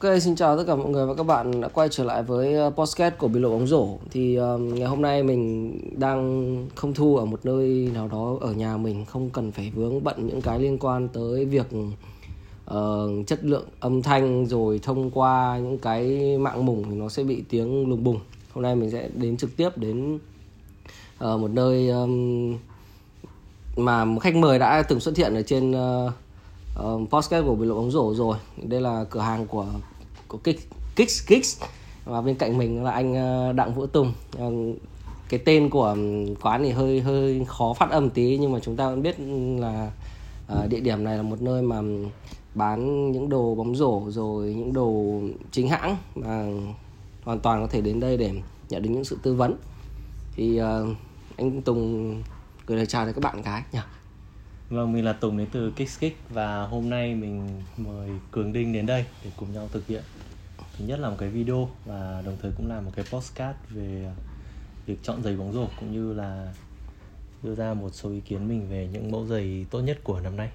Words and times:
Ok, 0.00 0.20
xin 0.20 0.36
chào 0.36 0.56
tất 0.56 0.64
cả 0.66 0.74
mọi 0.76 0.90
người 0.90 1.06
và 1.06 1.14
các 1.14 1.22
bạn 1.22 1.60
đã 1.60 1.68
quay 1.68 1.88
trở 1.90 2.04
lại 2.04 2.22
với 2.22 2.54
ờ, 2.54 2.70
podcast 2.70 3.14
của 3.18 3.28
Bình 3.28 3.42
Lộ 3.42 3.50
bóng 3.50 3.66
rổ. 3.66 3.88
Thì 4.10 4.36
um, 4.36 4.74
ngày 4.74 4.88
hôm 4.88 5.02
nay 5.02 5.22
mình 5.22 5.72
đang 5.98 6.66
không 6.74 6.94
thu 6.94 7.16
ở 7.16 7.24
một 7.24 7.40
nơi 7.44 7.90
nào 7.94 8.08
đó 8.08 8.36
ở 8.40 8.52
nhà 8.52 8.76
mình, 8.76 9.04
không 9.04 9.30
cần 9.30 9.52
phải 9.52 9.72
vướng 9.74 10.04
bận 10.04 10.26
những 10.26 10.40
cái 10.42 10.60
liên 10.60 10.78
quan 10.78 11.08
tới 11.08 11.44
việc 11.44 11.66
uh, 12.70 13.26
chất 13.26 13.44
lượng 13.44 13.64
âm 13.80 14.02
thanh 14.02 14.46
rồi 14.46 14.80
thông 14.82 15.10
qua 15.10 15.58
những 15.58 15.78
cái 15.78 16.36
mạng 16.38 16.66
mùng 16.66 16.84
thì 16.90 16.96
nó 16.96 17.08
sẽ 17.08 17.24
bị 17.24 17.42
tiếng 17.48 17.88
lùng 17.88 18.04
bùng. 18.04 18.20
Hôm 18.52 18.62
nay 18.62 18.76
mình 18.76 18.90
sẽ 18.90 19.08
đến 19.14 19.36
trực 19.36 19.56
tiếp 19.56 19.78
đến 19.78 20.14
uh, 20.14 21.40
một 21.40 21.50
nơi 21.50 21.88
um, 21.88 22.56
mà 23.76 24.04
một 24.04 24.20
khách 24.20 24.36
mời 24.36 24.58
đã 24.58 24.82
từng 24.88 25.00
xuất 25.00 25.16
hiện 25.16 25.34
ở 25.34 25.42
trên 25.42 25.70
uh, 25.70 26.12
Ờ, 26.76 26.94
uh, 26.94 27.10
podcast 27.10 27.44
của 27.44 27.54
bình 27.54 27.68
luận 27.68 27.80
bóng 27.80 27.90
rổ 27.90 28.14
rồi. 28.14 28.36
Đây 28.62 28.80
là 28.80 29.04
cửa 29.10 29.20
hàng 29.20 29.46
của 29.46 29.66
của 30.28 30.38
Kicks 30.38 30.66
Kicks 30.96 31.26
Kicks 31.26 31.62
và 32.04 32.20
bên 32.20 32.34
cạnh 32.34 32.58
mình 32.58 32.84
là 32.84 32.90
anh 32.90 33.14
ờ, 33.14 33.52
Đặng 33.52 33.74
Vũ 33.74 33.86
Tùng. 33.86 34.12
Uh, 34.42 34.76
cái 35.28 35.40
tên 35.44 35.70
của 35.70 35.84
ừ, 35.84 36.34
quán 36.42 36.62
thì 36.62 36.70
hơi 36.70 37.00
hơi 37.00 37.44
khó 37.48 37.72
phát 37.72 37.90
âm 37.90 38.10
tí 38.10 38.38
nhưng 38.40 38.52
mà 38.52 38.58
chúng 38.60 38.76
ta 38.76 38.88
vẫn 38.88 39.02
biết 39.02 39.18
ừ, 39.18 39.58
là 39.60 39.90
uh, 40.52 40.68
địa 40.68 40.80
điểm 40.80 41.04
này 41.04 41.16
là 41.16 41.22
một 41.22 41.42
nơi 41.42 41.62
mà 41.62 41.78
ừ, 41.78 42.06
bán 42.54 43.12
những 43.12 43.28
đồ 43.28 43.54
bóng 43.54 43.76
rổ 43.76 44.02
rồi 44.08 44.54
những 44.54 44.72
đồ 44.72 45.20
chính 45.52 45.68
hãng 45.68 45.96
mà 46.14 46.46
hoàn 47.24 47.40
toàn 47.40 47.60
có 47.60 47.66
thể 47.66 47.80
đến 47.80 48.00
đây 48.00 48.16
để 48.16 48.32
nhận 48.68 48.82
được 48.82 48.90
những 48.90 49.04
sự 49.04 49.18
tư 49.22 49.34
vấn. 49.34 49.56
Thì 50.34 50.60
uh, 50.60 50.96
anh 51.36 51.62
Tùng 51.62 52.14
gửi 52.66 52.76
lời 52.76 52.86
chào 52.86 53.04
đến 53.06 53.14
các 53.14 53.24
bạn 53.24 53.42
cái 53.42 53.62
nhỉ? 53.72 53.80
Vâng, 54.70 54.92
mình 54.92 55.04
là 55.04 55.12
Tùng 55.12 55.38
đến 55.38 55.46
từ 55.52 55.70
Kickskick 55.70 56.30
và 56.30 56.66
hôm 56.66 56.90
nay 56.90 57.14
mình 57.14 57.48
mời 57.76 58.10
Cường 58.30 58.52
Đinh 58.52 58.72
đến 58.72 58.86
đây 58.86 59.04
để 59.24 59.30
cùng 59.36 59.52
nhau 59.52 59.68
thực 59.72 59.86
hiện 59.86 60.02
thứ 60.78 60.84
nhất 60.84 61.00
là 61.00 61.10
một 61.10 61.16
cái 61.18 61.28
video 61.28 61.68
và 61.84 62.22
đồng 62.26 62.36
thời 62.42 62.52
cũng 62.56 62.68
là 62.68 62.80
một 62.80 62.90
cái 62.96 63.04
postcard 63.12 63.58
về 63.70 64.12
việc 64.86 64.96
chọn 65.02 65.22
giày 65.22 65.36
bóng 65.36 65.52
rổ 65.52 65.66
cũng 65.80 65.92
như 65.92 66.12
là 66.12 66.52
đưa 67.42 67.54
ra 67.54 67.74
một 67.74 67.90
số 67.92 68.10
ý 68.10 68.20
kiến 68.20 68.48
mình 68.48 68.68
về 68.70 68.88
những 68.92 69.10
mẫu 69.10 69.26
giày 69.26 69.66
tốt 69.70 69.80
nhất 69.80 69.98
của 70.04 70.20
năm 70.20 70.36
nay. 70.36 70.50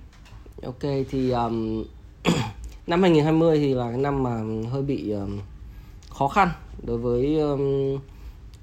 Ok 0.64 0.81
thì 1.09 1.31
um, 1.31 1.84
năm 2.88 3.02
2020 3.02 3.59
thì 3.59 3.73
là 3.73 3.90
cái 3.90 4.00
năm 4.00 4.23
mà 4.23 4.42
hơi 4.72 4.84
bị 4.84 5.12
um, 5.12 5.40
khó 6.09 6.28
khăn 6.28 6.50
đối 6.84 6.98
với 6.98 7.40
um, 7.40 7.98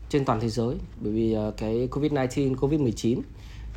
trên 0.08 0.24
toàn 0.24 0.40
thế 0.40 0.48
giới 0.48 0.76
bởi 1.00 1.12
vì 1.12 1.36
uh, 1.36 1.56
cái 1.56 1.88
Covid-19, 1.90 2.54
Covid-19 2.54 3.20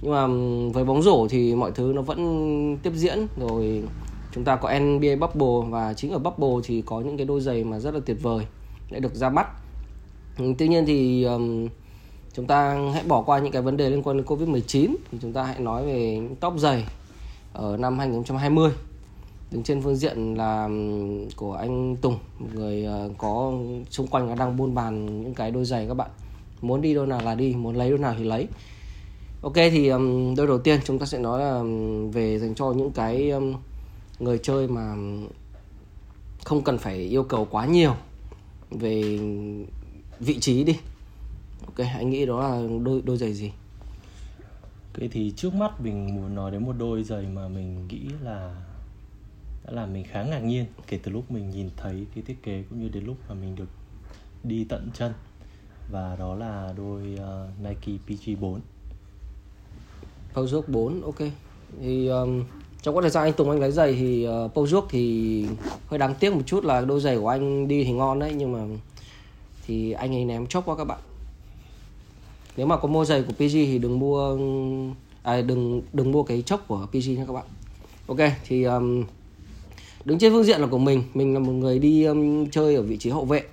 nhưng 0.02 0.12
mà 0.12 0.28
với 0.74 0.84
bóng 0.84 1.02
rổ 1.02 1.28
thì 1.30 1.56
mọi 1.56 1.72
thứ 1.72 1.92
nó 1.96 2.02
vẫn 2.02 2.78
tiếp 2.84 2.92
diễn. 2.96 3.28
Rồi 3.40 3.84
chúng 4.32 4.44
ta 4.44 4.56
có 4.56 4.80
NBA 4.80 5.16
Bubble 5.16 5.70
và 5.70 5.94
chính 5.94 6.12
ở 6.12 6.20
Bubble 6.20 6.62
thì 6.64 6.82
có 6.82 7.02
những 7.02 7.18
cái 7.18 7.26
đôi 7.26 7.42
giày 7.42 7.64
mà 7.64 7.80
rất 7.80 7.94
là 7.94 8.00
tuyệt 8.06 8.18
vời 8.22 8.46
đã 8.92 9.00
được 9.00 9.16
ra 9.16 9.30
mắt. 9.30 9.48
Tuy 10.58 10.68
nhiên 10.68 10.86
thì 10.86 11.24
um, 11.24 11.68
chúng 12.34 12.48
ta 12.48 12.80
hãy 12.94 13.04
bỏ 13.08 13.22
qua 13.22 13.40
những 13.40 13.52
cái 13.52 13.62
vấn 13.62 13.78
đề 13.78 13.90
liên 13.90 14.04
quan 14.04 14.18
đến 14.18 14.26
Covid-19 14.26 14.96
thì 15.12 15.18
chúng 15.22 15.34
ta 15.34 15.44
hãy 15.44 15.60
nói 15.60 15.86
về 15.86 16.22
top 16.40 16.54
giày 16.58 16.86
ở 17.54 17.78
năm 17.78 18.00
2020 18.00 18.72
đứng 19.52 19.64
trên 19.64 19.82
phương 19.82 19.96
diện 19.96 20.36
là 20.36 20.70
của 21.36 21.54
anh 21.54 21.96
Tùng 21.96 22.18
người 22.56 22.86
ờ, 22.86 23.10
có 23.18 23.54
xung 23.90 24.08
quanh 24.08 24.36
đang 24.40 24.58
buôn 24.58 24.76
bàn 24.76 25.24
những 25.24 25.34
cái 25.34 25.52
đôi 25.52 25.66
giày 25.66 25.88
các 25.88 25.94
bạn. 25.94 26.10
Muốn 26.62 26.82
đi 26.82 26.94
đôi 26.94 27.08
nào 27.08 27.22
là 27.24 27.36
đi 27.36 27.56
muốn 27.56 27.76
lấy 27.76 27.90
đôi 27.90 28.00
nào 28.00 28.16
thì 28.18 28.24
lấy. 28.24 28.48
Ok 29.42 29.54
thì 29.54 29.88
um, 29.88 30.36
đôi 30.36 30.48
đầu 30.48 30.60
tiên 30.60 30.80
chúng 30.86 31.00
ta 31.00 31.06
sẽ 31.06 31.20
nói 31.20 31.40
là 31.40 31.58
um, 31.58 32.12
về 32.12 32.40
dành 32.40 32.56
cho 32.56 32.72
những 32.72 32.92
cái 32.92 33.30
um, 33.30 33.56
người 34.20 34.40
chơi 34.44 34.68
mà 34.68 34.92
um, 34.92 35.28
không 36.44 36.64
cần 36.64 36.78
phải 36.78 36.98
yêu 36.98 37.24
cầu 37.24 37.48
quá 37.52 37.66
nhiều 37.66 37.94
về 38.70 39.20
vị 40.20 40.40
trí 40.40 40.64
đi. 40.64 40.78
Ok, 41.66 41.88
anh 41.98 42.10
nghĩ 42.10 42.26
đó 42.26 42.40
là 42.40 42.68
đôi 42.84 43.02
đôi 43.06 43.18
giày 43.18 43.34
gì? 43.34 43.52
Ok 44.94 45.10
thì 45.12 45.34
trước 45.36 45.54
mắt 45.54 45.82
mình 45.82 46.16
muốn 46.16 46.36
nói 46.36 46.52
đến 46.52 46.66
một 46.66 46.74
đôi 46.80 47.04
giày 47.04 47.26
mà 47.34 47.48
mình 47.48 47.88
nghĩ 47.88 48.02
là 48.24 48.56
đã 49.66 49.72
làm 49.72 49.94
mình 49.94 50.06
khá 50.12 50.24
ngạc 50.24 50.40
nhiên 50.40 50.66
kể 50.88 51.00
từ 51.04 51.12
lúc 51.12 51.32
mình 51.32 51.50
nhìn 51.50 51.70
thấy 51.78 52.06
cái 52.16 52.24
thiết 52.28 52.44
kế 52.44 52.64
cũng 52.70 52.82
như 52.82 52.90
đến 52.90 53.06
lúc 53.06 53.18
mà 53.30 53.36
mình 53.36 53.56
được 53.56 53.70
đi 54.44 54.66
tận 54.70 54.90
chân 54.94 55.14
và 55.92 56.16
đó 56.16 56.36
là 56.36 56.74
đôi 56.78 57.02
uh, 57.14 57.64
Nike 57.64 58.04
PG4 58.08 58.60
Pojok 60.34 60.62
4 60.68 61.02
ok. 61.02 61.20
Thì 61.82 62.08
um, 62.08 62.44
trong 62.82 62.96
quá 62.96 63.02
thời 63.02 63.10
gian 63.10 63.24
anh 63.24 63.34
Tùng 63.34 63.50
anh 63.50 63.60
lấy 63.60 63.72
giày 63.72 63.94
thì 63.94 64.24
ờ, 64.24 64.46
uh, 64.46 64.54
Pojok 64.54 64.84
thì 64.90 65.46
hơi 65.88 65.98
đáng 65.98 66.16
tiếc 66.20 66.34
một 66.34 66.42
chút 66.46 66.64
là 66.64 66.82
đôi 66.82 67.02
giày 67.02 67.18
của 67.18 67.28
anh 67.28 67.68
đi 67.68 67.84
thì 67.84 67.92
ngon 67.92 68.20
đấy 68.20 68.34
nhưng 68.38 68.52
mà 68.52 68.60
thì 69.68 69.92
anh 69.92 70.16
ấy 70.16 70.26
ném 70.26 70.48
chốc 70.48 70.66
quá 70.66 70.76
các 70.76 70.84
bạn. 70.84 71.00
Nếu 72.58 72.68
mà 72.68 72.78
có 72.78 72.88
mua 72.88 73.06
giày 73.06 73.24
của 73.24 73.34
PG 73.34 73.54
thì 73.54 73.78
đừng 73.78 74.00
mua 74.00 74.38
à, 75.24 75.42
đừng 75.42 75.82
đừng 75.94 76.12
mua 76.12 76.24
cái 76.24 76.42
chốc 76.42 76.68
của 76.68 76.88
PG 76.92 77.10
nha 77.18 77.26
các 77.28 77.34
bạn. 77.34 77.46
Ok 78.08 78.18
thì 78.46 78.64
um, 78.64 79.04
đứng 80.06 80.20
trên 80.20 80.32
phương 80.32 80.44
diện 80.44 80.62
là 80.62 80.68
của 80.68 80.78
mình. 80.78 81.04
Mình 81.14 81.34
là 81.34 81.40
một 81.40 81.52
người 81.52 81.80
đi 81.80 82.04
um, 82.04 82.50
chơi 82.50 82.76
ở 82.76 82.82
vị 82.82 82.98
trí 82.98 83.10
hậu 83.10 83.26
vệ 83.26 83.44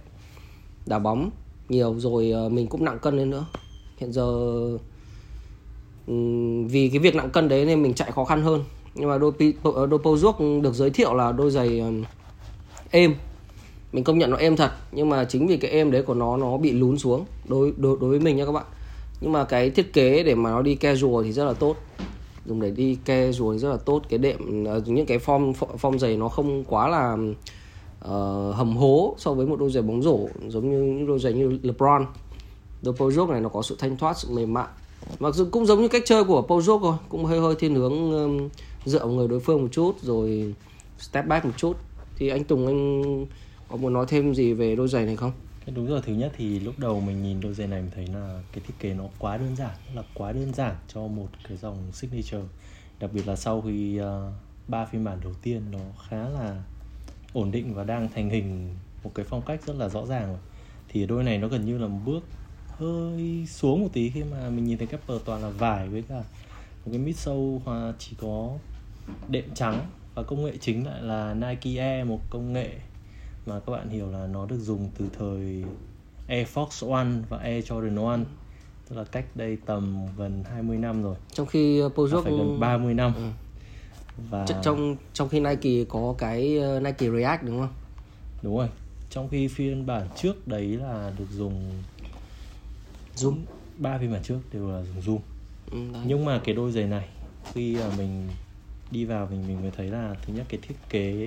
đá 0.86 0.98
bóng 0.98 1.30
nhiều 1.68 1.94
rồi 1.98 2.32
uh, 2.46 2.52
mình 2.52 2.66
cũng 2.66 2.84
nặng 2.84 2.98
cân 3.02 3.16
lên 3.16 3.30
nữa. 3.30 3.46
Hiện 3.96 4.12
giờ 4.12 4.28
vì 6.68 6.88
cái 6.88 6.98
việc 6.98 7.14
nặng 7.14 7.30
cân 7.30 7.48
đấy 7.48 7.64
nên 7.64 7.82
mình 7.82 7.94
chạy 7.94 8.12
khó 8.12 8.24
khăn 8.24 8.42
hơn. 8.42 8.64
Nhưng 8.94 9.08
mà 9.08 9.18
đôi 9.18 9.32
đôi 9.38 9.74
ờ, 9.74 9.86
Pojok 9.86 10.62
được 10.62 10.74
giới 10.74 10.90
thiệu 10.90 11.14
là 11.14 11.32
đôi 11.32 11.50
giày 11.50 11.82
êm. 12.90 13.14
Mình 13.92 14.04
công 14.04 14.18
nhận 14.18 14.30
nó 14.30 14.36
êm 14.36 14.56
thật 14.56 14.70
nhưng 14.92 15.08
mà 15.08 15.24
chính 15.24 15.46
vì 15.46 15.56
cái 15.56 15.70
êm 15.70 15.90
đấy 15.90 16.02
của 16.02 16.14
nó 16.14 16.36
nó 16.36 16.56
bị 16.56 16.72
lún 16.72 16.98
xuống 16.98 17.24
đối 17.48 17.72
đối, 17.76 17.96
đối 18.00 18.10
với 18.10 18.20
mình 18.20 18.36
nha 18.36 18.46
các 18.46 18.52
bạn. 18.52 18.64
Nhưng 19.20 19.32
mà 19.32 19.44
cái 19.44 19.70
thiết 19.70 19.92
kế 19.92 20.22
để 20.22 20.34
mà 20.34 20.50
nó 20.50 20.62
đi 20.62 20.74
casual 20.74 21.24
thì 21.24 21.32
rất 21.32 21.44
là 21.44 21.52
tốt. 21.52 21.76
Dùng 22.46 22.60
để 22.60 22.70
đi 22.70 22.98
casual 23.04 23.54
thì 23.54 23.58
rất 23.58 23.70
là 23.70 23.76
tốt. 23.76 24.02
Cái 24.08 24.18
đệm 24.18 24.64
ờ, 24.64 24.82
những 24.86 25.06
cái 25.06 25.18
form 25.18 25.52
form 25.52 25.98
giày 25.98 26.16
nó 26.16 26.28
không 26.28 26.64
quá 26.64 26.88
là 26.88 27.16
uh, 28.04 28.54
hầm 28.54 28.76
hố 28.76 29.14
so 29.18 29.34
với 29.34 29.46
một 29.46 29.56
đôi 29.60 29.70
giày 29.70 29.82
bóng 29.82 30.02
rổ 30.02 30.18
giống 30.48 30.70
như 30.70 30.82
những 30.82 31.06
đôi 31.06 31.18
giày 31.18 31.32
như 31.32 31.58
LeBron. 31.62 32.06
Đôi 32.82 32.94
Pojok 32.94 33.30
này 33.30 33.40
nó 33.40 33.48
có 33.48 33.62
sự 33.62 33.76
thanh 33.78 33.96
thoát 33.96 34.18
sự 34.18 34.28
mềm 34.30 34.54
mại 34.54 34.66
mặc 35.18 35.34
dù 35.34 35.48
cũng 35.50 35.66
giống 35.66 35.82
như 35.82 35.88
cách 35.88 36.02
chơi 36.06 36.24
của 36.24 36.46
Pojok 36.48 36.80
rồi 36.80 36.96
cũng 37.08 37.24
hơi 37.24 37.40
hơi 37.40 37.54
thiên 37.58 37.74
hướng 37.74 38.12
um, 38.12 38.48
dựa 38.84 38.98
vào 38.98 39.08
người 39.08 39.28
đối 39.28 39.40
phương 39.40 39.62
một 39.62 39.68
chút 39.72 39.96
rồi 40.02 40.54
step 40.98 41.26
back 41.26 41.44
một 41.44 41.52
chút 41.56 41.76
thì 42.16 42.28
anh 42.28 42.44
Tùng 42.44 42.66
anh 42.66 43.26
có 43.68 43.76
muốn 43.76 43.92
nói 43.92 44.06
thêm 44.08 44.34
gì 44.34 44.52
về 44.52 44.76
đôi 44.76 44.88
giày 44.88 45.06
này 45.06 45.16
không? 45.16 45.32
Đúng 45.74 45.86
rồi, 45.86 46.00
thứ 46.06 46.12
nhất 46.12 46.32
thì 46.36 46.60
lúc 46.60 46.78
đầu 46.78 47.00
mình 47.00 47.22
nhìn 47.22 47.40
đôi 47.40 47.54
giày 47.54 47.66
này 47.66 47.82
mình 47.82 47.90
thấy 47.94 48.06
là 48.06 48.42
cái 48.52 48.62
thiết 48.66 48.74
kế 48.78 48.94
nó 48.94 49.04
quá 49.18 49.36
đơn 49.36 49.56
giản, 49.56 49.74
là 49.94 50.02
quá 50.14 50.32
đơn 50.32 50.54
giản 50.54 50.74
cho 50.94 51.00
một 51.00 51.28
cái 51.48 51.56
dòng 51.56 51.76
signature. 51.92 52.48
Đặc 53.00 53.10
biệt 53.12 53.26
là 53.28 53.36
sau 53.36 53.60
khi 53.60 54.00
uh, 54.00 54.06
ba 54.68 54.84
phiên 54.84 55.04
bản 55.04 55.18
đầu 55.24 55.32
tiên 55.42 55.62
nó 55.70 55.78
khá 56.08 56.28
là 56.28 56.62
ổn 57.32 57.50
định 57.50 57.74
và 57.74 57.84
đang 57.84 58.08
thành 58.14 58.30
hình 58.30 58.74
một 59.04 59.10
cái 59.14 59.26
phong 59.28 59.42
cách 59.42 59.60
rất 59.66 59.76
là 59.76 59.88
rõ 59.88 60.06
ràng 60.06 60.26
rồi. 60.26 60.38
Thì 60.88 61.06
đôi 61.06 61.24
này 61.24 61.38
nó 61.38 61.48
gần 61.48 61.66
như 61.66 61.78
là 61.78 61.86
một 61.86 61.98
bước 62.04 62.20
hơi 62.78 63.46
xuống 63.46 63.80
một 63.80 63.88
tí 63.92 64.10
khi 64.10 64.24
mà 64.24 64.50
mình 64.50 64.64
nhìn 64.64 64.78
thấy 64.78 64.86
cái 64.86 65.00
pờ 65.06 65.18
toàn 65.24 65.42
là 65.42 65.48
vải 65.48 65.88
với 65.88 66.02
cả 66.08 66.22
một 66.84 66.92
cái 66.92 66.98
mid 66.98 67.16
sâu 67.16 67.62
chỉ 67.98 68.16
có 68.20 68.52
đệm 69.28 69.44
trắng 69.54 69.86
và 70.14 70.22
công 70.22 70.44
nghệ 70.44 70.52
chính 70.60 70.86
lại 70.86 71.02
là 71.02 71.34
Nike 71.34 71.80
Air 71.80 72.06
một 72.06 72.20
công 72.30 72.52
nghệ 72.52 72.70
mà 73.46 73.60
các 73.60 73.72
bạn 73.72 73.88
hiểu 73.88 74.10
là 74.10 74.26
nó 74.26 74.46
được 74.46 74.58
dùng 74.58 74.90
từ 74.98 75.08
thời 75.18 75.64
Air 76.28 76.48
Force 76.54 76.92
One 76.92 77.10
và 77.28 77.38
Air 77.38 77.72
Jordan 77.72 78.06
One 78.06 78.24
tức 78.88 78.96
là 78.96 79.04
cách 79.04 79.24
đây 79.34 79.58
tầm 79.66 80.06
gần 80.16 80.44
20 80.52 80.78
năm 80.78 81.02
rồi. 81.02 81.16
Trong 81.32 81.46
khi 81.46 81.82
uh, 81.82 81.92
Pojok 81.94 82.22
phải 82.22 82.32
gần 82.32 82.60
30 82.60 82.94
năm. 82.94 83.12
Ừ. 83.16 83.22
và 84.30 84.46
trong 84.62 84.96
trong 85.12 85.28
khi 85.28 85.40
Nike 85.40 85.84
có 85.88 86.14
cái 86.18 86.58
uh, 86.76 86.82
Nike 86.82 87.10
React 87.10 87.42
đúng 87.42 87.60
không? 87.60 87.72
Đúng 88.42 88.56
rồi. 88.58 88.68
Trong 89.10 89.28
khi 89.28 89.48
phiên 89.48 89.86
bản 89.86 90.08
trước 90.16 90.48
đấy 90.48 90.66
là 90.66 91.12
được 91.18 91.30
dùng 91.30 91.70
zoom. 93.22 93.36
Ba 93.78 93.98
phiên 93.98 94.12
bản 94.12 94.22
trước 94.22 94.40
đều 94.52 94.70
là 94.70 94.82
dùng 94.82 95.00
zoom. 95.00 95.18
Ừ, 95.70 95.78
nhưng 96.06 96.24
mà 96.24 96.40
cái 96.44 96.54
đôi 96.54 96.72
giày 96.72 96.86
này 96.86 97.08
khi 97.52 97.76
mà 97.76 97.90
mình 97.96 98.28
đi 98.90 99.04
vào 99.04 99.28
mình 99.30 99.48
mình 99.48 99.62
mới 99.62 99.70
thấy 99.70 99.86
là 99.86 100.14
thứ 100.22 100.32
nhất 100.32 100.46
cái 100.48 100.60
thiết 100.62 100.74
kế 100.88 101.26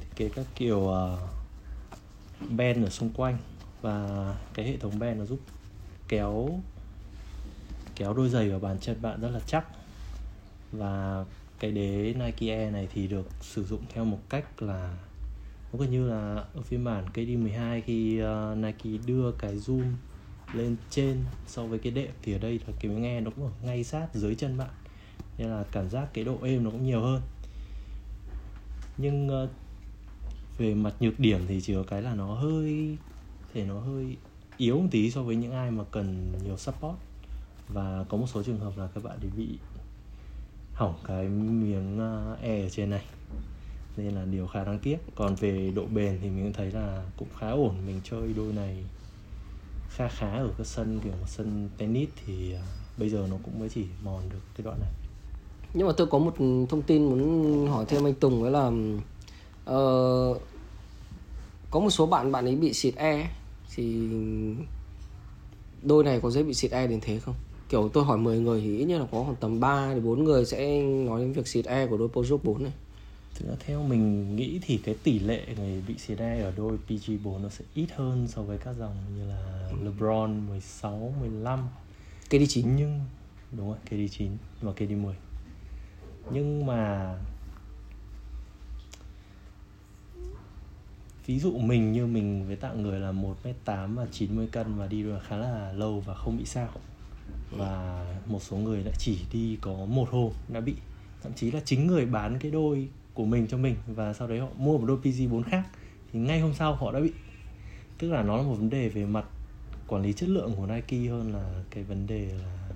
thiết 0.00 0.08
kế 0.16 0.28
các 0.28 0.46
kiểu 0.54 0.78
uh, 0.78 1.18
bend 2.50 2.84
ở 2.84 2.90
xung 2.90 3.10
quanh 3.10 3.38
và 3.82 4.34
cái 4.54 4.66
hệ 4.66 4.76
thống 4.76 4.98
bend 4.98 5.18
nó 5.18 5.24
giúp 5.24 5.40
kéo 6.08 6.60
kéo 7.96 8.14
đôi 8.14 8.28
giày 8.28 8.50
vào 8.50 8.60
bàn 8.60 8.78
chân 8.80 9.02
bạn 9.02 9.20
rất 9.20 9.30
là 9.30 9.40
chắc. 9.46 9.64
Và 10.72 11.24
cái 11.58 11.70
đế 11.70 12.14
Nike 12.18 12.56
Air 12.56 12.72
này 12.72 12.88
thì 12.92 13.06
được 13.06 13.28
sử 13.40 13.64
dụng 13.64 13.82
theo 13.94 14.04
một 14.04 14.18
cách 14.28 14.62
là 14.62 14.96
nó 15.72 15.78
gần 15.78 15.90
như 15.90 16.08
là 16.10 16.44
ở 16.54 16.62
phiên 16.62 16.84
bản 16.84 17.04
KD12 17.14 17.80
khi 17.86 18.22
uh, 18.22 18.58
Nike 18.58 19.04
đưa 19.06 19.32
cái 19.32 19.56
zoom 19.56 19.84
lên 20.54 20.76
trên 20.90 21.24
so 21.46 21.66
với 21.66 21.78
cái 21.78 21.92
đệm 21.92 22.10
thì 22.22 22.32
ở 22.32 22.38
đây 22.38 22.60
là 22.66 22.74
cái 22.80 22.92
nghe 22.92 23.20
nó 23.20 23.30
cũng 23.30 23.44
ở 23.44 23.50
ngay 23.62 23.84
sát 23.84 24.08
dưới 24.14 24.34
chân 24.34 24.58
bạn. 24.58 24.70
Nên 25.38 25.48
là 25.48 25.64
cảm 25.72 25.90
giác 25.90 26.08
cái 26.14 26.24
độ 26.24 26.38
êm 26.42 26.64
nó 26.64 26.70
cũng 26.70 26.86
nhiều 26.86 27.00
hơn. 27.00 27.22
Nhưng 28.98 29.44
uh, 29.44 29.50
về 30.58 30.74
mặt 30.74 30.94
nhược 31.00 31.20
điểm 31.20 31.40
thì 31.48 31.60
chỉ 31.60 31.74
có 31.74 31.82
cái 31.82 32.02
là 32.02 32.14
nó 32.14 32.34
hơi 32.34 32.96
thể 33.54 33.64
nó 33.64 33.80
hơi 33.80 34.16
yếu 34.56 34.78
một 34.78 34.88
tí 34.90 35.10
so 35.10 35.22
với 35.22 35.36
những 35.36 35.52
ai 35.52 35.70
mà 35.70 35.84
cần 35.90 36.32
nhiều 36.44 36.56
support. 36.56 36.96
Và 37.68 38.04
có 38.08 38.16
một 38.16 38.26
số 38.26 38.42
trường 38.42 38.60
hợp 38.60 38.72
là 38.76 38.88
các 38.94 39.04
bạn 39.04 39.18
bị 39.36 39.48
hỏng 40.74 40.94
cái 41.04 41.28
miếng 41.28 41.98
e 42.42 42.62
ở 42.62 42.68
trên 42.68 42.90
này. 42.90 43.04
Nên 43.96 44.14
là 44.14 44.24
điều 44.24 44.46
khá 44.46 44.64
đáng 44.64 44.78
tiếc. 44.78 44.96
Còn 45.14 45.34
về 45.34 45.72
độ 45.74 45.86
bền 45.94 46.18
thì 46.22 46.30
mình 46.30 46.52
thấy 46.52 46.70
là 46.70 47.04
cũng 47.16 47.28
khá 47.38 47.50
ổn. 47.50 47.74
Mình 47.86 48.00
chơi 48.04 48.32
đôi 48.36 48.52
này 48.52 48.84
khá 49.90 50.08
khá 50.08 50.30
ở 50.30 50.50
cái 50.58 50.66
sân 50.66 51.00
kiểu 51.04 51.12
một 51.12 51.26
sân 51.28 51.68
tennis 51.78 52.08
thì 52.26 52.54
à, 52.54 52.62
bây 52.96 53.10
giờ 53.10 53.26
nó 53.30 53.36
cũng 53.44 53.58
mới 53.58 53.68
chỉ 53.68 53.84
mòn 54.04 54.22
được 54.32 54.40
cái 54.56 54.64
đoạn 54.64 54.80
này 54.80 54.90
nhưng 55.74 55.86
mà 55.86 55.92
tôi 55.96 56.06
có 56.06 56.18
một 56.18 56.34
thông 56.68 56.82
tin 56.82 57.04
muốn 57.04 57.66
hỏi 57.66 57.84
thêm 57.88 58.06
anh 58.06 58.14
Tùng 58.14 58.44
đó 58.44 58.50
là 58.50 58.66
uh, 59.70 60.42
có 61.70 61.80
một 61.80 61.90
số 61.90 62.06
bạn 62.06 62.32
bạn 62.32 62.44
ấy 62.44 62.56
bị 62.56 62.72
xịt 62.72 62.94
e 62.96 63.30
thì 63.74 64.08
đôi 65.82 66.04
này 66.04 66.20
có 66.20 66.30
dễ 66.30 66.42
bị 66.42 66.54
xịt 66.54 66.70
e 66.70 66.86
đến 66.86 67.00
thế 67.02 67.18
không? 67.18 67.34
Kiểu 67.68 67.88
tôi 67.88 68.04
hỏi 68.04 68.18
10 68.18 68.38
người 68.38 68.60
thì 68.60 68.78
ít 68.78 68.84
nhất 68.84 68.98
là 68.98 69.06
có 69.12 69.22
khoảng 69.22 69.36
tầm 69.36 69.60
3 69.60 69.94
đến 69.94 70.04
4 70.04 70.24
người 70.24 70.44
sẽ 70.44 70.82
nói 70.82 71.20
đến 71.20 71.32
việc 71.32 71.48
xịt 71.48 71.64
e 71.64 71.86
của 71.86 71.96
đôi 71.96 72.08
Peugeot 72.08 72.44
4 72.44 72.62
này. 72.62 72.72
Thực 73.34 73.48
ra 73.48 73.54
theo 73.66 73.82
mình 73.82 74.36
nghĩ 74.36 74.60
thì 74.62 74.80
cái 74.84 74.94
tỷ 75.02 75.18
lệ 75.18 75.46
người 75.56 75.82
bị 75.88 75.98
xịt 75.98 76.18
e 76.18 76.40
ở 76.40 76.52
đôi 76.56 76.78
PG4 76.88 77.42
nó 77.42 77.48
sẽ 77.48 77.64
ít 77.74 77.88
hơn 77.94 78.28
so 78.28 78.42
với 78.42 78.58
các 78.58 78.76
dòng 78.78 78.96
như 79.16 79.24
là 79.24 79.70
LeBron 79.82 80.46
16, 80.48 81.14
15 81.20 81.68
KD9 82.30 82.62
nhưng 82.76 83.00
đúng 83.52 83.68
rồi 83.68 83.78
KD9 83.90 84.28
và 84.60 84.72
KD10 84.72 85.12
nhưng 86.32 86.66
mà 86.66 87.14
ví 91.26 91.38
dụ 91.38 91.58
mình 91.58 91.92
như 91.92 92.06
mình 92.06 92.46
với 92.46 92.56
tạng 92.56 92.82
người 92.82 93.00
là 93.00 93.12
1m8 93.12 93.94
và 93.94 94.06
90 94.12 94.48
cân 94.52 94.78
và 94.78 94.86
đi 94.86 95.02
được 95.02 95.18
khá 95.28 95.36
là 95.36 95.72
lâu 95.72 96.00
và 96.00 96.14
không 96.14 96.38
bị 96.38 96.44
sao. 96.44 96.68
Và 97.50 98.04
một 98.26 98.42
số 98.42 98.56
người 98.56 98.84
lại 98.84 98.94
chỉ 98.98 99.18
đi 99.32 99.58
có 99.60 99.72
một 99.72 100.08
hôm 100.10 100.32
đã 100.48 100.60
bị. 100.60 100.74
Thậm 101.22 101.32
chí 101.32 101.50
là 101.50 101.60
chính 101.64 101.86
người 101.86 102.06
bán 102.06 102.38
cái 102.38 102.50
đôi 102.50 102.88
của 103.14 103.24
mình 103.24 103.46
cho 103.50 103.56
mình 103.56 103.76
và 103.86 104.12
sau 104.12 104.28
đấy 104.28 104.38
họ 104.38 104.48
mua 104.56 104.78
một 104.78 104.86
đôi 104.86 104.98
PG4 105.02 105.42
khác 105.42 105.62
thì 106.12 106.18
ngay 106.18 106.40
hôm 106.40 106.54
sau 106.54 106.74
họ 106.74 106.92
đã 106.92 107.00
bị 107.00 107.12
tức 107.98 108.10
là 108.10 108.22
nó 108.22 108.36
là 108.36 108.42
một 108.42 108.54
vấn 108.54 108.70
đề 108.70 108.88
về 108.88 109.04
mặt 109.04 109.24
quản 109.86 110.02
lý 110.02 110.12
chất 110.12 110.28
lượng 110.28 110.52
của 110.56 110.66
Nike 110.66 111.10
hơn 111.10 111.32
là 111.34 111.62
cái 111.70 111.84
vấn 111.84 112.06
đề 112.06 112.28
là 112.42 112.68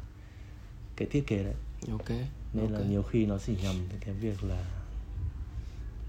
cái 0.97 1.09
thiết 1.09 1.27
kế 1.27 1.45
đấy. 1.45 1.55
Ok 1.91 2.11
nên 2.55 2.67
okay. 2.67 2.81
là 2.81 2.89
nhiều 2.89 3.03
khi 3.03 3.27
nó 3.27 3.39
chỉ 3.47 3.57
nhầm 3.63 3.77
cái 4.01 4.15
việc 4.15 4.45
là 4.45 4.65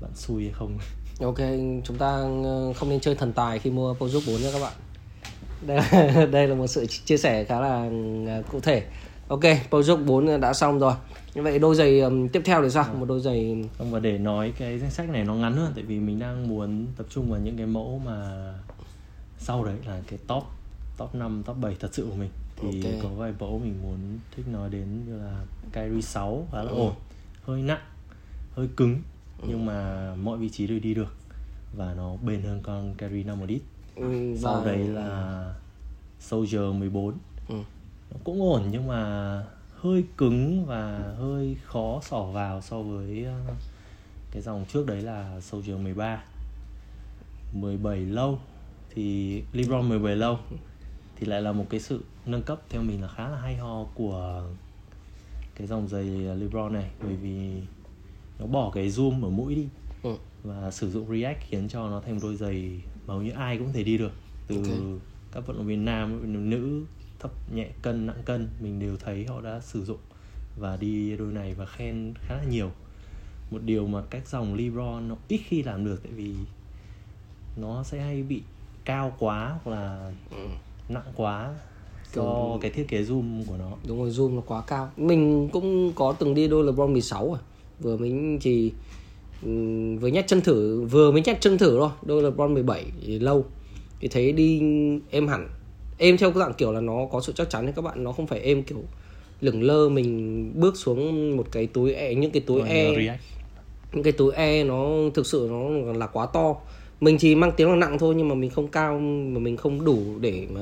bạn 0.02 0.12
xui 0.16 0.44
hay 0.44 0.54
không. 0.54 0.78
Ok 1.20 1.40
chúng 1.84 1.98
ta 1.98 2.08
ờ, 2.44 2.74
không 2.74 2.90
nên 2.90 3.00
chơi 3.00 3.16
thần 3.16 3.34
tài 3.34 3.60
khi 3.60 3.70
mua 3.70 3.94
Peugeot 3.94 4.24
4 4.28 4.42
nha 4.42 4.50
các 4.54 4.60
bạn. 4.60 4.74
Đây 5.68 5.78
là, 5.78 6.26
đây 6.32 6.48
là 6.48 6.56
một 6.56 6.68
sự 6.68 6.86
chia 6.86 7.18
sẻ 7.18 7.44
khá 7.44 7.60
là 7.60 7.90
ờ, 8.28 8.44
cụ 8.52 8.60
thể 8.60 8.84
ok 9.28 9.44
Peugeot 9.72 10.00
4 10.06 10.42
đã 10.42 10.54
xong 10.54 10.80
rồi 10.80 10.94
như 11.36 11.42
vậy 11.42 11.60
đôi 11.60 11.76
giày 11.76 12.00
um, 12.00 12.28
tiếp 12.28 12.42
theo 12.46 12.64
thì 12.64 12.70
sao 12.70 12.94
một 12.94 13.06
đôi 13.06 13.20
giày 13.20 13.66
không 13.78 13.92
và 13.92 14.00
để 14.00 14.18
nói 14.18 14.54
cái 14.58 14.80
danh 14.80 14.92
sách 14.92 15.10
này 15.10 15.24
nó 15.24 15.34
ngắn 15.34 15.54
hơn 15.54 15.72
tại 15.76 15.84
vì 15.84 16.00
mình 16.00 16.20
đang 16.20 16.48
muốn 16.48 16.88
tập 16.98 17.06
trung 17.10 17.32
vào 17.32 17.40
những 17.40 17.58
cái 17.58 17.66
mẫu 17.66 18.02
mà 18.06 18.50
sau 19.38 19.66
đấy 19.66 19.76
là 19.88 20.02
cái 20.08 20.20
top 20.28 20.44
top 20.98 21.16
5, 21.16 21.44
top 21.46 21.58
7 21.62 21.76
thật 21.80 21.90
sự 21.92 22.08
của 22.10 22.16
mình 22.16 22.30
thì 22.62 22.84
okay. 22.84 23.00
có 23.04 23.10
vài 23.10 23.34
mẫu 23.40 23.60
mình 23.60 23.76
muốn 23.84 23.98
thích 24.36 24.48
nói 24.48 24.70
đến 24.70 25.06
như 25.08 25.18
là 25.18 25.46
Kyrie 25.74 26.02
6 26.02 26.48
khá 26.52 26.64
là 26.64 26.72
ừ. 26.72 26.78
ổn 26.78 26.94
hơi 27.46 27.62
nặng 27.62 27.82
hơi 28.56 28.68
cứng 28.78 29.02
ừ. 29.42 29.48
nhưng 29.50 29.66
mà 29.66 30.10
mọi 30.16 30.38
vị 30.38 30.50
trí 30.50 30.68
đều 30.68 30.80
đi 30.80 30.94
được 30.94 31.16
và 31.78 31.94
nó 31.98 32.16
bền 32.16 32.42
hơn 32.42 32.60
con 32.64 32.96
Kyrie 32.98 33.24
5 33.24 33.40
một 33.40 33.50
ít 33.50 33.62
ừ, 33.96 34.36
sau 34.42 34.66
đấy 34.66 34.78
là 34.78 35.54
Soldier 36.20 36.62
14 36.62 37.14
ừ. 37.50 37.56
Cũng 38.24 38.42
ổn 38.42 38.64
nhưng 38.72 38.88
mà 38.88 39.44
hơi 39.76 40.04
cứng 40.18 40.66
và 40.66 41.14
hơi 41.18 41.58
khó 41.66 42.00
xỏ 42.04 42.24
vào 42.24 42.62
so 42.62 42.82
với 42.82 43.26
ờ, 43.26 43.40
cái 44.32 44.42
dòng 44.42 44.66
trước 44.74 44.88
đấy 44.88 45.02
là 45.02 45.42
Soldier 45.42 45.80
13 45.80 46.24
17 47.54 48.00
lâu 48.00 48.40
thì 48.90 49.42
LeBron 49.54 49.90
17 49.90 50.16
lâu 50.16 50.40
thì 51.16 51.28
lại 51.28 51.42
là 51.42 51.52
một 51.52 51.66
cái 51.70 51.80
sự 51.80 52.04
nâng 52.26 52.44
cấp 52.44 52.62
theo 52.70 52.82
mình 52.82 53.02
là 53.02 53.08
khá 53.08 53.30
là 53.30 53.38
hay 53.38 53.56
ho 53.56 53.84
của 53.94 54.44
cái 55.56 55.68
dòng 55.68 55.88
giày 55.88 56.04
LeBron 56.36 56.74
này 56.74 56.90
bởi 57.04 57.16
vì 57.16 57.62
nó 58.40 58.46
bỏ 58.46 58.72
cái 58.74 58.90
zoom 58.90 59.24
ở 59.24 59.30
mũi 59.30 59.56
đi 59.56 59.68
ừ. 60.04 60.16
và 60.44 60.72
sử 60.72 60.92
dụng 60.92 61.10
React 61.10 61.44
khiến 61.50 61.68
cho 61.70 61.90
nó 61.90 62.02
thành 62.02 62.14
một 62.14 62.20
đôi 62.24 62.36
giày 62.36 62.82
mà 63.08 63.14
hầu 63.14 63.22
như 63.22 63.32
ai 63.32 63.58
cũng 63.58 63.74
thể 63.74 63.84
đi 63.84 63.98
được 63.98 64.12
từ 64.48 64.56
okay. 64.56 64.80
các 65.32 65.48
vận 65.48 65.58
động 65.58 65.68
viên 65.68 65.86
nam 65.86 66.22
nữ 66.50 66.86
thấp 67.26 67.56
nhẹ 67.56 67.68
cân 67.82 68.06
nặng 68.06 68.22
cân 68.26 68.48
mình 68.60 68.80
đều 68.80 68.98
thấy 68.98 69.26
họ 69.26 69.42
đã 69.42 69.60
sử 69.60 69.86
dụng 69.86 69.98
và 70.60 70.78
đi 70.78 71.18
đôi 71.18 71.34
này 71.34 71.54
và 71.54 71.66
khen 71.66 72.14
khá 72.16 72.36
là 72.36 72.44
nhiều. 72.44 72.72
Một 73.52 73.62
điều 73.66 73.88
mà 73.88 74.02
các 74.10 74.28
dòng 74.28 74.54
LeBron 74.54 75.08
nó 75.08 75.16
ít 75.28 75.42
khi 75.48 75.64
làm 75.64 75.86
được 75.86 76.04
tại 76.04 76.12
vì 76.16 76.34
nó 77.58 77.84
sẽ 77.84 78.02
hay 78.02 78.24
bị 78.24 78.42
cao 78.86 79.16
quá 79.20 79.60
hoặc 79.64 79.72
là 79.72 80.12
ừ. 80.32 80.48
nặng 80.90 81.12
quá 81.16 81.56
do 82.14 82.58
cái 82.62 82.72
thiết 82.72 82.88
kế 82.88 83.04
zoom 83.04 83.46
của 83.46 83.58
nó. 83.58 83.72
Đúng 83.88 83.98
rồi 83.98 84.10
zoom 84.10 84.36
nó 84.36 84.42
quá 84.42 84.64
cao. 84.68 84.92
Mình 84.98 85.50
cũng 85.50 85.92
có 85.96 86.16
từng 86.20 86.34
đi 86.34 86.48
đôi 86.48 86.64
LeBron 86.64 86.94
16 86.94 87.28
rồi. 87.28 87.40
Vừa 87.80 87.98
mới 87.98 88.38
chỉ 88.42 88.74
vừa 90.00 90.08
nhét 90.08 90.28
chân 90.28 90.42
thử 90.42 90.82
vừa 90.82 91.12
mới 91.12 91.22
nhét 91.22 91.42
chân 91.42 91.58
thử 91.58 91.80
thôi. 91.80 91.90
Đôi 92.06 92.24
LeBron 92.24 92.54
17 92.54 92.86
thì 93.06 93.20
lâu. 93.20 93.46
Thì 94.00 94.08
thấy 94.08 94.32
đi 94.32 94.62
êm 95.10 95.28
hẳn 95.28 95.50
êm 95.98 96.18
theo 96.18 96.32
cái 96.32 96.40
dạng 96.40 96.54
kiểu 96.54 96.72
là 96.72 96.82
nó 96.82 97.06
có 97.12 97.22
sự 97.22 97.34
chắc 97.36 97.50
chắn 97.50 97.74
các 97.76 97.82
bạn 97.82 98.04
nó 98.04 98.12
không 98.12 98.28
phải 98.28 98.40
êm 98.40 98.64
kiểu 98.64 98.84
lửng 99.42 99.64
lơ 99.64 99.90
mình 99.90 100.52
bước 100.56 100.78
xuống 100.78 101.38
một 101.38 101.48
cái 101.52 101.68
túi 101.68 101.94
e 101.94 102.16
những 102.16 102.32
cái 102.32 102.42
túi 102.42 102.62
e. 102.62 103.18
những 103.94 104.04
cái 104.04 104.14
túi 104.14 104.32
e 104.34 104.64
nó 104.64 104.90
thực 105.14 105.28
sự 105.28 105.48
nó 105.52 105.70
là 105.94 106.08
quá 106.08 106.26
to. 106.26 106.56
Mình 107.02 107.18
chỉ 107.18 107.36
mang 107.36 107.52
tiếng 107.58 107.70
là 107.70 107.76
nặng 107.76 107.98
thôi 108.00 108.16
nhưng 108.18 108.28
mà 108.28 108.36
mình 108.36 108.50
không 108.50 108.68
cao 108.68 109.00
mà 109.00 109.40
mình 109.40 109.58
không 109.58 109.86
đủ 109.86 110.00
để 110.22 110.48
mà 110.50 110.62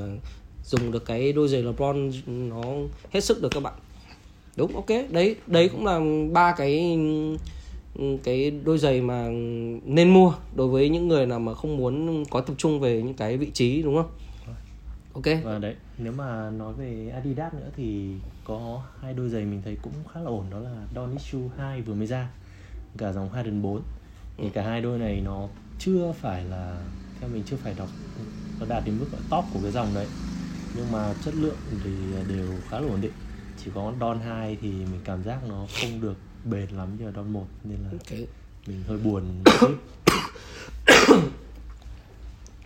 dùng 0.65 0.91
được 0.91 1.06
cái 1.06 1.33
đôi 1.33 1.47
giày 1.47 1.63
LeBron 1.63 2.12
nó 2.25 2.63
hết 3.12 3.24
sức 3.24 3.41
được 3.41 3.49
các 3.52 3.63
bạn. 3.63 3.73
Đúng 4.56 4.75
ok. 4.75 4.90
Đấy 5.09 5.35
đấy 5.47 5.69
cũng 5.69 5.85
là 5.85 6.02
ba 6.31 6.56
cái 6.57 6.99
cái 8.23 8.52
đôi 8.52 8.78
giày 8.78 9.02
mà 9.02 9.30
nên 9.85 10.09
mua 10.09 10.33
đối 10.56 10.68
với 10.68 10.90
những 10.90 11.07
người 11.07 11.25
nào 11.25 11.40
mà 11.40 11.54
không 11.54 11.78
muốn 11.78 12.23
có 12.30 12.42
tập 12.42 12.54
trung 12.57 12.80
về 12.80 13.02
những 13.02 13.13
cái 13.13 13.37
vị 13.37 13.47
trí 13.54 13.81
đúng 13.81 13.95
không 13.95 14.09
ok. 15.14 15.24
Và 15.44 15.60
đấy. 15.60 15.76
Nếu 15.98 16.14
mà 16.14 16.50
nói 16.50 16.74
về 16.74 17.12
Adidas 17.14 17.54
nữa 17.54 17.70
thì 17.76 18.16
có 18.46 18.84
hai 19.02 19.14
đôi 19.14 19.30
giày 19.30 19.46
mình 19.46 19.62
thấy 19.66 19.78
cũng 19.82 19.94
khá 20.14 20.20
là 20.20 20.30
ổn 20.30 20.46
đó 20.50 20.60
là 20.60 20.86
Donichu 20.96 21.50
2 21.58 21.82
vừa 21.82 21.94
mới 21.94 22.08
ra 22.08 22.30
cả 22.98 23.14
dòng 23.14 23.30
Harden 23.30 23.62
4 23.62 23.82
thì 24.38 24.50
cả 24.50 24.64
hai 24.64 24.82
đôi 24.82 25.00
này 25.00 25.22
nó 25.26 25.48
chưa 25.80 26.14
phải 26.22 26.44
là 26.44 26.78
theo 27.20 27.30
mình 27.30 27.44
chưa 27.46 27.56
phải 27.56 27.74
đọc 27.78 27.90
nó 28.60 28.66
đạt 28.70 28.84
đến 28.86 29.00
mức 29.00 29.06
top 29.30 29.46
của 29.54 29.60
cái 29.64 29.72
dòng 29.72 29.88
đấy. 29.94 30.08
Nhưng 30.76 30.92
mà 30.92 31.14
chất 31.26 31.36
lượng 31.36 31.58
thì 31.84 31.92
đều 32.28 32.48
khá 32.70 32.80
là 32.80 32.88
ổn 32.88 33.02
định. 33.02 33.14
Chỉ 33.64 33.72
có 33.76 33.94
Don 34.00 34.20
2 34.20 34.58
thì 34.62 34.70
mình 34.70 35.02
cảm 35.04 35.24
giác 35.24 35.40
nó 35.50 35.68
không 35.82 36.02
được 36.02 36.18
bền 36.46 36.70
lắm 36.70 36.98
như 36.98 37.06
là 37.06 37.12
Don 37.16 37.34
1 37.34 37.46
nên 37.64 37.78
là 37.84 37.90
okay. 37.92 38.28
mình 38.68 38.84
hơi 38.88 38.98
buồn 38.98 39.44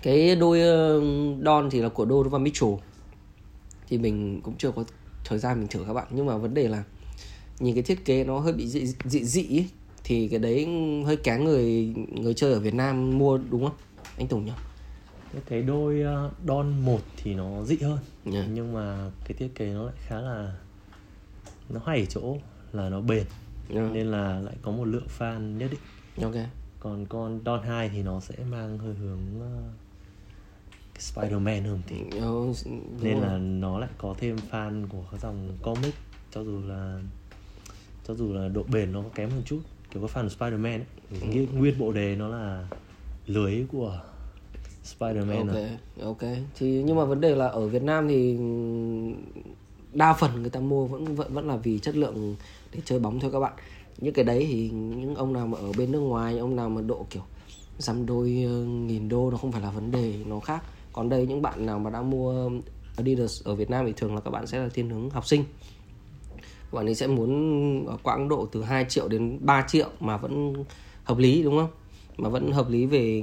cái 0.02 0.36
đôi 0.36 0.62
ờ, 0.62 1.02
Don 1.46 1.70
thì 1.70 1.82
là 1.82 1.90
của 1.90 2.06
Donovan 2.06 2.44
Mitchell 2.44 2.74
thì 3.88 3.98
mình 3.98 4.42
cũng 4.44 4.56
chưa 4.58 4.72
có 4.72 4.84
thời 5.26 5.40
gian 5.40 5.60
mình 5.60 5.68
thử 5.68 5.84
các 5.88 5.94
bạn 5.94 6.08
nhưng 6.10 6.26
mà 6.26 6.38
vấn 6.38 6.54
đề 6.54 6.68
là 6.68 6.84
nhìn 7.60 7.74
cái 7.76 7.84
thiết 7.84 8.06
kế 8.06 8.24
nó 8.24 8.40
hơi 8.40 8.54
bị 8.54 8.68
dị 8.68 8.86
dị, 8.86 9.24
dị 9.24 9.58
ấy. 9.58 9.70
thì 10.04 10.28
cái 10.28 10.40
đấy 10.40 10.68
hơi 11.06 11.18
kén 11.18 11.44
người 11.44 11.94
người 12.12 12.34
chơi 12.34 12.54
ở 12.54 12.60
Việt 12.60 12.74
Nam 12.74 13.18
mua 13.18 13.40
đúng 13.50 13.64
không 13.64 13.76
anh 14.18 14.28
Tùng 14.28 14.46
nhỉ? 14.46 14.52
cái 15.46 15.62
đôi 15.62 16.04
uh, 16.26 16.32
Don 16.48 16.86
1 16.86 17.00
thì 17.18 17.36
nó 17.36 17.64
dị 17.64 17.78
hơn 17.78 18.00
yeah. 18.34 18.46
nhưng 18.54 18.74
mà 18.74 19.12
cái 19.26 19.38
thiết 19.38 19.56
kế 19.56 19.74
nó 19.74 19.84
lại 19.84 19.96
khá 20.08 20.22
là 20.22 20.56
nó 21.70 21.80
hay 21.86 22.00
ở 22.00 22.06
chỗ 22.06 22.38
là 22.72 22.90
nó 22.90 23.02
bền 23.02 23.24
yeah. 23.74 23.92
nên 23.94 24.08
là 24.08 24.40
lại 24.40 24.56
có 24.62 24.72
một 24.72 24.86
lượng 24.86 25.08
fan 25.18 25.58
nhất 25.58 25.72
định 25.72 26.24
ok 26.24 26.46
còn 26.80 27.06
con 27.06 27.40
Don 27.46 27.64
2 27.64 27.90
thì 27.90 28.04
nó 28.04 28.20
sẽ 28.20 28.36
mang 28.52 28.78
hơi 28.78 28.94
hướng 28.94 29.20
uh, 29.40 29.87
Spider-Man 31.00 31.64
hơn 31.64 31.82
thì 31.88 31.96
ừ, 32.12 32.54
nên 33.02 33.14
rồi. 33.14 33.22
là 33.22 33.38
nó 33.38 33.80
lại 33.80 33.90
có 33.98 34.16
thêm 34.18 34.36
fan 34.52 34.88
của 34.88 35.04
cái 35.12 35.20
dòng 35.20 35.50
comic 35.62 35.94
cho 36.32 36.44
dù 36.44 36.62
là 36.68 37.00
cho 38.08 38.14
dù 38.14 38.34
là 38.34 38.48
độ 38.48 38.64
bền 38.72 38.92
nó 38.92 39.04
kém 39.16 39.30
hơn 39.30 39.42
chút 39.46 39.60
kiểu 39.92 40.02
có 40.02 40.08
fan 40.08 40.24
của 40.30 40.36
Spider-Man 40.46 40.80
ấy. 40.80 40.86
Ừ. 41.12 41.46
nguyên 41.54 41.80
bộ 41.80 41.92
đề 41.92 42.16
nó 42.16 42.28
là 42.28 42.68
lưới 43.28 43.66
của 43.72 44.02
Spider-Man 44.84 45.48
ok 45.48 45.56
à? 45.56 45.78
ok 46.04 46.22
thì 46.56 46.84
nhưng 46.86 46.96
mà 46.96 47.06
vấn 47.06 47.22
đề 47.22 47.36
là 47.36 47.48
ở 47.48 47.68
Việt 47.68 47.84
Nam 47.84 48.08
thì 48.08 48.38
đa 49.94 50.14
phần 50.14 50.42
người 50.42 50.50
ta 50.50 50.60
mua 50.60 50.86
vẫn 50.86 51.16
vẫn 51.16 51.34
vẫn 51.34 51.48
là 51.48 51.56
vì 51.56 51.80
chất 51.80 51.96
lượng 51.96 52.36
để 52.74 52.80
chơi 52.86 53.00
bóng 53.00 53.20
thôi 53.20 53.32
các 53.34 53.40
bạn 53.40 53.54
những 53.98 54.14
cái 54.14 54.26
đấy 54.26 54.48
thì 54.52 54.70
những 54.70 55.16
ông 55.16 55.34
nào 55.34 55.48
mà 55.48 55.58
ở 55.58 55.72
bên 55.78 55.92
nước 55.92 56.00
ngoài 56.00 56.38
ông 56.38 56.56
nào 56.56 56.70
mà 56.70 56.82
độ 56.82 57.06
kiểu 57.10 57.24
dăm 57.78 58.06
đôi 58.06 58.44
ờ, 58.48 58.64
nghìn 58.64 59.10
đô 59.10 59.32
nó 59.32 59.38
không 59.38 59.52
phải 59.52 59.62
là 59.62 59.72
vấn 59.72 59.92
đề 59.92 60.14
nó 60.26 60.40
khác 60.40 60.64
còn 60.98 61.10
đây 61.10 61.26
những 61.26 61.42
bạn 61.42 61.66
nào 61.66 61.80
mà 61.80 61.90
đang 61.90 62.10
mua 62.10 62.50
Adidas 62.96 63.44
ở 63.44 63.56
Việt 63.56 63.70
Nam 63.70 63.86
thì 63.86 63.94
thường 63.98 64.16
là 64.16 64.22
các 64.22 64.32
bạn 64.32 64.48
sẽ 64.48 64.60
là 64.60 64.70
thiên 64.74 64.90
hướng 64.90 65.10
học 65.10 65.26
sinh. 65.26 65.44
Các 66.38 66.74
bạn 66.74 66.86
ấy 66.86 66.96
sẽ 66.96 67.08
muốn 67.08 67.86
ở 67.86 67.98
quãng 68.04 68.30
độ 68.30 68.48
từ 68.52 68.64
2 68.64 68.86
triệu 68.90 69.08
đến 69.08 69.38
3 69.42 69.66
triệu 69.68 69.90
mà 70.00 70.18
vẫn 70.18 70.54
hợp 71.04 71.18
lý 71.18 71.44
đúng 71.44 71.58
không? 71.58 71.70
Mà 72.18 72.30
vẫn 72.30 72.52
hợp 72.52 72.70
lý 72.70 72.86
về 72.86 73.22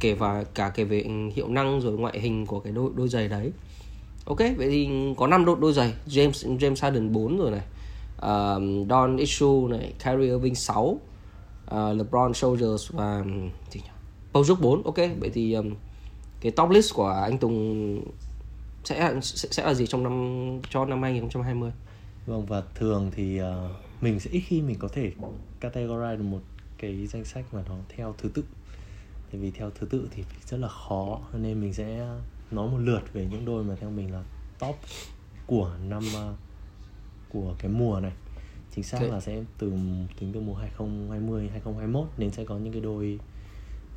kể 0.00 0.14
và 0.14 0.44
cả 0.44 0.68
kể 0.68 0.84
về 0.84 1.04
hiệu 1.34 1.48
năng 1.48 1.80
rồi 1.80 1.92
ngoại 1.92 2.20
hình 2.20 2.46
của 2.46 2.60
cái 2.60 2.72
đôi 2.72 2.90
đôi 2.94 3.08
giày 3.08 3.28
đấy. 3.28 3.52
Ok 4.26 4.38
vậy 4.38 4.68
thì 4.70 4.88
có 5.16 5.26
5 5.26 5.44
đôi 5.44 5.56
đôi 5.60 5.72
giày. 5.72 5.92
James 6.06 6.58
James 6.58 6.76
Harden 6.82 7.12
4 7.12 7.38
rồi 7.38 7.50
này. 7.50 7.62
Uh, 8.16 8.88
Don 8.90 9.16
Issue 9.16 9.68
này 9.70 9.92
Kyrie 10.04 10.30
Irving 10.30 10.54
6 10.54 10.82
uh, 10.84 11.00
à, 11.66 11.92
LeBron 11.92 12.34
Soldiers 12.34 12.92
và 12.92 13.24
gì? 13.70 13.80
Paul 14.32 14.44
George 14.48 14.62
4 14.62 14.82
ok 14.82 14.96
vậy 14.96 15.30
thì 15.34 15.52
um, 15.52 15.74
cái 16.40 16.52
top 16.52 16.70
list 16.70 16.94
của 16.94 17.08
anh 17.08 17.38
Tùng 17.38 18.02
sẽ 18.84 19.20
sẽ, 19.22 19.48
sẽ 19.50 19.64
là 19.64 19.74
gì 19.74 19.86
trong 19.86 20.02
năm 20.02 20.60
cho 20.70 20.84
năm 20.84 21.02
2020 21.02 21.70
vâng 22.26 22.46
và 22.46 22.62
thường 22.74 23.10
thì 23.14 23.40
uh, 23.42 23.46
mình 24.00 24.20
sẽ 24.20 24.30
ít 24.30 24.40
khi 24.40 24.62
mình 24.62 24.76
có 24.78 24.88
thể 24.88 25.12
categorize 25.60 26.16
được 26.16 26.24
một 26.24 26.40
cái 26.78 27.06
danh 27.06 27.24
sách 27.24 27.44
mà 27.52 27.62
nó 27.68 27.76
theo 27.88 28.14
thứ 28.18 28.28
tự. 28.34 28.44
Tại 29.32 29.40
vì 29.40 29.50
theo 29.50 29.70
thứ 29.70 29.86
tự 29.86 30.08
thì 30.10 30.24
rất 30.46 30.56
là 30.56 30.68
khó 30.68 31.20
nên 31.32 31.60
mình 31.60 31.74
sẽ 31.74 32.08
nói 32.50 32.70
một 32.70 32.78
lượt 32.78 33.12
về 33.12 33.26
những 33.30 33.44
đôi 33.44 33.64
mà 33.64 33.74
theo 33.80 33.90
mình 33.90 34.12
là 34.12 34.22
top 34.58 34.76
của 35.46 35.72
năm 35.88 36.02
uh, 36.16 36.36
của 37.28 37.54
cái 37.58 37.70
mùa 37.70 38.00
này. 38.00 38.12
Chính 38.74 38.84
xác 38.84 38.98
okay. 38.98 39.10
là 39.10 39.20
sẽ 39.20 39.42
từ 39.58 39.70
tính 40.20 40.32
từ 40.32 40.40
mùa 40.40 40.54
2020 40.54 41.48
2021 41.52 42.08
nên 42.16 42.30
sẽ 42.30 42.44
có 42.44 42.56
những 42.56 42.72
cái 42.72 42.82
đôi 42.82 43.18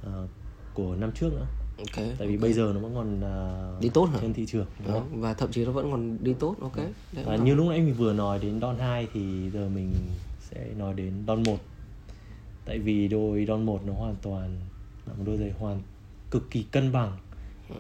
uh, 0.08 0.30
của 0.74 0.96
năm 0.96 1.12
trước 1.12 1.30
nữa 1.34 1.48
ok 1.82 1.96
tại 1.96 2.28
vì 2.28 2.36
okay. 2.36 2.38
bây 2.38 2.54
giờ 2.54 2.72
nó 2.74 2.80
vẫn 2.80 2.96
còn 2.96 3.20
uh, 3.76 3.82
đi 3.82 3.90
tốt 3.90 4.06
hả? 4.06 4.18
trên 4.22 4.34
thị 4.34 4.46
trường 4.46 4.66
đúng 4.86 4.94
Đó. 4.94 5.04
và 5.14 5.34
thậm 5.34 5.52
chí 5.52 5.66
nó 5.66 5.72
vẫn 5.72 5.92
còn 5.92 6.18
đi 6.22 6.34
tốt 6.34 6.56
ok 6.62 6.76
Đấy 6.76 7.26
và 7.26 7.36
như 7.36 7.56
lúc 7.56 7.68
nãy 7.68 7.80
mình 7.80 7.94
vừa 7.94 8.14
nói 8.14 8.40
đến 8.40 8.62
Don 8.62 8.78
2 8.78 9.08
thì 9.14 9.50
giờ 9.50 9.70
mình 9.70 9.94
sẽ 10.40 10.68
nói 10.78 10.94
đến 10.94 11.14
Don 11.28 11.44
1 11.44 11.58
tại 12.66 12.80
vì 12.80 13.08
đôi 13.08 13.46
Don 13.48 13.66
1 13.66 13.82
nó 13.86 13.94
hoàn 13.94 14.16
toàn 14.22 14.60
là 15.08 15.14
một 15.14 15.24
đôi 15.26 15.38
giày 15.38 15.52
hoàn 15.60 15.82
cực 16.32 16.52
kỳ 16.52 16.64
cân 16.64 16.92
bằng 16.92 17.18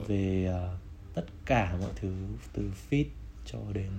về 0.08 0.53
uh, 0.53 0.79
tất 1.13 1.25
cả 1.46 1.77
mọi 1.81 1.91
thứ 1.96 2.13
từ 2.53 2.63
fit 2.89 3.05
cho 3.46 3.60
đến 3.74 3.91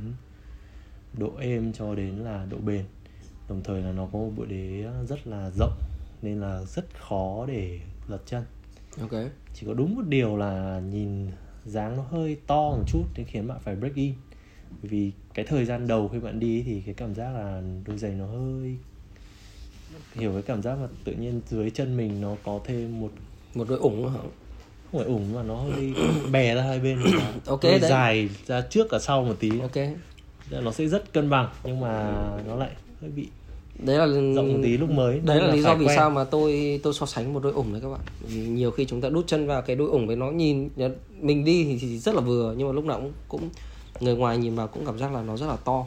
độ 1.19 1.33
êm 1.39 1.73
cho 1.73 1.95
đến 1.95 2.17
là 2.17 2.47
độ 2.51 2.57
bền 2.57 2.85
đồng 3.49 3.63
thời 3.65 3.83
là 3.83 3.93
nó 3.93 4.09
có 4.13 4.19
một 4.19 4.31
bộ 4.37 4.45
đế 4.45 4.85
rất 5.09 5.27
là 5.27 5.51
rộng 5.51 5.79
nên 6.23 6.41
là 6.41 6.65
rất 6.65 6.85
khó 7.01 7.47
để 7.49 7.81
lật 8.09 8.23
chân 8.27 8.45
ok. 9.01 9.13
Chỉ 9.55 9.67
có 9.67 9.75
đúng 9.75 9.95
một 9.95 10.03
điều 10.09 10.37
là 10.37 10.81
nhìn 10.91 11.27
dáng 11.65 11.97
nó 11.97 12.03
hơi 12.03 12.37
to 12.47 12.71
một 12.71 12.85
chút 12.87 13.05
nên 13.17 13.27
khiến 13.27 13.49
bạn 13.49 13.59
phải 13.65 13.77
break 13.77 13.95
in. 13.95 14.15
Bởi 14.71 14.89
vì 14.91 15.13
cái 15.35 15.45
thời 15.45 15.65
gian 15.65 15.87
đầu 15.87 16.09
khi 16.09 16.19
bạn 16.19 16.41
đi 16.41 16.63
thì 16.63 16.83
cái 16.87 16.95
cảm 16.95 17.15
giác 17.15 17.33
là 17.33 17.63
đôi 17.87 17.99
giày 17.99 18.11
nó 18.11 18.27
hơi 18.27 18.77
hiểu 20.15 20.33
cái 20.33 20.43
cảm 20.43 20.63
giác 20.63 20.75
mà 20.75 20.89
tự 21.05 21.13
nhiên 21.13 21.41
dưới 21.49 21.71
chân 21.71 21.97
mình 21.97 22.21
nó 22.21 22.37
có 22.45 22.61
thêm 22.65 23.01
một 23.01 23.13
một 23.55 23.69
đôi 23.69 23.79
ủng 23.79 24.09
hả? 24.09 24.21
Không 24.93 25.01
phải 25.01 25.05
ủng 25.05 25.35
mà 25.35 25.43
nó 25.43 25.57
hơi 25.57 25.95
bè 26.33 26.55
ra 26.55 26.63
hai 26.63 26.79
bên. 26.81 26.99
Ok 27.47 27.63
đấy. 27.63 27.81
dài 27.81 28.29
ra 28.47 28.61
trước 28.61 28.87
cả 28.91 28.99
sau 28.99 29.25
một 29.25 29.37
tí. 29.41 29.61
Ok. 29.61 29.77
Nó 30.51 30.73
sẽ 30.73 30.87
rất 30.87 31.13
cân 31.13 31.31
bằng 31.31 31.49
nhưng 31.65 31.81
mà 31.81 32.13
nó 32.47 32.57
lại 32.57 32.71
hơi 33.01 33.11
bị 33.11 33.29
đấy 33.79 33.99
là 33.99 34.07
rộng 34.07 34.53
một 34.53 34.59
tí 34.63 34.77
lúc 34.77 34.91
mới 34.91 35.21
đấy 35.21 35.41
là, 35.41 35.47
là 35.47 35.55
lý 35.55 35.63
do 35.63 35.75
vì 35.75 35.87
quen. 35.87 35.97
sao 35.97 36.11
mà 36.11 36.25
tôi 36.25 36.81
tôi 36.83 36.95
so 36.95 37.07
sánh 37.07 37.33
một 37.33 37.43
đôi 37.43 37.53
ủng 37.53 37.73
đấy 37.73 37.81
các 37.83 37.89
bạn. 37.89 38.01
Vì 38.21 38.47
nhiều 38.47 38.71
khi 38.71 38.85
chúng 38.85 39.01
ta 39.01 39.09
đút 39.09 39.27
chân 39.27 39.47
vào 39.47 39.63
cái 39.63 39.77
đôi 39.77 39.89
ủng 39.89 40.07
với 40.07 40.17
nó 40.17 40.31
nhìn 40.31 40.69
mình 41.21 41.45
đi 41.45 41.65
thì, 41.65 41.79
thì 41.79 41.99
rất 41.99 42.15
là 42.15 42.21
vừa 42.21 42.55
nhưng 42.59 42.67
mà 42.69 42.73
lúc 42.73 42.85
nào 42.85 43.01
cũng 43.01 43.13
cũng 43.29 43.51
người 44.01 44.17
ngoài 44.17 44.39
nhìn 44.39 44.55
vào 44.55 44.69
cũng 44.69 44.87
cảm 44.87 44.99
giác 44.99 45.13
là 45.13 45.23
nó 45.23 45.37
rất 45.37 45.47
là 45.47 45.57
to. 45.57 45.87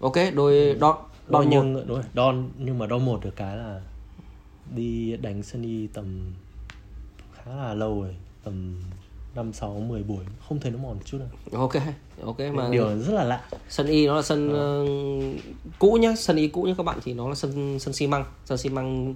Ok 0.00 0.16
đôi 0.34 0.74
đo 0.74 0.98
đo 1.28 1.44
nhưng 1.48 1.74
đúng 1.74 1.96
rồi 1.96 2.04
đo 2.14 2.34
nhưng 2.58 2.78
mà 2.78 2.86
đo 2.86 2.98
một 2.98 3.24
được 3.24 3.36
cái 3.36 3.56
là 3.56 3.80
đi 4.74 5.16
đánh 5.16 5.42
sân 5.42 5.62
đi 5.62 5.86
tầm 5.86 6.20
khá 7.32 7.56
là 7.56 7.74
lâu 7.74 8.02
rồi 8.02 8.16
tầm 8.44 8.74
năm 9.34 9.52
sáu 9.52 9.84
mười 9.88 10.02
buổi 10.02 10.24
không 10.48 10.60
thấy 10.60 10.70
nó 10.70 10.78
mòn 10.78 10.96
chút 11.04 11.18
nào 11.18 11.60
ok 11.60 11.72
ok 12.24 12.38
mà 12.54 12.68
điều 12.70 12.98
rất 12.98 13.12
là 13.12 13.24
lạ. 13.24 13.44
Sân 13.68 13.86
y 13.86 14.06
nó 14.06 14.16
là 14.16 14.22
sân 14.22 14.48
uh, 14.48 15.40
cũ 15.78 15.98
nhá 16.00 16.14
sân 16.16 16.36
y 16.36 16.48
cũ 16.48 16.62
nhá 16.62 16.74
các 16.78 16.82
bạn 16.82 16.98
thì 17.04 17.14
nó 17.14 17.28
là 17.28 17.34
sân 17.34 17.78
sân 17.78 17.94
xi 17.94 18.06
măng 18.06 18.24
sân 18.44 18.58
xi 18.58 18.70
măng 18.70 19.14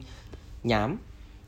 nhám. 0.64 0.98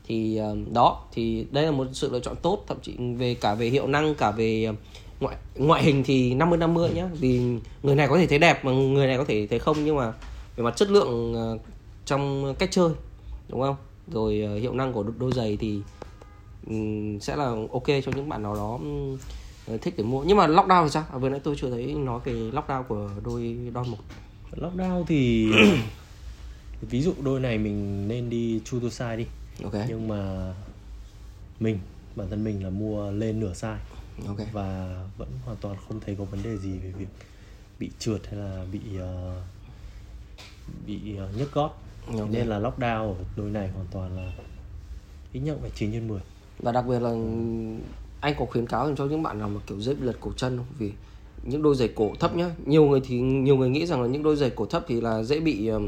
Thì 0.07 0.41
uh, 0.51 0.73
đó 0.73 1.03
thì 1.13 1.45
đây 1.51 1.63
là 1.65 1.71
một 1.71 1.87
sự 1.93 2.09
lựa 2.11 2.19
chọn 2.19 2.35
tốt 2.41 2.63
thậm 2.67 2.77
chí 2.81 2.93
về 3.17 3.33
cả 3.33 3.55
về 3.55 3.67
hiệu 3.67 3.87
năng 3.87 4.15
cả 4.15 4.31
về 4.31 4.69
uh, 4.69 4.75
ngoại 5.19 5.35
ngoại 5.55 5.83
hình 5.83 6.03
thì 6.03 6.33
50 6.33 6.57
50 6.57 6.89
nhá. 6.89 7.09
Vì 7.19 7.41
người 7.83 7.95
này 7.95 8.07
có 8.07 8.17
thể 8.17 8.27
thấy 8.27 8.39
đẹp 8.39 8.65
mà 8.65 8.71
người 8.71 9.07
này 9.07 9.17
có 9.17 9.25
thể 9.27 9.47
thấy 9.47 9.59
không 9.59 9.85
nhưng 9.85 9.95
mà 9.95 10.13
về 10.55 10.63
mặt 10.63 10.75
chất 10.75 10.91
lượng 10.91 11.35
uh, 11.53 11.61
trong 12.05 12.53
cách 12.59 12.69
chơi 12.71 12.89
đúng 13.47 13.61
không? 13.61 13.75
Rồi 14.07 14.47
uh, 14.55 14.61
hiệu 14.61 14.73
năng 14.73 14.93
của 14.93 15.03
đôi 15.17 15.31
giày 15.31 15.57
thì 15.57 15.81
sẽ 17.21 17.35
là 17.35 17.45
ok 17.71 17.87
cho 18.03 18.11
những 18.15 18.29
bạn 18.29 18.43
nào 18.43 18.55
đó 18.55 18.79
thích 19.77 19.93
để 19.97 20.03
mua. 20.03 20.23
Nhưng 20.23 20.37
mà 20.37 20.47
lockdown 20.47 20.83
thì 20.83 20.89
sao? 20.89 21.05
À, 21.11 21.17
vừa 21.17 21.29
nãy 21.29 21.39
tôi 21.43 21.55
chưa 21.57 21.69
thấy 21.69 21.93
nói 21.93 22.19
về 22.23 22.33
lockdown 22.33 22.83
của 22.83 23.09
đôi 23.23 23.57
đon 23.73 23.91
một 23.91 23.97
lockdown 24.51 25.03
thì 25.07 25.51
ví 26.81 27.01
dụ 27.01 27.13
đôi 27.23 27.39
này 27.39 27.57
mình 27.57 28.07
nên 28.07 28.29
đi 28.29 28.61
true 28.65 28.79
to 28.79 28.87
size 28.87 29.17
đi. 29.17 29.25
Ok. 29.63 29.73
Nhưng 29.87 30.07
mà 30.07 30.53
mình 31.59 31.79
bản 32.15 32.29
thân 32.29 32.43
mình 32.43 32.63
là 32.63 32.69
mua 32.69 33.11
lên 33.11 33.39
nửa 33.39 33.53
size. 33.53 33.77
Okay. 34.27 34.47
và 34.51 34.99
vẫn 35.17 35.29
hoàn 35.45 35.57
toàn 35.61 35.77
không 35.87 35.99
thấy 35.99 36.15
có 36.15 36.23
vấn 36.23 36.43
đề 36.43 36.57
gì 36.57 36.71
về 36.71 36.91
việc 36.97 37.07
bị 37.79 37.89
trượt 37.99 38.27
hay 38.27 38.35
là 38.35 38.65
bị 38.71 38.79
uh, 38.95 39.43
bị 40.87 40.99
uh, 41.15 41.37
nhức 41.37 41.53
gót. 41.53 41.81
Okay. 42.07 42.27
nên 42.31 42.47
là 42.47 42.59
lockdown 42.59 43.13
ở 43.13 43.15
đôi 43.35 43.49
này 43.49 43.69
hoàn 43.69 43.85
toàn 43.91 44.17
là 44.17 44.31
ít 45.33 45.39
nhất 45.39 45.57
phải 45.61 45.71
9 45.75 45.91
trên 45.91 46.07
10 46.07 46.21
và 46.59 46.71
đặc 46.71 46.85
biệt 46.87 46.99
là 46.99 47.09
anh 48.19 48.35
có 48.39 48.45
khuyến 48.45 48.67
cáo 48.67 48.95
cho 48.95 49.05
những 49.05 49.23
bạn 49.23 49.39
nào 49.39 49.49
mà 49.49 49.59
kiểu 49.67 49.81
dễ 49.81 49.93
bị 49.93 50.01
lật 50.01 50.17
cổ 50.19 50.31
chân 50.37 50.57
không? 50.57 50.65
Vì 50.77 50.91
những 51.43 51.61
đôi 51.61 51.75
giày 51.75 51.87
cổ 51.87 52.11
thấp 52.19 52.35
nhá 52.35 52.51
nhiều 52.65 52.85
người 52.85 53.01
thì 53.05 53.19
nhiều 53.19 53.55
người 53.55 53.69
nghĩ 53.69 53.85
rằng 53.85 54.01
là 54.01 54.07
những 54.07 54.23
đôi 54.23 54.35
giày 54.35 54.49
cổ 54.49 54.65
thấp 54.65 54.85
thì 54.87 55.01
là 55.01 55.23
dễ 55.23 55.39
bị 55.39 55.71
uh, 55.71 55.81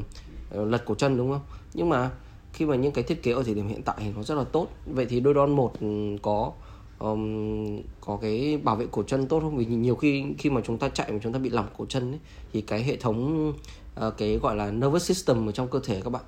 lật 0.54 0.86
cổ 0.86 0.96
chân 0.96 1.18
đúng 1.18 1.32
không? 1.32 1.42
Nhưng 1.74 1.90
mà 1.90 2.12
khi 2.54 2.66
mà 2.66 2.76
những 2.76 2.92
cái 2.92 3.04
thiết 3.04 3.24
kế 3.24 3.32
ở 3.32 3.44
thời 3.44 3.54
điểm 3.54 3.68
hiện 3.68 3.82
tại 3.84 3.96
thì 4.00 4.12
nó 4.16 4.24
rất 4.24 4.36
là 4.36 4.44
tốt. 4.44 4.68
Vậy 4.86 5.06
thì 5.06 5.20
đôi 5.20 5.34
đon 5.34 5.56
một 5.56 5.74
có 6.22 6.52
um, 7.00 7.82
có 8.02 8.18
cái 8.22 8.58
bảo 8.64 8.76
vệ 8.76 8.86
cổ 8.92 9.04
chân 9.04 9.28
tốt 9.28 9.40
không? 9.40 9.58
Vì 9.58 9.66
nhiều 9.66 9.96
khi 9.96 10.26
khi 10.38 10.50
mà 10.50 10.62
chúng 10.66 10.78
ta 10.78 10.90
chạy 10.90 11.12
mà 11.12 11.20
chúng 11.24 11.34
ta 11.34 11.40
bị 11.40 11.50
lỏng 11.50 11.68
cổ 11.78 11.86
chân 11.90 12.12
ấy, 12.12 12.20
thì 12.54 12.62
cái 12.62 12.84
hệ 12.84 12.96
thống 12.96 13.50
uh, 14.08 14.14
cái 14.18 14.38
gọi 14.38 14.56
là 14.56 14.72
nervous 14.72 15.04
system 15.04 15.50
ở 15.50 15.52
trong 15.52 15.68
cơ 15.68 15.80
thể 15.84 16.02
các 16.04 16.10
bạn 16.10 16.24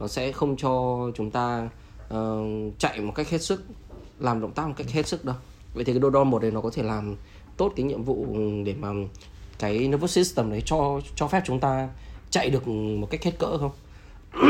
nó 0.00 0.08
sẽ 0.08 0.32
không 0.32 0.56
cho 0.56 0.96
chúng 1.14 1.30
ta 1.30 1.68
uh, 2.14 2.78
chạy 2.78 3.00
một 3.00 3.12
cách 3.14 3.30
hết 3.30 3.42
sức 3.42 3.64
làm 4.18 4.40
động 4.40 4.52
tác 4.52 4.66
một 4.66 4.74
cách 4.76 4.90
hết 4.90 5.06
sức 5.06 5.24
đâu 5.24 5.36
vậy 5.74 5.84
thì 5.84 5.92
cái 5.92 6.10
đo 6.12 6.24
một 6.24 6.42
này 6.42 6.50
nó 6.50 6.60
có 6.60 6.70
thể 6.70 6.82
làm 6.82 7.16
tốt 7.56 7.72
cái 7.76 7.84
nhiệm 7.84 8.04
vụ 8.04 8.26
để 8.64 8.74
mà 8.80 8.88
cái 9.58 9.88
nervous 9.88 10.14
system 10.14 10.50
đấy 10.50 10.62
cho 10.66 11.00
cho 11.16 11.28
phép 11.28 11.42
chúng 11.46 11.60
ta 11.60 11.88
chạy 12.30 12.50
được 12.50 12.68
một 12.68 13.10
cách 13.10 13.22
hết 13.22 13.38
cỡ 13.38 13.58
không 13.58 13.72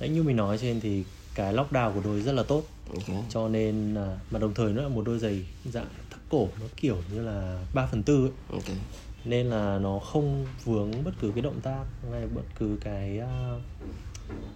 đấy 0.00 0.08
như 0.08 0.22
mình 0.22 0.36
nói 0.36 0.58
trên 0.58 0.80
thì 0.80 1.04
cái 1.34 1.54
lockdown 1.54 1.92
của 1.92 2.00
đôi 2.04 2.20
rất 2.20 2.32
là 2.32 2.42
tốt 2.42 2.62
okay. 2.94 3.24
cho 3.28 3.48
nên 3.48 3.94
là 3.94 4.18
mà 4.30 4.38
đồng 4.38 4.54
thời 4.54 4.72
nó 4.72 4.82
là 4.82 4.88
một 4.88 5.02
đôi 5.06 5.18
giày 5.18 5.46
dạng 5.64 5.86
thấp 6.10 6.20
cổ 6.30 6.48
nó 6.60 6.66
kiểu 6.76 6.96
như 7.12 7.22
là 7.22 7.64
3 7.74 7.86
phần 7.86 8.02
tư 8.02 8.30
okay. 8.52 8.76
nên 9.24 9.46
là 9.46 9.78
nó 9.78 9.98
không 9.98 10.46
vướng 10.64 11.04
bất 11.04 11.10
cứ 11.20 11.30
cái 11.34 11.42
động 11.42 11.60
tác 11.62 11.84
hay 12.12 12.26
bất 12.34 12.42
cứ 12.58 12.78
cái 12.80 13.20
uh, 13.20 13.62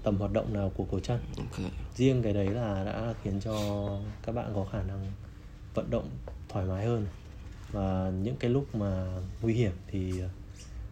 tầm 0.03 0.17
hoạt 0.17 0.33
động 0.33 0.53
nào 0.53 0.73
của 0.77 0.85
cổ 0.91 1.01
chân 1.01 1.19
okay. 1.37 1.71
riêng 1.97 2.23
cái 2.23 2.33
đấy 2.33 2.47
là 2.47 2.85
đã 2.85 3.15
khiến 3.23 3.41
cho 3.41 3.55
các 4.23 4.35
bạn 4.35 4.53
có 4.55 4.67
khả 4.73 4.83
năng 4.83 5.07
vận 5.75 5.91
động 5.91 6.09
thoải 6.49 6.67
mái 6.67 6.87
hơn. 6.87 7.07
Và 7.73 8.13
những 8.23 8.37
cái 8.37 8.51
lúc 8.51 8.75
mà 8.75 9.07
nguy 9.43 9.55
hiểm 9.55 9.73
thì 9.87 10.13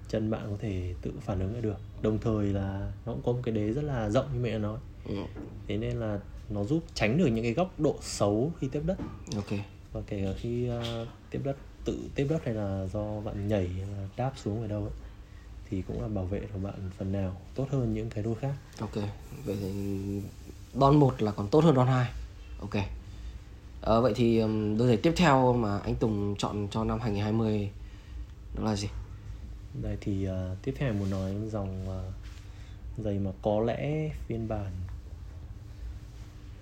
chân 0.09 0.31
bạn 0.31 0.43
có 0.51 0.57
thể 0.61 0.95
tự 1.03 1.13
phản 1.21 1.41
ứng 1.41 1.53
lại 1.53 1.63
được. 1.63 1.77
Đồng 2.03 2.19
thời 2.19 2.47
là 2.47 2.93
nó 3.07 3.13
cũng 3.13 3.23
có 3.23 3.33
một 3.33 3.41
cái 3.43 3.55
đế 3.55 3.73
rất 3.73 3.85
là 3.85 4.11
rộng 4.11 4.27
như 4.33 4.41
mẹ 4.41 4.59
nói 4.59 4.79
ừ. 5.09 5.15
thế 5.67 5.77
nên 5.77 5.97
là 5.97 6.21
nó 6.49 6.65
giúp 6.65 6.85
tránh 6.95 7.19
được 7.19 7.27
những 7.27 7.45
cái 7.45 7.55
góc 7.55 7.81
độ 7.81 7.97
xấu 8.01 8.53
khi 8.59 8.69
tiếp 8.73 8.83
đất. 8.87 8.99
Ok. 9.35 9.59
Và 9.93 10.01
kể 10.07 10.25
cả 10.25 10.33
khi 10.37 10.71
uh, 10.71 11.09
tiếp 11.31 11.41
đất 11.45 11.57
tự 11.85 11.99
tiếp 12.15 12.27
đất 12.31 12.45
hay 12.45 12.55
là 12.55 12.87
do 12.93 13.21
bạn 13.21 13.49
nhảy 13.49 13.71
đáp 14.17 14.33
xuống 14.37 14.63
ở 14.63 14.67
đâu 14.67 14.83
ấy 14.83 15.08
thì 15.71 15.83
cũng 15.83 16.03
là 16.03 16.09
bảo 16.09 16.25
vệ 16.25 16.41
của 16.53 16.59
bạn 16.59 16.91
phần 16.99 17.13
nào 17.13 17.37
tốt 17.55 17.67
hơn 17.71 17.95
những 17.95 18.11
cái 18.11 18.25
đôi 18.25 18.35
khác. 18.35 18.55
Ok 18.81 18.95
vậy 19.45 19.57
thì 19.61 19.73
đòn 20.75 20.97
một 20.97 21.23
là 21.23 21.33
còn 21.33 21.49
tốt 21.49 21.65
hơn 21.65 21.75
đòn 21.75 21.87
hai. 21.87 22.11
Ok. 22.61 22.85
Ờ, 23.81 24.01
vậy 24.01 24.13
thì 24.17 24.41
đôi 24.79 24.89
giày 24.89 24.97
tiếp 24.97 25.13
theo 25.17 25.53
mà 25.53 25.79
anh 25.79 25.95
Tùng 25.95 26.37
chọn 26.39 26.69
cho 26.71 26.85
năm 26.85 27.01
2020 27.01 27.71
đó 28.57 28.65
là 28.65 28.77
gì? 28.77 28.89
Đây 29.83 29.97
thì 30.01 30.29
uh, 30.29 30.63
tiếp 30.63 30.75
theo 30.79 30.93
muốn 30.93 31.11
nói 31.11 31.35
dòng 31.51 31.87
uh, 31.89 33.05
giày 33.05 33.19
mà 33.19 33.31
có 33.43 33.61
lẽ 33.67 34.11
phiên 34.27 34.49
bản 34.49 34.73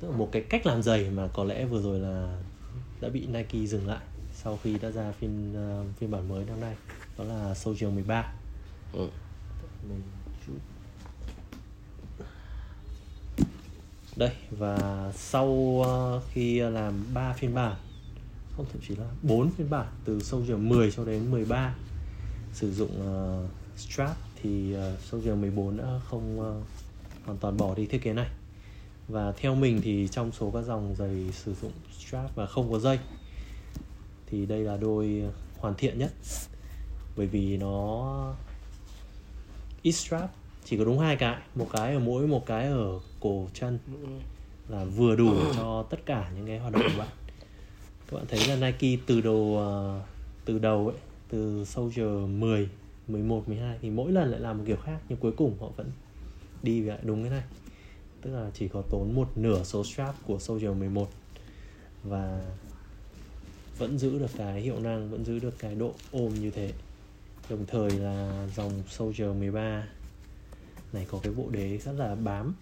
tức 0.01 0.11
là 0.11 0.17
một 0.17 0.29
cái 0.33 0.43
cách 0.43 0.67
làm 0.67 0.83
giày 0.83 1.11
mà 1.11 1.29
có 1.33 1.45
lẽ 1.45 1.65
vừa 1.65 1.83
rồi 1.83 1.99
là 1.99 2.39
đã 3.01 3.09
bị 3.09 3.27
Nike 3.27 3.67
dừng 3.67 3.87
lại 3.87 4.01
sau 4.35 4.59
khi 4.63 4.79
đã 4.79 4.91
ra 4.91 5.13
phiên 5.13 5.53
uh, 5.53 5.99
phiên 5.99 6.11
bản 6.11 6.29
mới 6.29 6.45
năm 6.45 6.61
nay 6.61 6.77
đó 7.19 7.25
là 7.25 7.55
Soldier 7.55 7.93
13 7.93 8.33
ừ. 8.97 9.09
chút 10.47 10.59
đây 14.17 14.31
và 14.50 15.12
sau 15.17 15.47
uh, 15.47 16.23
khi 16.33 16.61
làm 16.61 17.05
3 17.15 17.33
phiên 17.33 17.55
bản 17.55 17.76
không 18.57 18.67
thậm 18.73 18.83
chí 18.88 18.97
là 18.97 19.07
4 19.23 19.50
phiên 19.50 19.71
bản 19.71 19.87
từ 20.05 20.21
Soldier 20.21 20.59
10 20.59 20.91
cho 20.91 21.05
đến 21.05 21.31
13 21.31 21.75
sử 22.53 22.73
dụng 22.73 22.91
uh, 23.00 23.50
strap 23.76 24.17
thì 24.43 24.76
uh, 24.76 25.00
Soldier 25.00 25.37
14 25.38 25.76
đã 25.76 26.00
không 26.09 26.41
uh, 26.41 26.67
hoàn 27.26 27.38
toàn 27.38 27.57
bỏ 27.57 27.75
đi 27.75 27.87
thiết 27.87 28.03
kế 28.03 28.12
này. 28.12 28.29
Và 29.09 29.33
theo 29.33 29.55
mình 29.55 29.81
thì 29.83 30.09
trong 30.11 30.33
số 30.33 30.50
các 30.50 30.62
dòng 30.62 30.95
giày 30.99 31.33
sử 31.33 31.55
dụng 31.62 31.73
strap 31.99 32.35
và 32.35 32.47
không 32.47 32.73
có 32.73 32.79
dây 32.79 32.99
thì 34.26 34.47
đây 34.47 34.61
là 34.61 34.76
đôi 34.76 35.23
hoàn 35.59 35.75
thiện 35.75 35.99
nhất. 35.99 36.12
Bởi 37.17 37.26
vì 37.26 37.57
nó 37.57 38.35
ít 39.87 39.93
strap, 39.93 40.31
chỉ 40.64 40.76
có 40.76 40.85
đúng 40.85 40.99
hai 40.99 41.16
cái, 41.16 41.37
một 41.55 41.69
cái 41.73 41.95
ở 41.95 41.99
mũi, 41.99 42.26
một 42.26 42.47
cái 42.47 42.66
ở 42.66 43.00
cổ 43.21 43.49
chân. 43.55 43.78
Là 44.69 44.85
vừa 44.85 45.16
đủ 45.16 45.35
cho 45.57 45.87
tất 45.90 46.07
cả 46.07 46.31
những 46.37 46.47
cái 46.47 46.59
hoạt 46.59 46.73
động 46.73 46.83
của 46.83 46.99
bạn. 46.99 47.09
Các 48.11 48.16
bạn 48.16 48.25
thấy 48.28 48.47
là 48.47 48.57
Nike 48.57 49.02
từ 49.07 49.21
đầu 49.21 49.57
ờ, 49.59 50.00
từ 50.45 50.59
đầu 50.59 50.88
ấy, 50.88 50.97
từ 51.28 51.64
Soldier 51.64 52.09
10 52.28 52.69
11 53.09 53.49
12 53.49 53.78
thì 53.83 53.90
mỗi 53.90 54.12
lần 54.12 54.31
lại 54.31 54.40
làm 54.40 54.59
một 54.59 54.64
kiểu 54.66 54.76
khác, 54.76 54.99
nhưng 55.09 55.19
cuối 55.19 55.33
cùng 55.37 55.57
họ 55.61 55.69
vẫn 55.76 55.90
đi 56.62 56.83
lại 56.83 56.99
đúng 57.02 57.23
cái 57.23 57.31
này. 57.31 57.45
Tức 58.23 58.31
là 58.31 58.50
chỉ 58.55 58.69
có 58.69 58.83
tốn 58.90 59.14
một 59.14 59.28
nửa 59.37 59.64
số 59.64 59.85
strap 59.85 60.14
của 60.26 60.38
Soldier 60.38 60.76
11 60.76 61.09
và 62.02 62.40
vẫn 63.78 63.99
giữ 63.99 64.19
được 64.19 64.31
cái 64.37 64.61
hiệu 64.61 64.81
năng, 64.81 65.11
vẫn 65.11 65.25
giữ 65.25 65.38
được 65.38 65.59
cái 65.59 65.75
độ 65.75 65.95
ôm 66.12 66.35
như 66.35 66.50
thế 66.50 66.73
đồng 67.50 67.67
thời 67.67 67.91
là 67.91 68.47
dòng 68.57 68.83
Soldier 68.88 69.31
13 69.38 69.87
này 70.93 71.07
có 71.11 71.19
cái 71.23 71.33
bộ 71.33 71.45
đế 71.50 71.79
rất 71.79 71.93
là 71.93 72.15
bám 72.15 72.55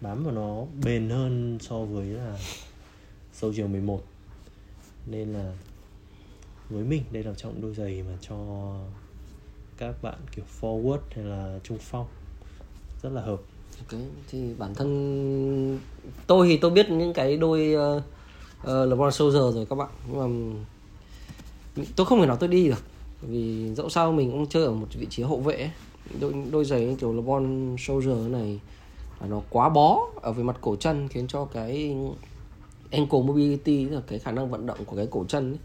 bám 0.00 0.24
và 0.24 0.32
nó 0.32 0.64
bền 0.84 1.10
hơn 1.10 1.58
so 1.60 1.78
với 1.78 2.06
là 2.06 2.38
Soldier 3.32 3.70
11 3.70 4.02
nên 5.06 5.32
là 5.32 5.52
với 6.70 6.84
mình 6.84 7.02
đây 7.10 7.22
là 7.22 7.32
trọng 7.36 7.60
đôi 7.62 7.74
giày 7.74 8.02
mà 8.02 8.12
cho 8.20 8.36
các 9.78 10.02
bạn 10.02 10.18
kiểu 10.32 10.44
forward 10.60 10.98
hay 11.10 11.24
là 11.24 11.58
trung 11.64 11.78
phong 11.80 12.06
rất 13.02 13.10
là 13.12 13.22
hợp. 13.22 13.40
Ok 13.78 14.00
thì 14.28 14.54
bản 14.58 14.74
thân 14.74 15.78
tôi 16.26 16.48
thì 16.48 16.56
tôi 16.56 16.70
biết 16.70 16.90
những 16.90 17.12
cái 17.12 17.36
đôi 17.36 17.74
uh, 17.74 18.02
uh, 18.62 18.88
LeBron 18.88 19.12
Soldier 19.12 19.54
rồi 19.54 19.66
các 19.70 19.76
bạn. 19.76 19.90
Nhưng 20.06 20.18
mà 20.18 21.86
tôi 21.96 22.06
không 22.06 22.20
thể 22.20 22.26
nào 22.26 22.36
tôi 22.36 22.48
đi 22.48 22.68
được 22.68 22.93
vì 23.28 23.74
dẫu 23.74 23.88
sao 23.88 24.12
mình 24.12 24.30
cũng 24.30 24.46
chơi 24.46 24.64
ở 24.64 24.72
một 24.72 24.86
vị 24.94 25.06
trí 25.10 25.22
hậu 25.22 25.40
vệ 25.40 25.70
đôi 26.20 26.34
đôi 26.50 26.64
giày 26.64 26.96
kiểu 27.00 27.12
LeBron 27.12 27.76
Soldier 27.78 28.16
này 28.30 28.60
là 29.20 29.26
nó 29.26 29.42
quá 29.50 29.68
bó 29.68 30.00
ở 30.22 30.32
về 30.32 30.42
mặt 30.42 30.56
cổ 30.60 30.76
chân 30.76 31.08
khiến 31.08 31.26
cho 31.28 31.44
cái 31.44 31.96
ankle 32.90 33.20
mobility 33.20 33.84
là 33.84 34.00
cái 34.06 34.18
khả 34.18 34.32
năng 34.32 34.50
vận 34.50 34.66
động 34.66 34.78
của 34.86 34.96
cái 34.96 35.06
cổ 35.10 35.24
chân 35.28 35.52
ấy, 35.52 35.58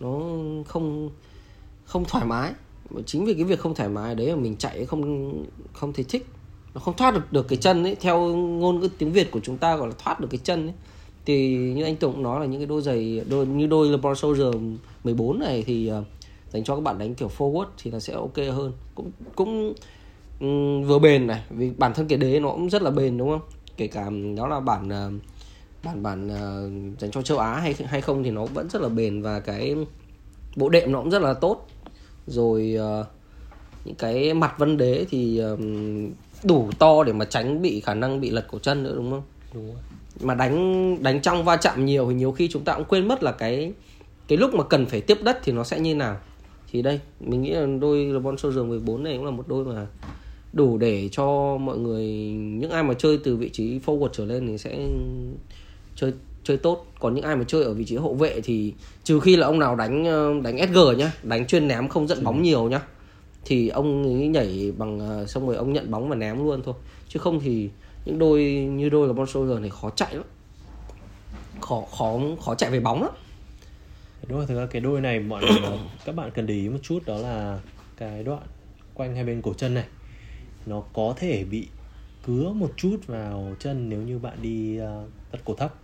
nó 0.00 0.20
không 0.66 1.10
không 1.84 2.04
thoải 2.04 2.24
mái. 2.24 2.52
Chính 3.06 3.24
vì 3.24 3.34
cái 3.34 3.44
việc 3.44 3.60
không 3.60 3.74
thoải 3.74 3.88
mái 3.88 4.14
đấy 4.14 4.26
là 4.26 4.36
mình 4.36 4.56
chạy 4.56 4.84
không 4.84 5.32
không 5.72 5.92
thấy 5.92 6.04
thích. 6.08 6.26
Nó 6.74 6.80
không 6.80 6.96
thoát 6.96 7.14
được 7.14 7.32
được 7.32 7.48
cái 7.48 7.56
chân 7.56 7.84
ấy. 7.84 7.94
Theo 7.94 8.20
ngôn 8.36 8.80
ngữ 8.80 8.88
tiếng 8.98 9.12
việt 9.12 9.30
của 9.30 9.40
chúng 9.42 9.58
ta 9.58 9.76
gọi 9.76 9.88
là 9.88 9.94
thoát 9.98 10.20
được 10.20 10.28
cái 10.30 10.40
chân 10.44 10.66
ấy. 10.66 10.74
Thì 11.24 11.56
như 11.56 11.84
anh 11.84 11.96
Tùng 11.96 12.12
cũng 12.12 12.22
nói 12.22 12.40
là 12.40 12.46
những 12.46 12.60
cái 12.60 12.66
đôi 12.66 12.82
giày 12.82 13.22
đôi 13.28 13.46
như 13.46 13.66
đôi 13.66 13.88
LeBron 13.88 14.16
Soldier 14.16 14.54
14 15.04 15.38
này 15.38 15.64
thì 15.66 15.92
uh, 15.92 16.04
dành 16.50 16.64
cho 16.64 16.74
các 16.74 16.80
bạn 16.80 16.98
đánh 16.98 17.14
kiểu 17.14 17.30
forward 17.38 17.66
thì 17.78 17.90
là 17.90 18.00
sẽ 18.00 18.12
ok 18.12 18.36
hơn. 18.36 18.72
Cũng 18.94 19.10
cũng 19.36 19.74
um, 20.40 20.82
vừa 20.82 20.98
bền 20.98 21.26
này 21.26 21.42
vì 21.50 21.70
bản 21.70 21.94
thân 21.94 22.08
cái 22.08 22.18
đế 22.18 22.40
nó 22.40 22.50
cũng 22.50 22.70
rất 22.70 22.82
là 22.82 22.90
bền 22.90 23.18
đúng 23.18 23.30
không? 23.30 23.40
Kể 23.76 23.86
cả 23.86 24.10
đó 24.36 24.46
là 24.46 24.60
bản 24.60 24.88
uh, 24.88 25.22
bản 25.84 26.02
bản 26.02 26.26
uh, 26.26 27.00
dành 27.00 27.10
cho 27.10 27.22
châu 27.22 27.38
Á 27.38 27.54
hay 27.54 27.74
hay 27.86 28.00
không 28.00 28.22
thì 28.22 28.30
nó 28.30 28.46
vẫn 28.46 28.68
rất 28.70 28.82
là 28.82 28.88
bền 28.88 29.22
và 29.22 29.40
cái 29.40 29.76
bộ 30.56 30.68
đệm 30.68 30.92
nó 30.92 31.00
cũng 31.00 31.10
rất 31.10 31.22
là 31.22 31.34
tốt. 31.34 31.68
Rồi 32.26 32.76
uh, 33.00 33.06
những 33.84 33.94
cái 33.94 34.34
mặt 34.34 34.54
vân 34.58 34.76
đế 34.76 35.06
thì 35.10 35.38
um, 35.38 36.10
đủ 36.44 36.70
to 36.78 37.04
để 37.04 37.12
mà 37.12 37.24
tránh 37.24 37.62
bị 37.62 37.80
khả 37.80 37.94
năng 37.94 38.20
bị 38.20 38.30
lật 38.30 38.46
cổ 38.52 38.58
chân 38.58 38.82
nữa 38.82 38.92
đúng 38.96 39.10
không? 39.10 39.22
Đúng 39.54 39.66
rồi. 39.66 39.76
mà 40.20 40.34
đánh 40.34 41.02
đánh 41.02 41.20
trong 41.20 41.44
va 41.44 41.56
chạm 41.56 41.84
nhiều 41.84 42.06
thì 42.08 42.14
nhiều 42.14 42.32
khi 42.32 42.48
chúng 42.48 42.64
ta 42.64 42.74
cũng 42.74 42.84
quên 42.84 43.08
mất 43.08 43.22
là 43.22 43.32
cái 43.32 43.72
cái 44.28 44.38
lúc 44.38 44.54
mà 44.54 44.64
cần 44.64 44.86
phải 44.86 45.00
tiếp 45.00 45.18
đất 45.22 45.38
thì 45.44 45.52
nó 45.52 45.64
sẽ 45.64 45.80
như 45.80 45.94
nào 45.94 46.16
thì 46.76 46.82
đây, 46.82 47.00
mình 47.20 47.42
nghĩ 47.42 47.50
là 47.50 47.66
đôi 47.80 48.04
LeBron 48.04 48.38
Soldier 48.38 48.64
14 48.64 49.02
này 49.02 49.16
cũng 49.16 49.24
là 49.24 49.30
một 49.30 49.48
đôi 49.48 49.64
mà 49.64 49.86
đủ 50.52 50.78
để 50.78 51.08
cho 51.12 51.56
mọi 51.60 51.78
người, 51.78 52.06
những 52.32 52.70
ai 52.70 52.82
mà 52.82 52.94
chơi 52.94 53.18
từ 53.24 53.36
vị 53.36 53.48
trí 53.48 53.78
forward 53.78 54.08
trở 54.08 54.24
lên 54.24 54.46
thì 54.46 54.58
sẽ 54.58 54.88
chơi 55.94 56.12
chơi 56.44 56.56
tốt. 56.56 56.86
Còn 57.00 57.14
những 57.14 57.24
ai 57.24 57.36
mà 57.36 57.44
chơi 57.48 57.64
ở 57.64 57.74
vị 57.74 57.84
trí 57.84 57.96
hậu 57.96 58.14
vệ 58.14 58.40
thì 58.40 58.74
trừ 59.04 59.20
khi 59.20 59.36
là 59.36 59.46
ông 59.46 59.58
nào 59.58 59.76
đánh 59.76 60.04
ờ, 60.04 60.34
đánh 60.42 60.58
SG 60.68 60.78
nhá, 60.98 61.12
đánh 61.22 61.46
chuyên 61.46 61.68
ném 61.68 61.88
không 61.88 62.08
dẫn 62.08 62.24
bóng 62.24 62.42
nhiều 62.42 62.68
nhá, 62.68 62.80
thì 63.44 63.68
ông 63.68 64.04
ấy 64.04 64.28
nhảy 64.28 64.72
bằng 64.78 65.00
ờ, 65.00 65.26
xong 65.26 65.46
rồi 65.46 65.56
ông 65.56 65.72
nhận 65.72 65.90
bóng 65.90 66.08
và 66.08 66.16
ném 66.16 66.38
luôn 66.38 66.62
thôi. 66.64 66.74
Chứ 67.08 67.18
không 67.18 67.40
thì 67.40 67.70
những 68.04 68.18
đôi 68.18 68.44
như 68.72 68.88
đôi 68.88 69.06
là 69.06 69.12
bonsoir 69.12 69.60
này 69.60 69.70
khó 69.70 69.90
chạy 69.90 70.14
lắm. 70.14 70.24
Khó 71.60 71.82
khó 71.98 72.18
khó 72.44 72.54
chạy 72.54 72.70
về 72.70 72.80
bóng 72.80 73.02
lắm 73.02 73.12
đúng 74.28 74.38
rồi 74.38 74.46
thực 74.46 74.56
ra 74.56 74.66
cái 74.66 74.80
đôi 74.80 75.00
này 75.00 75.20
mọi 75.20 75.42
các 76.04 76.14
bạn 76.14 76.30
cần 76.34 76.46
để 76.46 76.54
ý 76.54 76.68
một 76.68 76.78
chút 76.82 77.06
đó 77.06 77.16
là 77.18 77.60
cái 77.96 78.24
đoạn 78.24 78.42
quanh 78.96 79.14
hai 79.14 79.24
bên 79.24 79.42
cổ 79.42 79.54
chân 79.54 79.74
này. 79.74 79.84
Nó 80.66 80.80
có 80.92 81.14
thể 81.16 81.44
bị 81.44 81.68
cứa 82.26 82.52
một 82.52 82.72
chút 82.76 82.96
vào 83.06 83.54
chân 83.58 83.88
nếu 83.88 84.02
như 84.02 84.18
bạn 84.18 84.38
đi 84.42 84.76
ờ, 84.76 85.02
uh, 85.04 85.10
tất 85.30 85.38
cổ 85.44 85.54
thấp. 85.54 85.74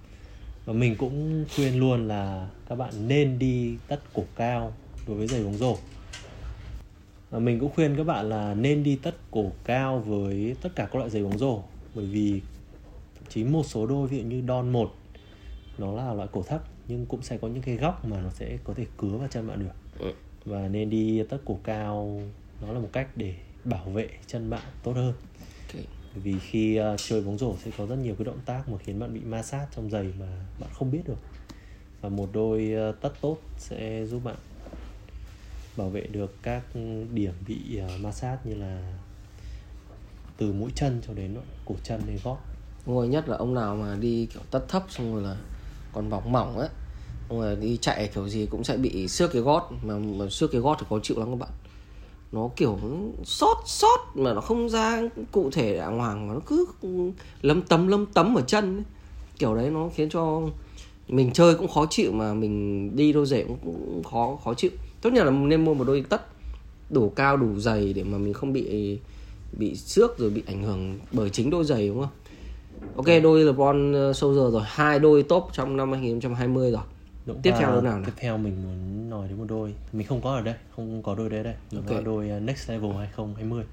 Và 0.65 0.73
mình 0.73 0.97
cũng 0.97 1.45
khuyên 1.57 1.79
luôn 1.79 2.09
là 2.09 2.49
các 2.69 2.75
bạn 2.75 3.09
nên 3.09 3.39
đi 3.39 3.77
tất 3.89 4.01
cổ 4.15 4.25
cao 4.37 4.75
đối 5.07 5.17
với 5.17 5.27
giày 5.27 5.45
bóng 5.45 5.55
rổ. 5.55 5.77
Và 7.31 7.39
mình 7.39 7.61
cũng 7.61 7.73
khuyên 7.75 7.97
các 7.97 8.05
bạn 8.05 8.29
là 8.29 8.55
nên 8.55 8.83
đi 8.83 8.97
tất 8.97 9.15
cổ 9.31 9.53
cao 9.65 9.99
với 9.99 10.57
tất 10.63 10.71
cả 10.77 10.85
các 10.93 10.95
loại 10.95 11.11
giày 11.11 11.23
bóng 11.23 11.39
rổ 11.39 11.63
bởi 11.95 12.07
vì 12.07 12.41
thậm 13.15 13.25
chí 13.29 13.45
một 13.45 13.63
số 13.67 13.87
đôi 13.87 14.09
ví 14.09 14.19
dụ 14.19 14.25
như 14.25 14.43
Don 14.49 14.73
1 14.73 14.95
nó 15.79 15.93
là 15.93 16.15
loại 16.15 16.29
cổ 16.33 16.43
thấp 16.43 16.65
nhưng 16.93 17.07
cũng 17.07 17.23
sẽ 17.23 17.39
có 17.39 17.49
những 17.49 17.63
cái 17.63 17.77
góc 17.77 18.05
mà 18.05 18.21
nó 18.21 18.31
sẽ 18.31 18.59
có 18.65 18.75
thể 18.75 18.87
cứa 18.97 19.09
vào 19.09 19.29
chân 19.29 19.49
bạn 19.49 19.59
được. 19.59 19.75
Ừ. 19.99 20.13
và 20.45 20.69
nên 20.69 20.91
đi 20.91 21.23
tất 21.31 21.39
cổ 21.45 21.59
cao 21.65 22.21
nó 22.63 22.73
là 22.73 22.81
một 22.81 22.89
cách 22.93 23.09
để 23.17 23.35
bảo 23.65 23.85
vệ 23.85 24.09
chân 24.27 24.51
bạn 24.51 24.63
tốt 24.83 24.93
hơn. 24.93 25.15
Okay. 25.69 25.87
vì 26.15 26.39
khi 26.39 26.81
uh, 26.81 26.85
chơi 26.97 27.23
bóng 27.23 27.39
rổ 27.39 27.57
sẽ 27.65 27.71
có 27.79 27.87
rất 27.87 27.97
nhiều 27.97 28.15
cái 28.19 28.25
động 28.25 28.41
tác 28.47 28.69
mà 28.69 28.79
khiến 28.79 28.99
bạn 28.99 29.15
bị 29.15 29.21
ma 29.21 29.43
sát 29.43 29.67
trong 29.77 29.91
giày 29.91 30.13
mà 30.21 30.27
bạn 30.61 30.71
không 30.73 30.91
biết 30.91 31.03
được. 31.07 31.19
Và 32.01 32.09
một 32.09 32.29
đôi 32.33 32.75
uh, 32.91 33.01
tất 33.01 33.13
tốt 33.21 33.39
sẽ 33.59 34.07
giúp 34.07 34.25
bạn 34.25 34.37
bảo 35.77 35.89
vệ 35.89 36.01
được 36.01 36.43
các 36.43 36.63
điểm 37.13 37.33
bị 37.49 37.81
uh, 37.85 38.01
ma 38.01 38.13
sát 38.13 38.39
như 38.47 38.55
là 38.55 38.93
từ 40.37 40.53
mũi 40.53 40.71
chân 40.75 41.01
cho 41.07 41.15
đến 41.15 41.37
cổ 41.65 41.75
chân 41.83 42.01
đến 42.07 42.19
gót. 42.25 42.39
Ngồi 42.87 43.09
nhất 43.09 43.29
là 43.29 43.37
ông 43.37 43.55
nào 43.55 43.77
mà 43.77 43.97
đi 44.01 44.27
kiểu 44.27 44.43
tất 44.51 44.65
thấp 44.69 44.85
xong 44.89 45.15
rồi 45.15 45.23
là 45.23 45.37
còn 45.93 46.11
bóng 46.11 46.33
mỏng 46.33 46.59
á 47.41 47.47
rồi 47.47 47.57
đi 47.57 47.79
chạy 47.81 48.11
kiểu 48.15 48.29
gì 48.29 48.47
cũng 48.51 48.65
sẽ 48.65 48.77
bị 48.77 49.09
xước 49.09 49.33
cái 49.33 49.43
gót 49.43 49.73
mà, 49.83 49.95
mà 49.99 50.29
xước 50.31 50.53
cái 50.53 50.61
gót 50.61 50.77
thì 50.81 50.87
khó 50.91 50.99
chịu 51.03 51.19
lắm 51.19 51.29
các 51.31 51.39
bạn. 51.39 51.51
Nó 52.33 52.51
kiểu 52.57 52.79
sót 53.25 53.63
sót 53.67 53.99
mà 54.15 54.35
nó 54.35 54.41
không 54.41 54.69
ra 54.69 55.03
cụ 55.33 55.51
thể 55.51 55.77
đàng 55.77 55.99
hoàng 55.99 56.29
mà 56.29 56.35
nó 56.35 56.41
cứ 56.47 56.67
lấm 57.43 57.63
tấm 57.63 57.89
lấm 57.89 58.07
tấm 58.07 58.35
ở 58.39 58.43
chân 58.43 58.77
ấy. 58.77 58.85
kiểu 59.39 59.55
đấy 59.55 59.71
nó 59.71 59.89
khiến 59.95 60.09
cho 60.11 60.43
mình 61.09 61.33
chơi 61.33 61.55
cũng 61.55 61.69
khó 61.69 61.87
chịu 61.91 62.13
mà 62.13 62.35
mình 62.35 62.91
đi 62.97 63.13
đôi 63.13 63.27
giày 63.27 63.45
cũng 63.65 64.03
khó 64.11 64.39
khó 64.45 64.55
chịu. 64.55 64.71
Tốt 65.03 65.11
nhất 65.11 65.25
là 65.25 65.31
nên 65.31 65.65
mua 65.65 65.75
một 65.75 65.85
đôi 65.85 66.05
tất 66.09 66.27
đủ 66.91 67.13
cao 67.17 67.37
đủ 67.37 67.59
dày 67.59 67.93
để 67.93 68.05
mà 68.05 68.19
mình 68.19 68.33
không 68.33 68.53
bị 68.53 68.99
bị 69.53 69.75
xước 69.75 70.19
rồi 70.19 70.31
bị 70.31 70.43
ảnh 70.47 70.63
hưởng 70.63 70.99
bởi 71.13 71.31
chính 71.31 71.51
đôi 71.51 71.65
giày 71.65 71.89
đúng 71.89 72.01
không? 72.01 72.11
Ok 72.97 73.07
đôi 73.23 73.45
LeBron 73.45 73.93
ờ, 73.93 74.13
Soldier 74.13 74.53
rồi. 74.53 74.63
Hai 74.67 74.99
đôi 74.99 75.23
top 75.23 75.45
trong 75.53 75.77
năm 75.77 75.93
2020 75.93 76.71
rồi. 76.71 76.83
Đúng 77.27 77.43
tiếp 77.43 77.53
theo 77.59 77.73
đôi 77.73 77.83
nào 77.83 78.03
tiếp 78.07 78.13
theo 78.17 78.39
mình 78.39 78.63
muốn 78.65 79.11
nói 79.11 79.29
đến 79.29 79.39
một 79.39 79.45
đôi. 79.49 79.75
Mình 79.93 80.07
không 80.07 80.21
có 80.21 80.35
ở 80.35 80.41
đây 80.41 80.55
không 80.77 81.03
có 81.03 81.15
đôi 81.15 81.31
đấy 81.31 81.45
đây. 81.45 81.55
Nó 81.73 81.81
okay. 81.81 81.95
là 81.95 82.01
đôi 82.01 82.29
ờ, 82.29 82.41
Next 82.41 82.71
Level 82.71 82.93
2020 82.93 83.65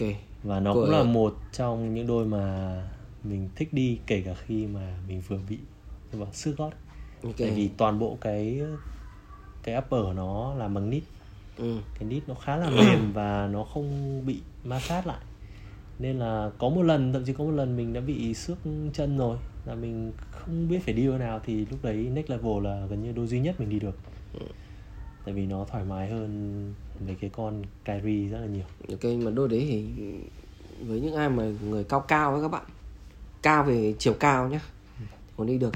ok. 0.00 0.08
Và 0.42 0.60
nó 0.60 0.74
Của... 0.74 0.80
cũng 0.80 0.90
là 0.90 1.02
một 1.02 1.34
trong 1.52 1.94
những 1.94 2.06
đôi 2.06 2.24
mà 2.26 2.76
mình 3.24 3.48
thích 3.56 3.72
đi 3.72 3.98
kể 4.06 4.22
cả 4.26 4.34
khi 4.46 4.66
mà 4.66 4.98
mình 5.08 5.22
vừa 5.28 5.38
bị 5.48 5.58
vào 6.12 6.28
xước 6.32 6.56
gót. 6.56 6.70
Okay. 7.22 7.34
tại 7.38 7.50
vì 7.50 7.70
toàn 7.76 7.98
bộ 7.98 8.18
cái 8.20 8.62
cái 9.62 9.78
upper 9.78 10.16
nó 10.16 10.54
làm 10.54 10.74
bằng 10.74 10.90
nít. 10.90 11.02
Ừ. 11.56 11.76
cái 11.98 12.08
nít 12.08 12.28
nó 12.28 12.34
khá 12.34 12.56
là 12.56 12.70
mềm 12.70 13.12
và 13.12 13.48
nó 13.52 13.64
không 13.64 14.20
bị 14.26 14.40
ma 14.64 14.80
sát 14.80 15.06
lại. 15.06 15.20
Nên 15.98 16.18
là 16.18 16.50
có 16.58 16.68
một 16.68 16.82
lần 16.82 17.12
thậm 17.12 17.24
chí 17.24 17.32
có 17.32 17.44
một 17.44 17.50
lần 17.50 17.76
mình 17.76 17.92
đã 17.92 18.00
bị 18.00 18.34
xước 18.34 18.58
chân 18.92 19.18
rồi 19.18 19.38
là 19.64 19.74
mình 19.74 20.12
không 20.30 20.68
biết 20.68 20.78
phải 20.84 20.94
đi 20.94 21.06
đâu 21.06 21.18
nào 21.18 21.40
thì 21.44 21.66
lúc 21.70 21.78
đấy 21.82 21.96
next 21.96 22.30
level 22.30 22.64
là 22.64 22.86
gần 22.90 23.02
như 23.02 23.12
đôi 23.12 23.26
duy 23.26 23.40
nhất 23.40 23.60
mình 23.60 23.70
đi 23.70 23.78
được. 23.78 23.96
Ừ. 24.34 24.46
tại 25.24 25.34
vì 25.34 25.46
nó 25.46 25.64
thoải 25.64 25.84
mái 25.84 26.10
hơn 26.10 26.74
mấy 27.06 27.14
cái 27.14 27.30
con 27.30 27.62
Kyrie 27.84 28.28
rất 28.28 28.38
là 28.40 28.46
nhiều. 28.46 28.64
Ok 28.88 29.04
mà 29.24 29.30
đôi 29.30 29.48
đấy 29.48 29.66
thì 29.68 29.84
với 30.86 31.00
những 31.00 31.14
ai 31.14 31.28
mà 31.28 31.44
người 31.64 31.84
cao 31.84 32.00
cao 32.00 32.32
với 32.32 32.42
các 32.42 32.48
bạn 32.48 32.64
cao 33.42 33.64
về 33.64 33.94
chiều 33.98 34.14
cao 34.14 34.48
nhá. 34.48 34.60
Còn 35.36 35.46
đi 35.46 35.58
được 35.58 35.74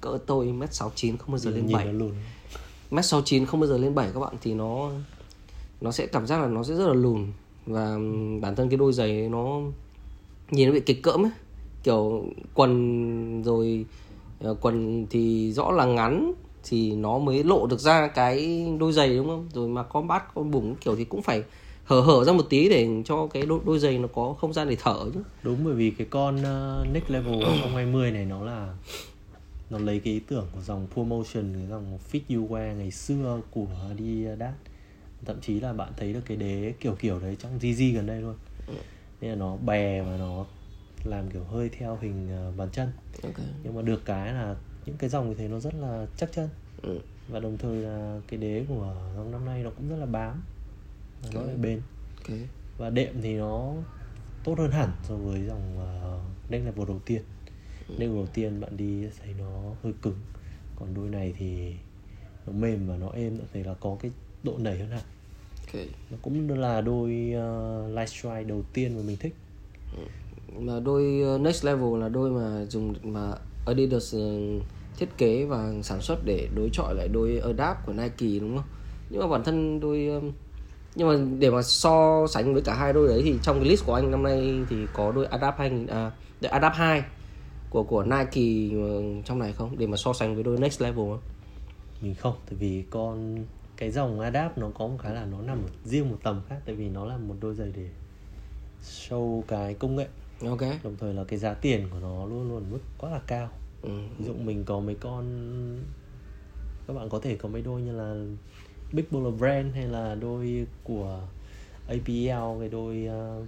cỡ 0.00 0.18
tôi 0.26 0.52
mét 0.52 0.74
sáu 0.74 0.92
chín 0.94 1.16
không 1.16 1.30
bao 1.30 1.38
giờ 1.38 1.50
lên 1.50 1.72
bảy. 1.72 1.94
mét 2.90 3.04
sáu 3.04 3.22
chín 3.24 3.46
không 3.46 3.60
bao 3.60 3.66
giờ 3.66 3.78
lên 3.78 3.94
bảy 3.94 4.10
các 4.14 4.20
bạn 4.20 4.34
thì 4.40 4.54
nó 4.54 4.90
nó 5.80 5.92
sẽ 5.92 6.06
cảm 6.06 6.26
giác 6.26 6.40
là 6.40 6.48
nó 6.48 6.62
sẽ 6.62 6.74
rất 6.74 6.86
là 6.86 6.94
lùn. 6.94 7.32
Và 7.66 7.98
bản 8.40 8.56
thân 8.56 8.68
cái 8.68 8.76
đôi 8.76 8.92
giày 8.92 9.28
nó 9.28 9.60
nhìn 10.50 10.68
nó 10.68 10.74
bị 10.74 10.80
kịch 10.80 11.02
cỡm 11.02 11.24
ấy 11.24 11.32
kiểu 11.82 12.24
quần 12.54 13.42
rồi 13.42 13.84
ờ, 14.40 14.54
quần 14.60 15.06
thì 15.10 15.52
rõ 15.52 15.70
là 15.70 15.84
ngắn 15.84 16.32
thì 16.64 16.94
nó 16.94 17.18
mới 17.18 17.44
lộ 17.44 17.66
được 17.66 17.80
ra 17.80 18.08
cái 18.08 18.66
đôi 18.78 18.92
giày 18.92 19.16
đúng 19.16 19.26
không? 19.26 19.48
Rồi 19.52 19.68
mà 19.68 19.82
con 19.82 20.06
bát 20.06 20.34
con 20.34 20.50
bùng 20.50 20.74
kiểu 20.76 20.96
thì 20.96 21.04
cũng 21.04 21.22
phải 21.22 21.42
hở 21.84 22.00
hở 22.00 22.24
ra 22.24 22.32
một 22.32 22.46
tí 22.50 22.68
để 22.68 22.88
cho 23.04 23.26
cái 23.26 23.42
đôi, 23.42 23.60
đôi 23.66 23.78
giày 23.78 23.98
nó 23.98 24.08
có 24.14 24.34
không 24.40 24.52
gian 24.52 24.68
để 24.68 24.76
thở 24.82 25.04
chứ. 25.14 25.20
Đúng 25.42 25.64
bởi 25.64 25.74
vì 25.74 25.90
cái 25.90 26.06
con 26.10 26.36
uh, 26.36 26.94
next 26.94 27.10
level 27.10 27.44
2020 27.44 28.10
này 28.10 28.24
nó 28.24 28.44
là 28.44 28.74
nó 29.70 29.78
lấy 29.78 30.00
cái 30.04 30.12
ý 30.12 30.20
tưởng 30.20 30.46
của 30.54 30.60
dòng 30.60 30.86
promotion 30.94 31.54
cái 31.54 31.66
dòng 31.70 31.98
fit 32.12 32.36
you 32.36 32.48
wear 32.48 32.76
ngày 32.76 32.90
xưa 32.90 33.40
của 33.50 33.66
Adidas. 33.88 34.54
Thậm 35.24 35.40
chí 35.40 35.60
là 35.60 35.72
bạn 35.72 35.92
thấy 35.96 36.12
được 36.12 36.20
cái 36.26 36.36
đế 36.36 36.72
kiểu 36.80 36.94
kiểu 37.00 37.18
đấy 37.18 37.36
trong 37.42 37.58
GG 37.58 37.94
gần 37.94 38.06
đây 38.06 38.20
luôn. 38.20 38.34
Nên 39.20 39.30
là 39.30 39.36
nó 39.36 39.56
bè 39.56 40.02
và 40.02 40.16
nó 40.16 40.44
làm 41.06 41.30
kiểu 41.30 41.44
hơi 41.44 41.68
theo 41.68 41.98
hình 42.00 42.48
uh, 42.48 42.56
bàn 42.56 42.68
chân 42.72 42.92
okay. 43.22 43.46
nhưng 43.62 43.74
mà 43.74 43.82
được 43.82 44.04
cái 44.04 44.32
là 44.32 44.56
những 44.86 44.96
cái 44.96 45.10
dòng 45.10 45.28
như 45.28 45.34
thế 45.34 45.48
nó 45.48 45.60
rất 45.60 45.74
là 45.74 46.06
chắc 46.16 46.32
chân 46.32 46.48
ừ. 46.82 47.00
và 47.28 47.40
đồng 47.40 47.58
thời 47.58 47.76
là 47.76 48.20
cái 48.28 48.40
đế 48.40 48.64
của 48.68 49.12
dòng 49.16 49.30
năm 49.30 49.44
nay 49.44 49.62
nó 49.62 49.70
cũng 49.70 49.88
rất 49.88 49.96
là 49.96 50.06
bám 50.06 50.42
và 51.22 51.28
okay. 51.28 51.34
nó 51.34 51.46
lại 51.46 51.56
bền 51.56 51.80
okay. 52.18 52.48
và 52.78 52.90
đệm 52.90 53.22
thì 53.22 53.34
nó 53.34 53.74
tốt 54.44 54.58
hơn 54.58 54.70
hẳn 54.70 54.90
so 55.02 55.16
với 55.16 55.44
dòng 55.46 55.78
uh, 55.78 56.50
deck 56.50 56.64
level 56.64 56.88
đầu 56.88 57.00
tiên 57.04 57.22
ừ. 57.88 57.94
deck 57.98 58.12
đầu 58.12 58.26
tiên 58.34 58.60
bạn 58.60 58.76
đi 58.76 59.06
thấy 59.22 59.34
nó 59.38 59.74
hơi 59.82 59.92
cứng 60.02 60.18
còn 60.76 60.94
đôi 60.94 61.08
này 61.08 61.34
thì 61.38 61.74
nó 62.46 62.52
mềm 62.52 62.86
và 62.86 62.96
nó 62.96 63.08
êm 63.08 63.38
thì 63.52 63.62
là 63.62 63.74
có 63.74 63.96
cái 64.00 64.10
độ 64.42 64.58
nảy 64.58 64.78
hơn 64.78 64.90
hẳn 64.90 65.02
okay. 65.66 65.88
nó 66.10 66.16
cũng 66.22 66.50
là 66.50 66.80
đôi 66.80 67.34
uh, 67.36 67.96
light 67.96 68.08
strike 68.08 68.44
đầu 68.44 68.62
tiên 68.72 68.96
mà 68.96 69.02
mình 69.06 69.16
thích 69.16 69.34
ừ 69.96 70.02
mà 70.58 70.80
đôi 70.80 71.20
ờ, 71.24 71.38
next 71.38 71.64
level 71.64 72.00
là 72.00 72.08
đôi 72.08 72.30
mà 72.30 72.64
dùng 72.68 72.94
mà 73.02 73.32
Adidas 73.66 74.14
ờ, 74.14 74.20
thiết 74.96 75.18
kế 75.18 75.44
và 75.44 75.72
sản 75.82 76.00
xuất 76.00 76.18
để 76.24 76.48
đối 76.54 76.70
chọi 76.72 76.94
lại 76.94 77.08
đôi 77.08 77.38
Adapt 77.38 77.86
của 77.86 77.92
Nike 77.92 78.40
đúng 78.40 78.56
không 78.56 78.66
nhưng 79.10 79.20
mà 79.20 79.26
bản 79.26 79.44
thân 79.44 79.80
đôi 79.80 80.06
ờ, 80.06 80.20
nhưng 80.94 81.08
mà 81.08 81.36
để 81.38 81.50
mà 81.50 81.62
so 81.62 82.26
sánh 82.26 82.52
với 82.52 82.62
cả 82.62 82.74
hai 82.74 82.92
đôi 82.92 83.08
đấy 83.08 83.22
thì 83.24 83.34
trong 83.42 83.60
cái 83.60 83.68
list 83.68 83.86
của 83.86 83.94
anh 83.94 84.10
năm 84.10 84.22
nay 84.22 84.60
thì 84.70 84.76
có 84.92 85.12
đôi 85.12 85.26
Adapt 85.26 85.58
2 85.58 85.70
à, 85.88 86.10
đôi 86.40 86.50
Adapt 86.50 86.76
2 86.76 87.02
của 87.70 87.82
của 87.82 88.04
Nike 88.04 88.76
trong 89.24 89.38
này 89.38 89.52
không 89.52 89.78
để 89.78 89.86
mà 89.86 89.96
so 89.96 90.12
sánh 90.12 90.34
với 90.34 90.44
đôi 90.44 90.58
Next 90.58 90.82
Level 90.82 91.04
không? 91.04 91.20
Mình 92.00 92.14
không, 92.14 92.34
tại 92.46 92.54
vì 92.58 92.84
con 92.90 93.36
cái 93.76 93.90
dòng 93.90 94.20
Adapt 94.20 94.58
nó 94.58 94.70
có 94.74 94.86
một 94.86 94.96
cái 95.02 95.14
là 95.14 95.24
nó 95.24 95.40
nằm 95.40 95.58
ở 95.58 95.70
riêng 95.84 96.10
một 96.10 96.16
tầm 96.22 96.40
khác 96.48 96.56
tại 96.66 96.74
vì 96.74 96.88
nó 96.88 97.04
là 97.04 97.16
một 97.16 97.34
đôi 97.40 97.54
giày 97.54 97.72
để 97.76 97.88
show 98.82 99.42
cái 99.48 99.74
công 99.74 99.96
nghệ. 99.96 100.06
Ok. 100.46 100.60
Đồng 100.84 100.96
thời 101.00 101.14
là 101.14 101.24
cái 101.24 101.38
giá 101.38 101.54
tiền 101.54 101.88
của 101.90 101.98
nó 102.02 102.26
luôn 102.26 102.48
luôn 102.48 102.64
mức 102.70 102.80
quá 102.98 103.10
là 103.10 103.20
cao. 103.26 103.50
Ừ. 103.82 103.90
Ví 104.18 104.24
dụ 104.24 104.32
mình 104.32 104.64
có 104.64 104.80
mấy 104.80 104.94
con 104.94 105.24
các 106.86 106.94
bạn 106.94 107.08
có 107.08 107.20
thể 107.20 107.36
có 107.36 107.48
mấy 107.48 107.62
đôi 107.62 107.80
như 107.80 107.92
là 107.92 108.14
Big 108.92 109.04
Baller 109.10 109.34
Brand 109.38 109.74
hay 109.74 109.86
là 109.86 110.14
đôi 110.14 110.66
của 110.84 111.20
APL 111.88 112.60
cái 112.60 112.68
đôi 112.70 113.08
uh, 113.40 113.46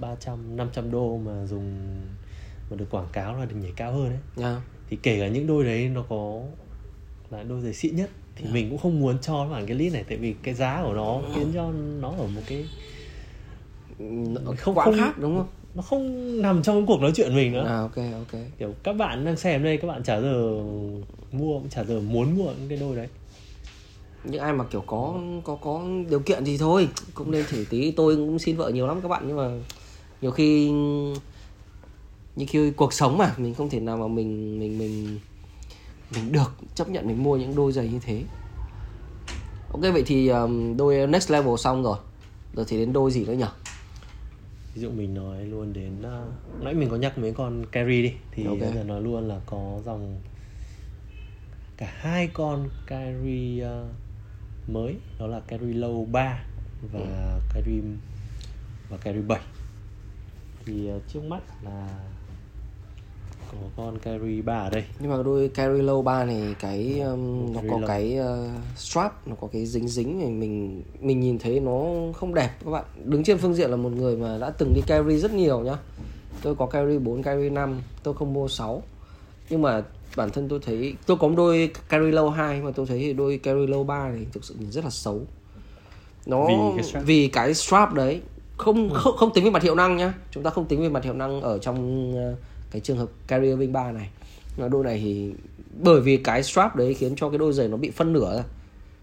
300 0.00 0.56
500 0.56 0.90
đô 0.90 1.16
mà 1.16 1.46
dùng 1.46 2.00
mà 2.70 2.76
được 2.76 2.90
quảng 2.90 3.08
cáo 3.12 3.36
là 3.36 3.44
được 3.44 3.56
nhảy 3.56 3.72
cao 3.76 3.92
hơn 3.92 4.10
đấy. 4.10 4.46
Yeah. 4.50 4.62
Thì 4.88 4.98
kể 5.02 5.20
cả 5.20 5.28
những 5.28 5.46
đôi 5.46 5.64
đấy 5.64 5.88
nó 5.88 6.04
có 6.08 6.42
là 7.30 7.42
đôi 7.42 7.60
giày 7.60 7.72
xịn 7.72 7.96
nhất 7.96 8.10
thì 8.36 8.42
yeah. 8.42 8.54
mình 8.54 8.70
cũng 8.70 8.78
không 8.78 9.00
muốn 9.00 9.18
cho 9.18 9.32
nó 9.32 9.50
vào 9.50 9.62
cái 9.66 9.76
list 9.76 9.94
này 9.94 10.04
tại 10.08 10.18
vì 10.18 10.34
cái 10.42 10.54
giá 10.54 10.82
của 10.82 10.94
nó 10.94 11.20
khiến 11.34 11.50
cho 11.54 11.72
nó 11.72 12.08
ở 12.08 12.26
một 12.26 12.40
cái 12.46 12.66
không 14.58 14.74
không, 14.74 14.94
khác 14.96 15.18
đúng 15.18 15.36
không? 15.36 15.48
Nó 15.76 15.82
không 15.82 16.42
nằm 16.42 16.62
trong 16.62 16.76
cái 16.76 16.84
cuộc 16.86 17.00
nói 17.00 17.12
chuyện 17.14 17.36
mình 17.36 17.52
nữa. 17.52 17.64
À 17.66 17.80
ok 17.80 17.96
ok. 17.96 18.40
Kiểu 18.58 18.74
các 18.82 18.92
bạn 18.92 19.24
đang 19.24 19.36
xem 19.36 19.64
đây 19.64 19.76
các 19.76 19.88
bạn 19.88 20.02
chả 20.02 20.20
giờ 20.20 20.62
mua 21.32 21.58
cũng 21.58 21.68
chả 21.68 21.84
giờ 21.84 22.00
muốn 22.00 22.38
mua 22.38 22.44
những 22.44 22.68
cái 22.68 22.78
đôi 22.78 22.96
đấy. 22.96 23.08
Những 24.24 24.40
ai 24.40 24.52
mà 24.52 24.64
kiểu 24.64 24.80
có 24.86 25.14
có 25.44 25.54
có 25.54 25.84
điều 26.10 26.20
kiện 26.20 26.44
thì 26.44 26.58
thôi 26.58 26.88
cũng 27.14 27.30
nên 27.30 27.44
thử 27.48 27.64
tí. 27.70 27.90
Tôi 27.90 28.16
cũng 28.16 28.38
xin 28.38 28.56
vợ 28.56 28.70
nhiều 28.70 28.86
lắm 28.86 29.00
các 29.00 29.08
bạn 29.08 29.22
nhưng 29.26 29.36
mà 29.36 29.50
nhiều 30.22 30.30
khi 30.30 30.70
như 32.36 32.46
khi 32.48 32.70
cuộc 32.70 32.92
sống 32.92 33.18
mà 33.18 33.34
mình 33.36 33.54
không 33.54 33.70
thể 33.70 33.80
nào 33.80 33.96
mà 33.96 34.08
mình 34.08 34.58
mình 34.58 34.78
mình 34.78 35.18
mình 36.14 36.32
được 36.32 36.52
chấp 36.74 36.88
nhận 36.88 37.08
mình 37.08 37.22
mua 37.22 37.36
những 37.36 37.56
đôi 37.56 37.72
giày 37.72 37.88
như 37.88 37.98
thế. 37.98 38.22
Ok 39.72 39.80
vậy 39.80 40.02
thì 40.06 40.28
um, 40.28 40.76
đôi 40.76 41.06
next 41.06 41.30
level 41.30 41.56
xong 41.58 41.82
rồi. 41.82 41.96
Giờ 42.56 42.64
thì 42.68 42.78
đến 42.78 42.92
đôi 42.92 43.10
gì 43.10 43.24
nữa 43.24 43.32
nhỉ 43.32 43.44
ví 44.76 44.82
dụ 44.82 44.90
mình 44.90 45.14
nói 45.14 45.44
luôn 45.44 45.72
đến 45.72 45.92
uh, 46.00 46.64
nãy 46.64 46.74
mình 46.74 46.88
có 46.88 46.96
nhắc 46.96 47.18
mấy 47.18 47.32
con 47.32 47.66
carry 47.72 48.02
đi 48.02 48.12
thì 48.30 48.44
okay. 48.44 48.60
bây 48.60 48.72
giờ 48.72 48.84
nói 48.84 49.02
luôn 49.02 49.28
là 49.28 49.40
có 49.46 49.80
dòng 49.84 50.20
cả 51.76 51.92
hai 51.96 52.28
con 52.32 52.68
carry 52.86 53.62
uh, 53.62 54.70
mới 54.70 54.96
đó 55.18 55.26
là 55.26 55.40
carry 55.40 55.74
low 55.74 56.06
3 56.12 56.44
và 56.92 57.00
ừ. 57.00 57.40
carry 57.54 57.80
và 58.88 58.96
carry 58.96 59.20
7 59.20 59.40
thì 60.64 60.90
uh, 60.90 61.02
trước 61.08 61.24
mắt 61.24 61.42
là 61.62 61.88
có 63.52 63.58
con 63.76 63.98
carry 63.98 64.42
3 64.42 64.54
ở 64.54 64.70
đây. 64.70 64.84
Nhưng 65.00 65.10
mà 65.10 65.22
đôi 65.22 65.48
carry 65.48 65.82
low 65.82 66.02
3 66.02 66.24
này 66.24 66.54
cái 66.60 67.00
um, 67.00 67.52
nó 67.52 67.60
có 67.70 67.76
low. 67.76 67.86
cái 67.86 68.18
uh, 68.20 68.78
strap 68.78 69.28
nó 69.28 69.34
có 69.40 69.48
cái 69.52 69.66
dính 69.66 69.88
dính 69.88 70.18
này 70.18 70.30
mình 70.30 70.82
mình 71.00 71.20
nhìn 71.20 71.38
thấy 71.38 71.60
nó 71.60 71.82
không 72.14 72.34
đẹp 72.34 72.50
các 72.64 72.70
bạn. 72.70 72.84
Đứng 73.04 73.24
trên 73.24 73.38
phương 73.38 73.54
diện 73.54 73.70
là 73.70 73.76
một 73.76 73.92
người 73.92 74.16
mà 74.16 74.38
đã 74.38 74.50
từng 74.50 74.72
đi 74.74 74.80
carry 74.86 75.18
rất 75.18 75.32
nhiều 75.32 75.60
nhá. 75.60 75.76
Tôi 76.42 76.54
có 76.54 76.66
carry 76.66 76.98
4 76.98 77.22
carry 77.22 77.50
5 77.50 77.82
tôi 78.02 78.14
không 78.14 78.32
mua 78.32 78.48
6 78.48 78.82
nhưng 79.50 79.62
mà 79.62 79.82
bản 80.16 80.30
thân 80.30 80.48
tôi 80.48 80.60
thấy 80.66 80.94
tôi 81.06 81.16
có 81.16 81.30
đôi 81.36 81.70
carry 81.88 82.10
low 82.10 82.28
2 82.28 82.60
mà 82.60 82.70
tôi 82.70 82.86
thấy 82.86 83.12
đôi 83.12 83.40
carry 83.42 83.66
low 83.66 83.84
3 83.84 84.08
này 84.08 84.26
thực 84.32 84.44
sự 84.44 84.54
nhìn 84.58 84.70
rất 84.70 84.84
là 84.84 84.90
xấu. 84.90 85.20
Nó 86.26 86.46
vì 86.46 86.72
cái 86.76 86.84
strap, 86.84 87.04
vì 87.04 87.28
cái 87.28 87.54
strap 87.54 87.94
đấy 87.94 88.20
không, 88.56 88.90
ừ. 88.90 88.98
không 88.98 89.16
không 89.16 89.32
tính 89.34 89.44
về 89.44 89.50
mặt 89.50 89.62
hiệu 89.62 89.74
năng 89.74 89.96
nhá. 89.96 90.14
Chúng 90.30 90.42
ta 90.42 90.50
không 90.50 90.66
tính 90.66 90.80
về 90.80 90.88
mặt 90.88 91.04
hiệu 91.04 91.14
năng 91.14 91.40
ở 91.40 91.58
trong 91.58 92.10
uh, 92.32 92.38
cái 92.70 92.80
trường 92.80 92.98
hợp 92.98 93.08
carrier 93.26 93.58
wing 93.58 93.72
3 93.72 93.92
này. 93.92 94.08
Đôi 94.70 94.84
này 94.84 95.00
thì 95.04 95.32
bởi 95.82 96.00
vì 96.00 96.16
cái 96.16 96.42
strap 96.42 96.76
đấy 96.76 96.94
khiến 96.94 97.16
cho 97.16 97.30
cái 97.30 97.38
đôi 97.38 97.52
giày 97.52 97.68
nó 97.68 97.76
bị 97.76 97.90
phân 97.90 98.12
nửa 98.12 98.44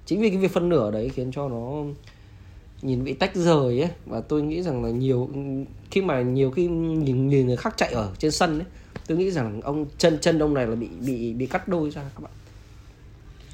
chính 0.05 0.21
vì 0.21 0.29
cái 0.29 0.37
việc 0.37 0.51
phân 0.51 0.69
nửa 0.69 0.91
đấy 0.91 1.09
khiến 1.09 1.31
cho 1.31 1.49
nó 1.49 1.83
nhìn 2.81 3.03
bị 3.03 3.13
tách 3.13 3.35
rời 3.35 3.81
ấy 3.81 3.89
và 4.05 4.21
tôi 4.21 4.41
nghĩ 4.41 4.61
rằng 4.61 4.83
là 4.83 4.89
nhiều 4.89 5.29
khi 5.91 6.01
mà 6.01 6.21
nhiều 6.21 6.51
khi 6.51 6.67
nhìn, 6.67 7.27
nhìn 7.27 7.47
người 7.47 7.57
khác 7.57 7.73
chạy 7.77 7.91
ở 7.91 8.11
trên 8.17 8.31
sân 8.31 8.59
ấy 8.59 8.65
tôi 9.07 9.17
nghĩ 9.17 9.31
rằng 9.31 9.61
ông 9.61 9.85
chân 9.97 10.17
chân 10.21 10.39
ông 10.39 10.53
này 10.53 10.67
là 10.67 10.75
bị 10.75 10.87
bị 10.99 11.33
bị 11.33 11.45
cắt 11.45 11.67
đôi 11.67 11.89
ra 11.89 12.01
các 12.01 12.21
bạn. 12.23 12.31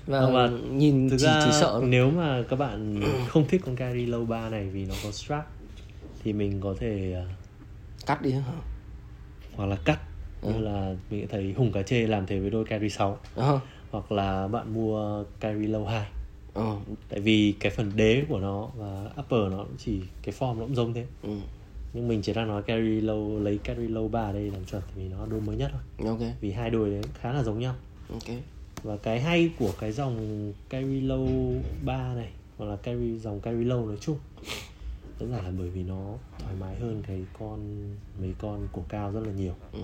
Và, 0.07 0.29
và 0.29 0.49
nhìn 0.71 1.09
thực 1.09 1.17
chỉ, 1.19 1.25
ra 1.25 1.41
chỉ 1.45 1.51
sợ 1.59 1.81
nếu 1.83 2.11
mà 2.11 2.43
các 2.49 2.55
bạn 2.55 3.01
không 3.27 3.47
thích 3.47 3.61
con 3.65 3.75
carry 3.75 4.05
low 4.05 4.25
3 4.25 4.49
này 4.49 4.69
vì 4.69 4.85
nó 4.85 4.95
có 5.03 5.11
strap 5.11 5.47
thì 6.23 6.33
mình 6.33 6.61
có 6.61 6.75
thể 6.79 7.13
à, 7.13 7.25
cắt 8.05 8.21
đi. 8.21 8.31
hả 8.31 8.41
hoặc 9.59 9.65
là 9.65 9.77
cắt. 9.85 9.99
Ừ. 10.41 10.53
như 10.53 10.59
là 10.59 10.95
mình 11.09 11.27
thấy 11.27 11.53
hùng 11.57 11.71
cá 11.71 11.83
chê 11.83 12.07
làm 12.07 12.25
thế 12.25 12.39
với 12.39 12.49
đôi 12.49 12.65
carry 12.65 12.89
6 12.89 13.17
uh-huh. 13.35 13.59
hoặc 13.91 14.11
là 14.11 14.47
bạn 14.47 14.73
mua 14.73 15.23
carry 15.39 15.67
low 15.67 15.85
2 15.85 16.07
uh. 16.59 16.63
tại 17.09 17.19
vì 17.19 17.53
cái 17.59 17.71
phần 17.71 17.91
đế 17.95 18.23
của 18.29 18.39
nó 18.39 18.69
và 18.75 19.09
upper 19.19 19.51
nó 19.51 19.57
cũng 19.57 19.77
chỉ 19.77 20.01
cái 20.23 20.35
form 20.39 20.57
nó 20.59 20.65
cũng 20.65 20.75
giống 20.75 20.93
thế. 20.93 21.05
Ừ. 21.23 21.37
Nhưng 21.93 22.07
mình 22.07 22.21
chỉ 22.21 22.33
đang 22.33 22.47
nói 22.47 22.61
carry 22.61 23.01
low 23.01 23.43
lấy 23.43 23.57
carry 23.63 23.87
low 23.87 24.09
3 24.09 24.31
đây 24.31 24.51
làm 24.51 24.65
chuẩn 24.65 24.81
vì 24.95 25.03
nó 25.03 25.25
đôi 25.25 25.41
mới 25.41 25.55
nhất 25.55 25.71
thôi. 25.73 26.07
Ok. 26.07 26.19
Vì 26.41 26.51
hai 26.51 26.69
đôi 26.69 26.89
đấy 26.89 27.01
khá 27.21 27.33
là 27.33 27.43
giống 27.43 27.59
nhau. 27.59 27.75
Ok. 28.09 28.37
Và 28.83 28.97
cái 28.97 29.21
hay 29.21 29.49
của 29.59 29.71
cái 29.79 29.91
dòng 29.91 30.53
carry 30.69 31.01
low 31.01 31.53
3 31.85 32.13
này 32.13 32.29
hoặc 32.57 32.65
là 32.65 32.75
carry 32.75 33.17
dòng 33.17 33.39
carry 33.39 33.63
low 33.63 33.87
nói 33.87 33.97
chung 34.01 34.17
đơn 35.19 35.31
giản 35.31 35.43
là 35.45 35.51
bởi 35.57 35.69
vì 35.69 35.83
nó 35.83 36.13
thoải 36.39 36.55
mái 36.59 36.75
hơn 36.75 37.03
cái 37.07 37.25
con 37.39 37.59
mấy 38.21 38.33
con 38.39 38.67
cổ 38.71 38.83
cao 38.89 39.11
rất 39.11 39.19
là 39.25 39.33
nhiều. 39.33 39.53
Ừ. 39.73 39.79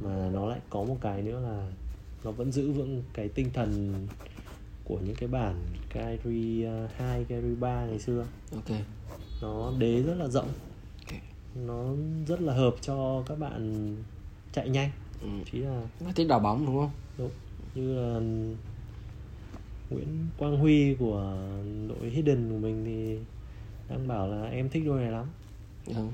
mà 0.00 0.30
nó 0.32 0.46
lại 0.46 0.60
có 0.70 0.84
một 0.84 0.96
cái 1.00 1.22
nữa 1.22 1.40
là 1.40 1.70
nó 2.24 2.30
vẫn 2.30 2.52
giữ 2.52 2.72
vững 2.72 3.02
cái 3.12 3.28
tinh 3.28 3.50
thần 3.54 3.92
của 4.84 4.98
những 5.04 5.14
cái 5.16 5.28
bản 5.28 5.54
carry 5.90 6.64
2, 6.96 7.24
carry 7.24 7.54
3 7.60 7.86
ngày 7.86 7.98
xưa. 7.98 8.26
Ok. 8.52 8.78
Nó 9.42 9.72
đế 9.78 10.02
rất 10.02 10.14
là 10.14 10.28
rộng. 10.28 10.48
Nó 11.66 11.84
rất 12.26 12.40
là 12.40 12.54
hợp 12.54 12.74
cho 12.80 13.22
các 13.26 13.38
bạn 13.38 13.96
chạy 14.52 14.68
nhanh. 14.68 14.90
Ừ. 15.22 15.28
chỉ 15.52 15.58
là 15.58 15.82
thích 16.14 16.28
đá 16.28 16.38
bóng 16.38 16.66
đúng 16.66 16.76
không? 16.76 16.90
Đúng. 17.18 17.30
Như 17.74 17.94
là 17.94 18.20
Nguyễn 19.90 20.26
Quang 20.38 20.56
Huy 20.56 20.94
của 20.94 21.36
đội 21.88 22.10
Hidden 22.10 22.50
của 22.50 22.58
mình 22.58 22.84
thì 22.84 23.18
đang 23.88 24.08
bảo 24.08 24.28
là 24.28 24.48
em 24.48 24.68
thích 24.68 24.82
đôi 24.86 25.00
này 25.00 25.10
lắm. 25.10 25.26
Ừ. 25.86 26.08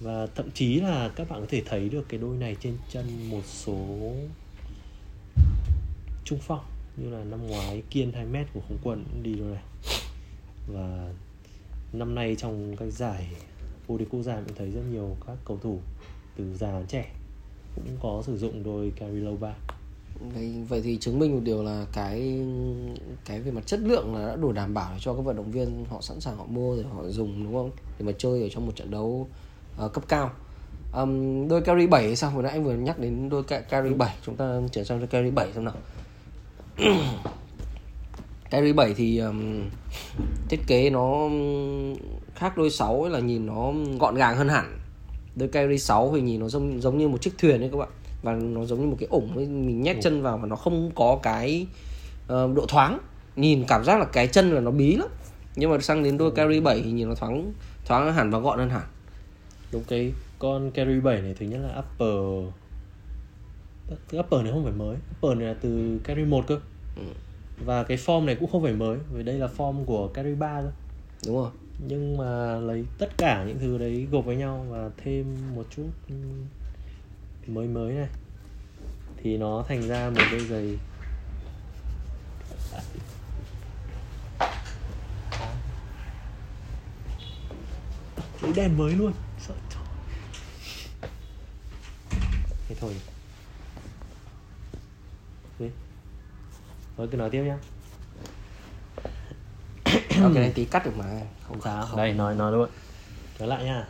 và 0.00 0.26
thậm 0.34 0.50
chí 0.50 0.80
là 0.80 1.08
các 1.08 1.28
bạn 1.28 1.40
có 1.40 1.46
thể 1.48 1.62
thấy 1.66 1.88
được 1.88 2.08
cái 2.08 2.20
đôi 2.20 2.36
này 2.36 2.56
trên 2.60 2.76
chân 2.90 3.30
một 3.30 3.42
số 3.44 4.12
trung 6.24 6.38
phong 6.42 6.64
như 6.96 7.10
là 7.10 7.24
năm 7.24 7.46
ngoái 7.46 7.82
kiên 7.90 8.12
2 8.12 8.24
mét 8.24 8.46
của 8.54 8.60
không 8.68 8.78
quân 8.82 9.04
đi 9.22 9.34
đôi 9.34 9.50
này. 9.50 9.62
Và 10.72 11.12
năm 11.92 12.14
nay 12.14 12.36
trong 12.38 12.76
cái 12.76 12.90
giải 12.90 13.28
vô 13.86 13.98
địch 13.98 14.08
quốc 14.10 14.22
gia 14.22 14.36
mình 14.36 14.54
thấy 14.58 14.70
rất 14.70 14.82
nhiều 14.92 15.16
các 15.26 15.36
cầu 15.44 15.58
thủ 15.62 15.80
từ 16.36 16.54
già 16.54 16.78
đến 16.78 16.86
trẻ 16.86 17.10
cũng 17.74 17.96
có 18.02 18.22
sử 18.26 18.38
dụng 18.38 18.62
đôi 18.62 18.92
carry 18.96 19.20
vậy 20.68 20.80
thì 20.84 20.96
chứng 20.96 21.18
minh 21.18 21.34
một 21.34 21.40
điều 21.44 21.62
là 21.62 21.86
cái 21.92 22.42
cái 23.24 23.40
về 23.40 23.50
mặt 23.50 23.66
chất 23.66 23.80
lượng 23.80 24.14
là 24.14 24.26
đã 24.26 24.36
đủ 24.36 24.52
đảm 24.52 24.74
bảo 24.74 24.96
cho 25.00 25.14
các 25.14 25.20
vận 25.20 25.36
động 25.36 25.50
viên 25.50 25.84
họ 25.90 26.00
sẵn 26.00 26.20
sàng 26.20 26.36
họ 26.36 26.44
mua 26.48 26.74
rồi 26.74 26.84
họ 26.94 27.02
dùng 27.08 27.44
đúng 27.44 27.54
không? 27.54 27.70
Để 27.98 28.06
mà 28.06 28.12
chơi 28.18 28.42
ở 28.42 28.48
trong 28.48 28.66
một 28.66 28.72
trận 28.76 28.90
đấu 28.90 29.28
uh, 29.84 29.92
cấp 29.92 30.04
cao. 30.08 30.30
Um, 30.92 31.48
đôi 31.48 31.60
carry 31.60 31.86
7 31.86 32.16
sao? 32.16 32.30
Vừa 32.30 32.42
nãy 32.42 32.52
anh 32.52 32.64
vừa 32.64 32.74
nhắc 32.74 32.98
đến 32.98 33.28
đôi 33.28 33.42
carry 33.42 33.94
7 33.94 34.16
chúng 34.26 34.36
ta 34.36 34.60
chuyển 34.72 34.84
sang 34.84 34.98
đôi 34.98 35.06
carry 35.06 35.30
7 35.30 35.52
xem 35.52 35.64
nào. 35.64 35.74
Carry 38.50 38.72
7 38.72 38.94
thì 38.94 39.18
um, 39.18 39.62
thiết 40.48 40.60
kế 40.66 40.90
nó 40.90 41.28
khác 42.34 42.56
đôi 42.56 42.70
6 42.70 43.08
là 43.08 43.20
nhìn 43.20 43.46
nó 43.46 43.72
gọn 44.00 44.14
gàng 44.14 44.36
hơn 44.36 44.48
hẳn. 44.48 44.78
Đôi 45.36 45.48
carry 45.48 45.78
6 45.78 46.12
thì 46.14 46.20
nhìn 46.20 46.40
nó 46.40 46.48
giống 46.48 46.80
giống 46.80 46.98
như 46.98 47.08
một 47.08 47.22
chiếc 47.22 47.38
thuyền 47.38 47.60
đấy 47.60 47.68
các 47.72 47.78
bạn 47.78 47.88
và 48.22 48.34
nó 48.34 48.64
giống 48.64 48.80
như 48.80 48.86
một 48.86 48.96
cái 49.00 49.08
ủng 49.10 49.34
mình 49.34 49.82
nhét 49.82 49.96
chân 50.02 50.22
vào 50.22 50.38
và 50.38 50.46
nó 50.46 50.56
không 50.56 50.90
có 50.94 51.18
cái 51.22 51.66
uh, 52.24 52.54
độ 52.54 52.66
thoáng. 52.68 52.98
Nhìn 53.36 53.64
cảm 53.68 53.84
giác 53.84 53.98
là 53.98 54.04
cái 54.04 54.26
chân 54.28 54.50
là 54.50 54.60
nó 54.60 54.70
bí 54.70 54.96
lắm. 54.96 55.08
Nhưng 55.56 55.70
mà 55.70 55.78
sang 55.78 56.02
đến 56.02 56.18
đôi 56.18 56.30
carry 56.30 56.60
7 56.60 56.82
thì 56.82 56.92
nhìn 56.92 57.08
nó 57.08 57.14
thoáng 57.14 57.52
thoáng 57.86 58.12
hẳn 58.12 58.30
và 58.30 58.38
gọn 58.38 58.58
hơn 58.58 58.70
hẳn. 58.70 58.86
Đúng 59.72 59.84
cái 59.88 60.12
con 60.38 60.70
carry 60.70 61.00
7 61.00 61.22
này 61.22 61.34
thứ 61.38 61.46
nhất 61.46 61.58
là 61.58 61.78
upper. 61.78 62.52
Upper 64.18 64.42
này 64.42 64.52
không 64.52 64.64
phải 64.64 64.72
mới 64.72 64.96
upper 65.16 65.38
này 65.38 65.48
là 65.48 65.54
từ 65.60 66.00
carry 66.04 66.24
1 66.24 66.44
cơ. 66.46 66.58
Ừ. 66.96 67.02
và 67.64 67.82
cái 67.82 67.96
form 67.96 68.24
này 68.24 68.36
cũng 68.40 68.50
không 68.50 68.62
phải 68.62 68.72
mới 68.72 68.98
vì 69.12 69.22
đây 69.22 69.38
là 69.38 69.48
form 69.56 69.84
của 69.84 70.08
carry 70.08 70.34
3 70.34 70.60
cơ. 70.62 70.70
Đúng 71.26 71.36
rồi. 71.36 71.50
Nhưng 71.88 72.16
mà 72.16 72.56
lấy 72.56 72.84
tất 72.98 73.18
cả 73.18 73.44
những 73.44 73.58
thứ 73.58 73.78
đấy 73.78 74.06
gộp 74.10 74.24
với 74.24 74.36
nhau 74.36 74.66
và 74.68 74.90
thêm 75.04 75.36
một 75.54 75.64
chút 75.76 75.86
mới 77.54 77.66
mới 77.66 77.92
này. 77.92 78.08
Thì 79.16 79.36
nó 79.36 79.64
thành 79.68 79.88
ra 79.88 80.10
một 80.10 80.22
đôi 80.30 80.40
giày. 80.40 80.78
Lấy 88.42 88.52
đèn 88.52 88.78
mới 88.78 88.92
luôn. 88.92 89.12
Sợ 89.38 89.54
trời. 89.70 89.82
Thế 92.68 92.76
thôi. 92.80 92.96
Đấy. 95.58 95.70
thôi 96.96 97.08
cứ 97.10 97.16
nói 97.16 97.30
tiếp 97.30 97.42
nhá. 97.42 97.58
Ok 100.22 100.34
này 100.34 100.52
tí 100.54 100.64
cắt 100.64 100.84
được 100.84 100.96
mà. 100.96 101.20
Không 101.48 101.60
sao 101.60 101.88
đây 101.96 102.12
nói 102.12 102.34
nói 102.34 102.52
luôn. 102.52 102.70
Trở 103.38 103.46
lại 103.46 103.64
nha 103.64 103.88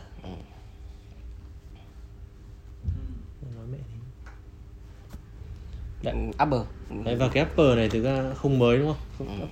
ừ. 6.03 6.07
Đạn 6.07 6.29
upper 6.29 6.61
Đấy, 7.05 7.15
và 7.15 7.29
cái 7.33 7.43
upper 7.43 7.77
này 7.77 7.89
thực 7.89 8.03
ra 8.03 8.33
không 8.35 8.59
mới 8.59 8.77
đúng 8.77 8.93
không? 9.17 9.27
Ừ. 9.39 9.45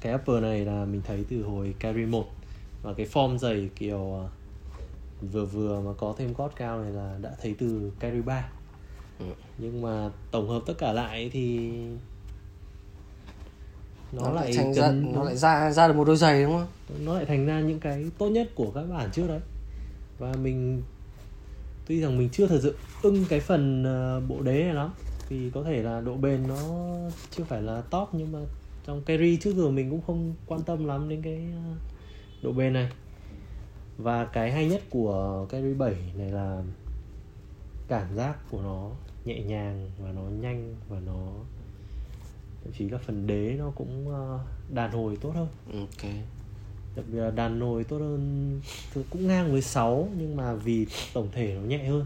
Cái 0.00 0.14
upper 0.14 0.42
này 0.42 0.64
là 0.64 0.84
mình 0.84 1.02
thấy 1.06 1.24
từ 1.30 1.42
hồi 1.42 1.74
carry 1.78 2.04
1 2.04 2.26
Và 2.82 2.92
cái 2.92 3.06
form 3.06 3.38
giày 3.38 3.68
kiểu 3.76 4.20
à, 4.20 4.26
vừa 5.32 5.44
vừa 5.44 5.80
mà 5.80 5.90
có 5.98 6.14
thêm 6.18 6.34
gót 6.34 6.52
cao 6.56 6.82
này 6.82 6.92
là 6.92 7.18
đã 7.22 7.30
thấy 7.42 7.54
từ 7.58 7.92
carry 8.00 8.20
3 8.20 8.48
ừ. 9.18 9.26
Nhưng 9.58 9.82
mà 9.82 10.10
tổng 10.30 10.48
hợp 10.48 10.62
tất 10.66 10.74
cả 10.78 10.92
lại 10.92 11.30
thì 11.32 11.70
nó, 14.12 14.22
nó 14.22 14.32
lại 14.32 14.52
thành 14.56 14.74
ra, 14.74 14.90
nó 14.90 15.24
lại 15.24 15.36
ra 15.36 15.70
ra 15.70 15.88
được 15.88 15.94
một 15.96 16.04
đôi 16.04 16.16
giày 16.16 16.42
đúng 16.42 16.52
không? 16.52 16.66
Nó 17.04 17.14
lại 17.14 17.24
thành 17.24 17.46
ra 17.46 17.60
những 17.60 17.80
cái 17.80 18.04
tốt 18.18 18.28
nhất 18.28 18.50
của 18.54 18.70
các 18.74 18.82
bản 18.82 19.10
trước 19.12 19.28
đấy 19.28 19.40
Và 20.18 20.32
mình 20.42 20.82
tuy 21.86 22.00
rằng 22.00 22.18
mình 22.18 22.28
chưa 22.32 22.46
thật 22.46 22.60
sự 22.62 22.76
ưng 23.02 23.24
cái 23.28 23.40
phần 23.40 23.84
à, 23.84 24.20
bộ 24.28 24.42
đế 24.42 24.64
này 24.64 24.74
lắm 24.74 24.90
vì 25.28 25.50
có 25.50 25.62
thể 25.62 25.82
là 25.82 26.00
độ 26.00 26.14
bền 26.16 26.48
nó 26.48 26.56
chưa 27.30 27.44
phải 27.44 27.62
là 27.62 27.80
top 27.80 28.08
nhưng 28.12 28.32
mà 28.32 28.38
trong 28.86 29.02
carry 29.02 29.36
trước 29.36 29.54
giờ 29.54 29.70
mình 29.70 29.90
cũng 29.90 30.00
không 30.06 30.34
quan 30.46 30.62
tâm 30.62 30.86
lắm 30.86 31.08
đến 31.08 31.22
cái 31.22 31.40
ờ, 31.54 31.74
độ 32.42 32.52
bền 32.52 32.72
này. 32.72 32.90
Và 33.98 34.24
cái 34.24 34.52
hay 34.52 34.66
nhất 34.66 34.82
của 34.90 35.46
carry 35.48 35.74
7 35.74 35.94
này 36.16 36.30
là 36.30 36.62
cảm 37.88 38.14
giác 38.14 38.50
của 38.50 38.62
nó 38.62 38.90
nhẹ 39.24 39.42
nhàng 39.42 39.90
và 39.98 40.12
nó 40.12 40.22
nhanh 40.22 40.74
và 40.88 41.00
nó 41.06 41.26
thậm 42.64 42.72
chí 42.78 42.88
là 42.88 42.98
phần 42.98 43.26
đế 43.26 43.56
nó 43.58 43.70
cũng 43.74 44.10
ờ, 44.10 44.40
đàn 44.74 44.90
hồi 44.90 45.18
tốt 45.20 45.32
hơn. 45.34 45.48
Ok. 45.72 46.10
Đặc 46.96 47.04
biệt 47.12 47.18
là 47.18 47.30
đàn 47.30 47.60
hồi 47.60 47.84
tốt 47.84 47.98
hơn 47.98 48.60
cũng 48.94 49.26
ngang 49.26 49.52
với 49.52 49.62
6 49.62 50.08
nhưng 50.18 50.36
mà 50.36 50.54
vì 50.54 50.86
tổng 51.14 51.28
thể 51.32 51.54
nó 51.54 51.60
nhẹ 51.60 51.88
hơn 51.88 52.04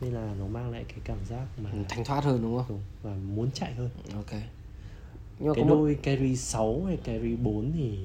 nên 0.00 0.12
là 0.12 0.34
nó 0.38 0.46
mang 0.46 0.70
lại 0.70 0.84
cái 0.88 0.98
cảm 1.04 1.18
giác 1.28 1.46
mà 1.64 1.70
thanh 1.88 2.04
thoát 2.04 2.24
hơn 2.24 2.42
đúng 2.42 2.56
không? 2.56 2.66
Đúng, 2.68 2.80
và 3.02 3.14
muốn 3.36 3.50
chạy 3.54 3.74
hơn. 3.74 3.90
Ok. 4.14 4.40
Nhưng 5.38 5.48
mà 5.48 5.54
cái 5.54 5.64
đôi 5.64 5.94
một... 5.94 6.00
carry 6.02 6.36
6 6.36 6.82
hay 6.86 6.96
carry 6.96 7.36
4 7.36 7.72
thì 7.74 7.98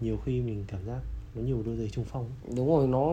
nhiều 0.00 0.18
khi 0.24 0.40
mình 0.40 0.64
cảm 0.68 0.80
giác 0.86 0.98
nó 1.34 1.42
nhiều 1.42 1.62
đôi 1.66 1.76
giày 1.76 1.88
trung 1.88 2.04
phong. 2.08 2.30
Đúng 2.56 2.68
rồi 2.68 2.86
nó 2.86 3.12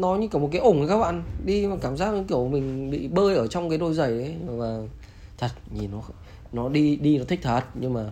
nó 0.00 0.16
như 0.16 0.28
kiểu 0.28 0.40
một 0.40 0.48
cái 0.52 0.60
ủng 0.60 0.78
ấy 0.78 0.88
các 0.88 0.98
bạn. 0.98 1.22
Đi 1.44 1.66
mà 1.66 1.76
cảm 1.80 1.96
giác 1.96 2.14
như 2.14 2.24
kiểu 2.28 2.48
mình 2.48 2.90
bị 2.90 3.08
bơi 3.08 3.36
ở 3.36 3.46
trong 3.46 3.68
cái 3.68 3.78
đôi 3.78 3.94
giày 3.94 4.10
ấy. 4.10 4.34
Và 4.46 4.82
thật 5.38 5.50
nhìn 5.74 5.90
nó 5.90 6.02
nó 6.52 6.68
đi 6.68 6.96
đi 6.96 7.18
nó 7.18 7.24
thích 7.24 7.40
thật. 7.42 7.64
Nhưng 7.80 7.92
mà 7.92 8.10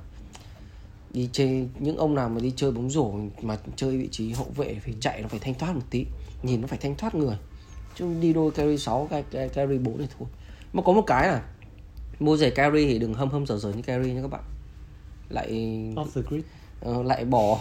đi 1.13 1.29
chơi 1.33 1.69
những 1.79 1.97
ông 1.97 2.15
nào 2.15 2.29
mà 2.29 2.41
đi 2.41 2.53
chơi 2.57 2.73
bóng 2.73 2.91
rổ 2.91 3.13
mà 3.43 3.59
chơi 3.77 3.99
vị 3.99 4.09
trí 4.11 4.33
hậu 4.33 4.47
vệ 4.57 4.75
phải 4.75 4.95
chạy 5.01 5.23
nó 5.23 5.29
phải 5.29 5.41
thanh 5.41 5.55
thoát 5.55 5.75
một 5.75 5.83
tí. 5.91 6.07
Nhìn 6.43 6.61
nó 6.61 6.67
phải 6.67 6.79
thanh 6.79 6.95
thoát 6.97 7.15
người 7.15 7.37
chứ 8.01 8.07
đi 8.21 8.33
đôi 8.33 8.51
carry 8.51 8.79
6 8.79 9.09
carry 9.53 9.79
4 9.79 9.99
thì 9.99 10.07
thôi. 10.19 10.29
Mà 10.73 10.83
có 10.83 10.93
một 10.93 11.03
cái 11.07 11.29
là 11.29 11.43
mua 12.21 12.37
giày 12.37 12.51
carry 12.51 12.87
thì 12.87 12.99
đừng 12.99 13.15
hâm 13.15 13.31
hâm 13.31 13.47
dở 13.47 13.59
dở 13.59 13.73
như 13.73 13.83
carry 13.83 14.13
nha 14.13 14.23
các 14.23 14.31
bạn. 14.31 14.43
Lại 15.29 15.49
off 15.97 16.07
the 16.15 16.23
grid. 16.29 16.43
Uh, 16.91 17.07
lại 17.07 17.25
bỏ 17.25 17.61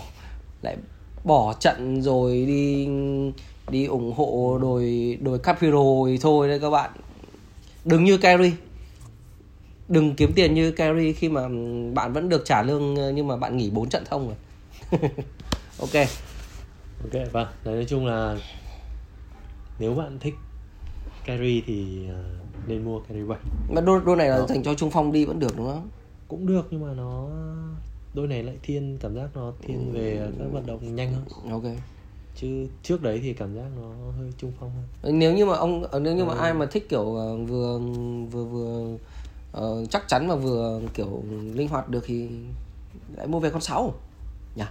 lại 0.61 0.77
bỏ 1.23 1.53
trận 1.53 2.01
rồi 2.01 2.45
đi 2.47 2.87
đi 3.71 3.85
ủng 3.85 4.13
hộ 4.15 4.59
đồi 4.61 5.17
đồi 5.21 5.39
Capiro 5.39 6.05
thì 6.07 6.17
thôi 6.17 6.47
đấy 6.47 6.59
các 6.59 6.69
bạn. 6.69 6.91
Đừng 7.85 8.03
như 8.03 8.17
carry. 8.17 8.51
Đừng 9.87 10.15
kiếm 10.15 10.31
tiền 10.35 10.53
như 10.53 10.71
carry 10.71 11.13
khi 11.13 11.29
mà 11.29 11.41
bạn 11.93 12.13
vẫn 12.13 12.29
được 12.29 12.45
trả 12.45 12.63
lương 12.63 13.15
nhưng 13.15 13.27
mà 13.27 13.37
bạn 13.37 13.57
nghỉ 13.57 13.69
4 13.69 13.89
trận 13.89 14.03
thông 14.05 14.27
rồi. 14.27 14.37
Ok. 15.79 15.95
Ok 17.03 17.31
vâng. 17.31 17.47
Đấy 17.63 17.75
nói 17.75 17.85
chung 17.89 18.05
là 18.05 18.37
nếu 19.79 19.93
bạn 19.93 20.19
thích 20.19 20.33
carry 21.25 21.63
thì 21.67 22.07
ờ, 22.09 22.23
nên 22.67 22.85
mua 22.85 22.99
carry 22.99 23.23
7 23.23 23.39
mà 23.69 23.81
đôi 23.81 24.01
đôi 24.05 24.15
này 24.15 24.29
là 24.29 24.37
Đó. 24.37 24.45
dành 24.49 24.63
cho 24.63 24.73
trung 24.73 24.91
phong 24.91 25.11
đi 25.11 25.25
vẫn 25.25 25.39
được 25.39 25.57
đúng 25.57 25.67
không? 25.67 25.89
Cũng 26.27 26.47
được 26.47 26.67
nhưng 26.71 26.81
mà 26.87 26.93
nó 26.93 27.29
đôi 28.13 28.27
này 28.27 28.43
lại 28.43 28.57
thiên 28.63 28.97
cảm 29.01 29.15
giác 29.15 29.29
nó 29.35 29.53
thiên 29.61 29.91
về 29.93 30.31
các 30.39 30.45
vận 30.51 30.65
động 30.65 30.95
nhanh 30.95 31.13
hơn. 31.13 31.51
Ok. 31.51 31.63
Chứ 32.35 32.67
trước 32.83 33.01
đấy 33.01 33.19
thì 33.23 33.33
cảm 33.33 33.55
giác 33.55 33.65
nó 33.81 34.11
hơi 34.17 34.31
trung 34.37 34.51
phong 34.59 34.71
hơn. 34.75 35.19
Nếu 35.19 35.33
như 35.33 35.45
mà 35.45 35.55
ông 35.55 35.83
ờ, 35.83 35.99
nếu 35.99 36.15
như 36.15 36.25
mà 36.25 36.33
ừ. 36.33 36.39
ai 36.39 36.53
mà 36.53 36.65
thích 36.65 36.89
kiểu 36.89 37.15
ờ, 37.15 37.37
vừa 37.37 37.79
vừa 38.31 38.43
vừa 38.45 38.97
uh, 39.57 39.89
chắc 39.89 40.07
chắn 40.07 40.27
mà 40.27 40.35
vừa 40.35 40.81
kiểu 40.93 41.23
linh 41.53 41.67
hoạt 41.67 41.89
được 41.89 42.03
thì 42.05 42.29
lại 43.15 43.27
mua 43.27 43.39
về 43.39 43.49
con 43.49 43.61
6 43.61 43.93
nhỉ? 44.55 44.63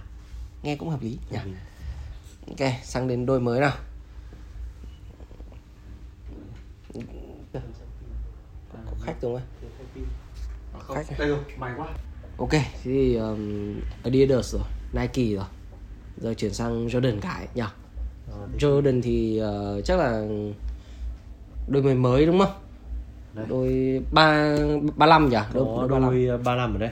Nghe 0.63 0.75
cũng 0.75 0.89
hợp 0.89 1.01
lý 1.01 1.17
nhỉ? 1.31 1.37
Ok 2.47 2.71
sang 2.83 3.07
đến 3.07 3.25
đôi 3.25 3.39
mới 3.39 3.59
nào 3.59 3.73
có 7.53 8.95
khách 9.01 9.21
rồi 9.21 9.41
không? 10.73 10.95
khách 10.95 11.19
đây 11.19 11.27
rồi 11.27 11.39
mày 11.57 11.73
quá. 11.77 11.87
Ok 12.37 12.49
thì 12.83 13.15
um, 13.15 13.75
Adidas 14.03 14.53
rồi 14.53 14.63
Nike 14.93 15.35
rồi. 15.35 15.45
Giờ 16.17 16.33
chuyển 16.33 16.53
sang 16.53 16.87
Jordan 16.87 17.19
cái 17.21 17.47
nhỉ? 17.55 17.61
À, 17.61 18.37
Jordan 18.59 19.01
thì 19.01 19.41
uh, 19.43 19.85
chắc 19.85 19.99
là 19.99 20.27
đôi 21.67 21.83
mới 21.83 21.95
mới 21.95 22.25
đúng 22.25 22.39
không? 22.39 22.53
Đây. 23.33 23.45
đôi 23.49 24.01
ba 24.11 24.57
ba 24.95 25.05
năm 25.05 25.29
nhỉ? 25.29 25.37
Đôi, 25.53 25.87
đôi, 25.89 25.99
đôi 25.99 26.37
ba 26.37 26.55
năm 26.55 26.75
ở 26.75 26.77
đây. 26.77 26.91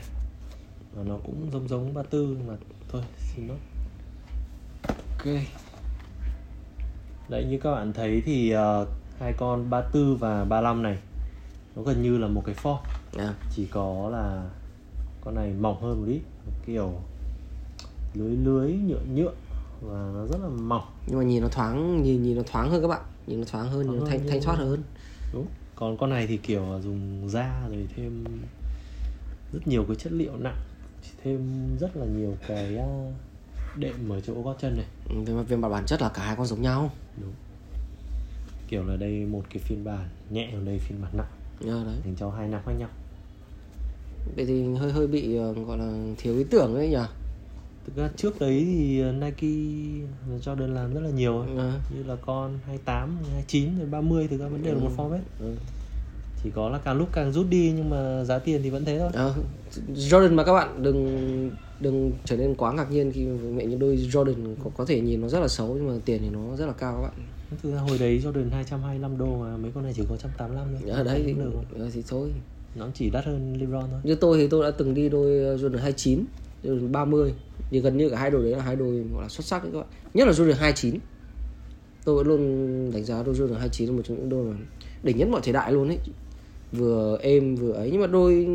Và 0.94 1.04
nó 1.04 1.18
cũng 1.26 1.50
giống 1.52 1.68
giống 1.68 1.94
ba 1.94 2.04
tư 2.04 2.38
mà 2.48 2.54
thôi 2.90 3.02
xin 3.18 3.48
lỗi. 3.48 3.58
Ok. 4.88 5.26
Đấy 7.30 7.46
như 7.50 7.60
các 7.64 7.72
bạn 7.72 7.94
thấy 7.94 8.22
thì 8.26 8.56
uh, 8.56 8.88
hai 9.20 9.34
con 9.34 9.70
34 9.70 10.18
và 10.18 10.46
35 10.46 10.84
này 10.84 10.98
nó 11.76 11.82
gần 11.84 12.02
như 12.02 12.18
là 12.18 12.28
một 12.28 12.44
cái 12.46 12.56
form 12.56 12.78
à. 13.18 13.34
chỉ 13.56 13.66
có 13.72 14.10
là 14.12 14.50
con 15.22 15.36
này 15.36 15.54
mỏng 15.60 15.82
hơn 15.82 16.02
một 16.02 16.08
ít 16.08 16.22
kiểu 16.66 16.94
lưới 18.14 18.36
lưới 18.36 18.74
nhựa 18.74 19.02
nhựa 19.14 19.32
và 19.82 20.12
nó 20.14 20.26
rất 20.26 20.38
là 20.42 20.50
mỏng. 20.50 20.86
Nhưng 21.08 21.18
mà 21.18 21.24
nhìn 21.24 21.42
nó 21.42 21.48
thoáng 21.48 22.04
nhìn 22.04 22.24
nhìn 22.24 22.38
nó 22.38 22.44
thoáng 22.52 22.72
hơn 22.72 22.82
các 22.82 22.88
bạn. 22.88 23.02
Nhìn 23.28 23.40
nó 23.40 23.46
thoáng 23.52 23.70
hơn 23.70 23.88
thoáng 23.88 24.00
nó 24.00 24.06
thanh 24.06 24.28
thanh 24.28 24.42
thoát 24.42 24.56
hơn. 24.56 24.84
Đúng. 25.34 25.46
Còn 25.76 25.98
con 25.98 26.10
này 26.10 26.28
thì 26.28 26.38
kiểu 26.38 26.80
dùng 26.84 27.30
da 27.30 27.68
rồi 27.70 27.88
thêm 27.96 28.24
rất 29.54 29.68
nhiều 29.68 29.86
cái 29.88 29.96
chất 29.96 30.14
liệu 30.14 30.32
nặng 30.38 30.58
thêm 31.24 31.68
rất 31.80 31.98
là 31.98 32.06
nhiều 32.06 32.36
cái 32.48 32.78
à, 32.78 32.88
đệm 33.76 34.10
ở 34.10 34.22
chỗ 34.22 34.42
gót 34.42 34.56
chân 34.60 34.78
này. 34.78 34.86
Về 35.26 35.34
mặt 35.34 35.44
về 35.48 35.58
mặt 35.58 35.70
bản 35.70 35.86
chất 35.86 36.02
là 36.02 36.10
cả 36.10 36.24
hai 36.24 36.36
con 36.36 36.46
giống 36.46 36.62
nhau. 36.62 36.92
Đúng 37.22 37.34
kiểu 38.68 38.84
là 38.86 38.96
đây 38.96 39.26
một 39.26 39.44
cái 39.50 39.64
phiên 39.64 39.84
bản 39.84 40.10
nhẹ 40.30 40.52
ở 40.54 40.60
đây 40.66 40.80
phiên 40.80 41.02
bản 41.02 41.12
nặng 41.18 41.32
à, 41.62 41.84
đấy. 41.86 41.96
dành 42.06 42.16
cho 42.18 42.30
hai 42.30 42.48
nặng 42.48 42.62
khác 42.66 42.72
nhau 42.80 42.90
vậy 44.36 44.46
thì 44.46 44.74
hơi 44.74 44.92
hơi 44.92 45.08
bị 45.08 45.40
uh, 45.40 45.68
gọi 45.68 45.78
là 45.78 46.14
thiếu 46.18 46.38
ý 46.38 46.44
tưởng 46.44 46.76
đấy 46.76 46.90
nhỉ 46.90 47.06
thực 47.86 47.96
ra 47.96 48.10
trước 48.16 48.40
đấy 48.40 48.64
thì 48.66 49.02
ờ, 49.02 49.12
Nike 49.12 49.48
Jordan 50.42 50.74
làm 50.74 50.94
rất 50.94 51.02
là 51.02 51.10
nhiều 51.10 51.42
à. 51.58 51.80
như 51.96 52.04
là 52.04 52.16
con 52.16 52.60
28, 52.66 53.18
29 53.32 53.78
rồi 53.78 53.88
30 53.88 54.28
thực 54.28 54.40
ra 54.40 54.48
vẫn 54.48 54.64
đều 54.64 54.74
ừ. 54.74 54.80
là 54.80 54.84
một 54.84 54.92
form 54.98 55.10
hết 55.10 55.22
ừ. 55.40 55.56
chỉ 56.44 56.50
có 56.56 56.70
là 56.70 56.78
càng 56.78 56.98
lúc 56.98 57.10
càng 57.12 57.32
rút 57.32 57.46
đi 57.50 57.74
nhưng 57.76 57.90
mà 57.90 58.24
giá 58.24 58.40
tiền 58.40 58.62
thì 58.64 58.70
vẫn 58.70 58.86
thế 58.86 59.00
thôi 59.00 59.10
à, 59.14 59.30
Jordan 59.96 60.36
mà 60.36 60.44
các 60.44 60.54
bạn 60.54 60.84
đừng 60.84 61.52
đừng 61.80 62.12
trở 62.26 62.38
nên 62.38 62.56
quá 62.56 62.74
ngạc 62.74 62.92
nhiên 62.92 63.12
khi 63.12 63.26
mẹ 63.26 63.66
những 63.66 63.80
đôi 63.80 63.96
Jordan 63.96 64.56
có, 64.64 64.70
có 64.78 64.86
thể 64.86 65.02
nhìn 65.02 65.22
nó 65.22 65.28
rất 65.28 65.40
là 65.40 65.48
xấu 65.48 65.76
nhưng 65.76 65.88
mà 65.88 65.94
tiền 66.06 66.22
thì 66.22 66.30
nó 66.30 66.56
rất 66.56 66.66
là 66.66 66.74
cao 66.74 66.94
các 66.96 67.02
bạn 67.02 67.14
thực 67.62 67.74
ra 67.74 67.80
hồi 67.80 67.98
đấy 67.98 68.22
Jordan 68.24 68.50
225 68.52 69.18
đô 69.18 69.38
mà 69.38 69.58
mấy 69.58 69.72
con 69.76 69.84
này 69.84 69.94
chỉ 69.96 70.02
có 70.02 70.10
185 70.10 70.68
thôi. 70.82 70.90
Ở 70.90 71.04
đấy 71.04 71.24
thì, 71.26 71.36
thì 71.94 72.04
thôi. 72.08 72.32
Nó 72.76 72.88
chỉ 72.94 73.10
đắt 73.10 73.26
hơn 73.26 73.58
LeBron 73.60 73.86
thôi. 73.92 74.00
Như 74.04 74.16
tôi 74.16 74.38
thì 74.38 74.48
tôi 74.48 74.64
đã 74.64 74.72
từng 74.72 74.94
đi 74.94 75.10
đôi 75.10 75.30
Jordan 75.58 75.78
29 75.78 76.26
Jordan 76.64 76.92
30 76.92 77.34
thì 77.70 77.80
gần 77.80 77.98
như 77.98 78.10
cả 78.10 78.20
hai 78.20 78.32
đôi 78.32 78.44
đấy 78.44 78.52
là 78.52 78.64
hai 78.64 78.76
đôi 78.76 79.04
gọi 79.14 79.22
là 79.24 79.30
xuất 79.30 79.46
sắc 79.46 79.64
đấy 79.64 79.72
các 79.74 79.80
bạn. 79.80 79.88
Nhất 80.14 80.28
là 80.28 80.34
Jordan 80.34 80.54
29 80.54 81.00
tôi 82.06 82.16
vẫn 82.16 82.28
luôn 82.28 82.92
đánh 82.92 83.06
giá 83.06 83.24
đôi 83.24 83.36
Jordan 83.36 83.54
29 83.54 83.88
là 83.88 83.96
một 83.96 84.02
trong 84.06 84.18
những 84.18 84.30
đôi 84.30 84.46
mà 84.46 84.58
đỉnh 85.04 85.18
nhất 85.18 85.28
mọi 85.32 85.42
thời 85.44 85.54
đại 85.54 85.74
luôn 85.74 85.88
ấy. 85.88 86.00
Vừa 86.72 87.18
êm 87.22 87.56
vừa 87.56 87.74
ấy. 87.74 87.90
Nhưng 87.92 88.02
mà 88.02 88.08
đôi 88.08 88.48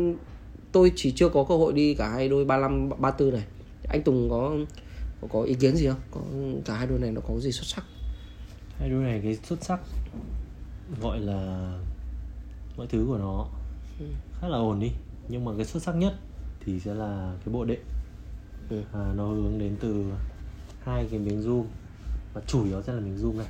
tôi 0.71 0.91
chỉ 0.95 1.11
chưa 1.11 1.29
có 1.29 1.43
cơ 1.43 1.57
hội 1.57 1.73
đi 1.73 1.93
cả 1.93 2.09
hai 2.09 2.29
đôi 2.29 2.45
35 2.45 2.89
34 2.89 3.33
này. 3.33 3.45
Anh 3.89 4.01
Tùng 4.03 4.29
có 4.29 4.55
có, 5.21 5.27
có 5.31 5.41
ý 5.41 5.53
kiến 5.53 5.75
gì 5.75 5.87
không? 5.87 5.99
Có 6.11 6.21
cả 6.65 6.75
hai 6.75 6.87
đôi 6.87 6.99
này 6.99 7.11
nó 7.11 7.21
có 7.21 7.39
gì 7.39 7.51
xuất 7.51 7.65
sắc 7.65 7.83
hai 8.83 8.89
đôi 8.89 9.03
này 9.03 9.19
cái 9.23 9.35
xuất 9.35 9.63
sắc 9.63 9.79
gọi 11.01 11.19
là 11.19 11.71
mọi 12.77 12.87
thứ 12.87 13.05
của 13.07 13.17
nó 13.17 13.47
ừ. 13.99 14.05
khá 14.39 14.47
là 14.47 14.57
ổn 14.57 14.79
đi 14.79 14.91
nhưng 15.27 15.45
mà 15.45 15.51
cái 15.57 15.65
xuất 15.65 15.83
sắc 15.83 15.95
nhất 15.95 16.13
thì 16.59 16.79
sẽ 16.79 16.93
là 16.93 17.35
cái 17.45 17.53
bộ 17.53 17.65
đệm 17.65 17.79
ừ. 18.69 18.83
à, 18.93 19.13
nó 19.15 19.27
hướng 19.27 19.59
đến 19.59 19.75
từ 19.79 20.05
hai 20.83 21.07
cái 21.11 21.19
miếng 21.19 21.41
zoom 21.41 21.63
và 22.33 22.41
chủ 22.47 22.65
yếu 22.65 22.81
sẽ 22.81 22.93
là 22.93 22.99
miếng 22.99 23.17
zoom 23.17 23.37
này 23.37 23.47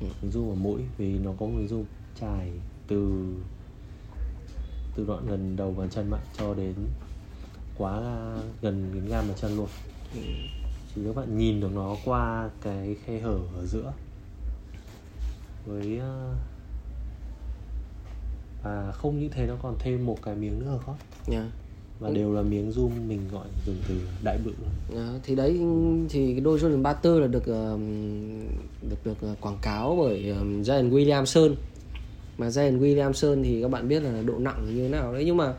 ừ. 0.00 0.06
miếng 0.22 0.30
zoom 0.30 0.50
ở 0.50 0.54
mũi 0.54 0.82
vì 0.96 1.18
nó 1.18 1.30
có 1.40 1.46
một 1.46 1.52
miếng 1.56 1.68
zoom 1.68 1.84
trải 2.20 2.52
từ 2.86 3.26
từ 4.96 5.04
đoạn 5.04 5.26
gần 5.26 5.56
đầu 5.56 5.74
bàn 5.78 5.88
chân 5.90 6.10
bạn 6.10 6.22
cho 6.38 6.54
đến 6.54 6.74
quá 7.78 8.00
gần 8.62 8.90
đến 8.94 9.04
gan 9.08 9.28
bàn 9.28 9.36
chân 9.40 9.56
luôn 9.56 9.68
ừ. 10.14 10.20
thì 10.94 11.02
các 11.06 11.16
bạn 11.16 11.38
nhìn 11.38 11.60
được 11.60 11.72
nó 11.74 11.96
qua 12.04 12.50
cái 12.62 12.96
khe 13.04 13.20
hở 13.20 13.38
ở 13.56 13.66
giữa 13.66 13.92
với 15.66 15.98
à, 15.98 16.34
và 18.62 18.92
không 18.92 19.18
những 19.18 19.30
thế 19.30 19.46
nó 19.46 19.54
còn 19.62 19.76
thêm 19.78 20.06
một 20.06 20.22
cái 20.22 20.34
miếng 20.34 20.58
nữa 20.58 20.78
gót 20.86 20.96
yeah 21.30 21.46
và 22.00 22.10
đều 22.10 22.32
là 22.32 22.42
miếng 22.42 22.70
zoom 22.70 22.90
mình 23.08 23.20
gọi 23.32 23.46
dùng 23.66 23.76
từ 23.88 23.94
đại 24.24 24.38
bự. 24.44 24.52
À, 24.96 25.08
thì 25.22 25.34
đấy 25.34 25.60
thì 26.08 26.32
cái 26.32 26.40
đôi 26.40 26.58
Jordan 26.58 26.82
34 26.82 27.20
là 27.20 27.26
được 27.26 27.46
được 28.90 28.98
được 29.04 29.32
uh, 29.32 29.40
quảng 29.40 29.58
cáo 29.62 29.96
bởi 30.00 30.34
Zion 30.62 30.90
Williamson. 30.90 31.54
Mà 32.38 32.48
Zion 32.48 32.80
Williamson 32.80 33.42
thì 33.42 33.62
các 33.62 33.70
bạn 33.70 33.88
biết 33.88 34.02
là 34.02 34.22
độ 34.22 34.38
nặng 34.38 34.66
như 34.68 34.82
thế 34.82 34.88
nào 34.88 35.12
đấy 35.12 35.22
nhưng 35.26 35.36
mà 35.36 35.54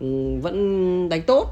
um, 0.00 0.40
vẫn 0.40 1.08
đánh 1.08 1.22
tốt 1.26 1.46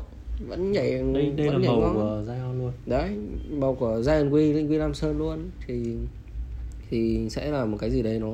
vẫn 0.49 0.73
nhảy 0.73 0.91
đây, 0.91 1.33
đây 1.37 1.47
vẫn 1.47 1.57
là 1.57 1.63
nhảy 1.63 1.69
màu 1.69 1.81
ngon. 1.81 1.95
của 1.95 2.23
Zion 2.27 2.59
luôn. 2.59 2.73
Đấy 2.87 3.11
màu 3.51 3.75
của 3.75 4.01
Zion 4.05 4.31
Williamson 4.31 5.19
luôn. 5.19 5.51
Thì 5.67 5.97
thì 6.91 7.29
sẽ 7.31 7.51
là 7.51 7.65
một 7.65 7.77
cái 7.81 7.91
gì 7.91 8.03
đấy 8.03 8.19
nó 8.19 8.33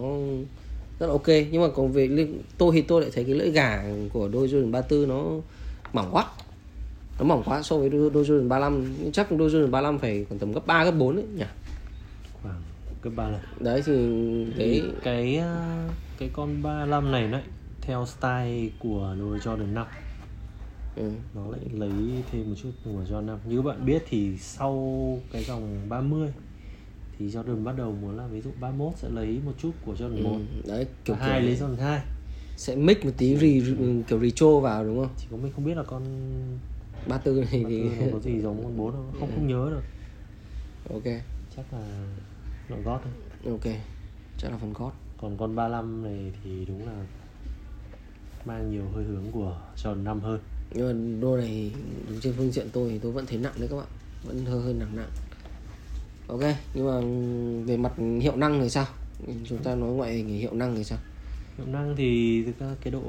rất 0.98 1.06
là 1.06 1.12
ok. 1.12 1.28
Nhưng 1.50 1.62
mà 1.62 1.68
còn 1.74 1.92
về 1.92 2.28
tôi 2.58 2.70
thì 2.74 2.82
tôi 2.82 3.00
lại 3.02 3.10
thấy 3.14 3.24
cái 3.24 3.34
lưỡi 3.34 3.50
gà 3.50 3.84
của 4.12 4.28
đôi 4.28 4.48
Jordan 4.48 4.70
34 4.70 5.08
nó 5.08 5.24
mỏng 5.92 6.08
quá. 6.12 6.26
Nó 7.18 7.24
mỏng 7.24 7.42
quá 7.46 7.62
so 7.62 7.76
với 7.76 7.88
đôi, 7.88 8.10
đôi 8.10 8.24
Jordan 8.24 8.48
35 8.48 8.94
chắc 9.12 9.32
đôi 9.32 9.50
Jordan 9.50 9.70
35 9.70 9.98
phải 9.98 10.26
còn 10.30 10.38
tầm 10.38 10.52
gấp 10.52 10.66
3 10.66 10.84
gấp 10.84 10.90
4 10.90 11.16
đấy 11.16 11.24
nhỉ? 11.36 11.44
Khoảng 12.42 12.62
gấp 13.02 13.10
3 13.16 13.28
lần. 13.28 13.40
Đấy 13.60 13.82
thì 13.86 13.94
cái 14.58 14.82
cái 15.02 15.42
cái 16.18 16.30
con 16.32 16.62
35 16.62 17.12
này 17.12 17.28
đấy 17.28 17.42
theo 17.86 18.06
style 18.06 18.68
của 18.78 19.16
đôi 19.18 19.38
Jordan 19.38 19.74
5 19.74 19.86
ừ. 20.96 21.10
nó 21.34 21.50
lại 21.50 21.60
lấy 21.72 21.92
thêm 22.30 22.50
một 22.50 22.56
chút 22.62 22.70
của 22.84 23.02
Jordan 23.10 23.26
5 23.26 23.38
như 23.48 23.56
các 23.56 23.62
bạn 23.62 23.86
biết 23.86 24.02
thì 24.08 24.36
sau 24.38 25.18
cái 25.32 25.44
dòng 25.44 25.88
30 25.88 26.32
thì 27.18 27.28
Jordan 27.28 27.64
bắt 27.64 27.76
đầu 27.76 27.92
muốn 27.92 28.16
là 28.16 28.26
ví 28.26 28.40
dụ 28.40 28.50
31 28.60 28.92
sẽ 28.96 29.08
lấy 29.08 29.40
một 29.44 29.52
chút 29.58 29.70
của 29.86 29.94
Jordan 29.94 30.22
1 30.22 30.30
ừ, 30.32 30.40
đấy 30.68 30.86
kiểu 31.04 31.16
hai 31.16 31.42
lấy 31.42 31.56
Jordan 31.56 31.76
2 31.76 32.00
sẽ 32.56 32.76
mix 32.76 32.96
một 33.04 33.10
tí 33.18 33.36
re, 33.36 33.74
kiểu 34.08 34.20
retro 34.20 34.60
vào 34.60 34.84
đúng 34.84 34.98
không? 34.98 35.14
Chỉ 35.18 35.26
có 35.30 35.36
mình 35.36 35.52
không 35.52 35.64
biết 35.64 35.76
là 35.76 35.82
con 35.82 36.02
34 37.08 37.44
này 37.44 37.64
thì 37.68 37.90
có 38.12 38.18
gì 38.18 38.40
giống 38.40 38.62
con 38.62 38.76
4 38.76 38.92
không? 38.92 39.12
Không, 39.20 39.30
không 39.34 39.48
nhớ 39.48 39.70
được. 39.70 39.82
Ok. 40.90 41.14
Chắc 41.56 41.72
là 41.72 41.80
nội 42.68 42.82
gót 42.84 43.00
thôi. 43.04 43.12
Ok. 43.52 43.74
Chắc 44.38 44.50
là 44.50 44.58
phần 44.58 44.72
gót. 44.72 44.92
Còn 45.20 45.36
con 45.36 45.56
35 45.56 46.02
này 46.04 46.32
thì 46.44 46.64
đúng 46.64 46.86
là 46.86 47.06
mang 48.44 48.70
nhiều 48.70 48.84
hơi 48.94 49.04
hướng 49.04 49.24
của 49.32 49.60
tròn 49.76 50.04
năm 50.04 50.20
hơn. 50.20 50.40
Nhưng 50.74 50.86
mà 50.86 51.20
đô 51.20 51.36
này 51.36 51.72
đứng 52.08 52.20
trên 52.20 52.34
phương 52.36 52.52
diện 52.52 52.66
tôi 52.72 52.90
thì 52.90 52.98
tôi 52.98 53.12
vẫn 53.12 53.26
thấy 53.26 53.38
nặng 53.38 53.54
đấy 53.58 53.68
các 53.70 53.76
bạn. 53.76 53.88
Vẫn 54.24 54.44
hơi 54.44 54.62
hơi 54.62 54.74
nặng 54.74 54.96
nặng 54.96 55.10
ok 56.26 56.40
nhưng 56.74 56.86
mà 56.86 57.00
về 57.66 57.76
mặt 57.76 57.92
hiệu 58.20 58.36
năng 58.36 58.60
thì 58.60 58.70
sao? 58.70 58.86
Chúng 59.44 59.58
ta 59.58 59.74
nói 59.74 59.90
ngoại 59.90 60.14
hình 60.14 60.28
hiệu 60.28 60.54
năng 60.54 60.76
thì 60.76 60.84
sao? 60.84 60.98
Hiệu 61.58 61.66
năng 61.66 61.96
thì 61.96 62.42
thực 62.46 62.58
ra 62.58 62.74
cái 62.80 62.90
độ 62.90 63.02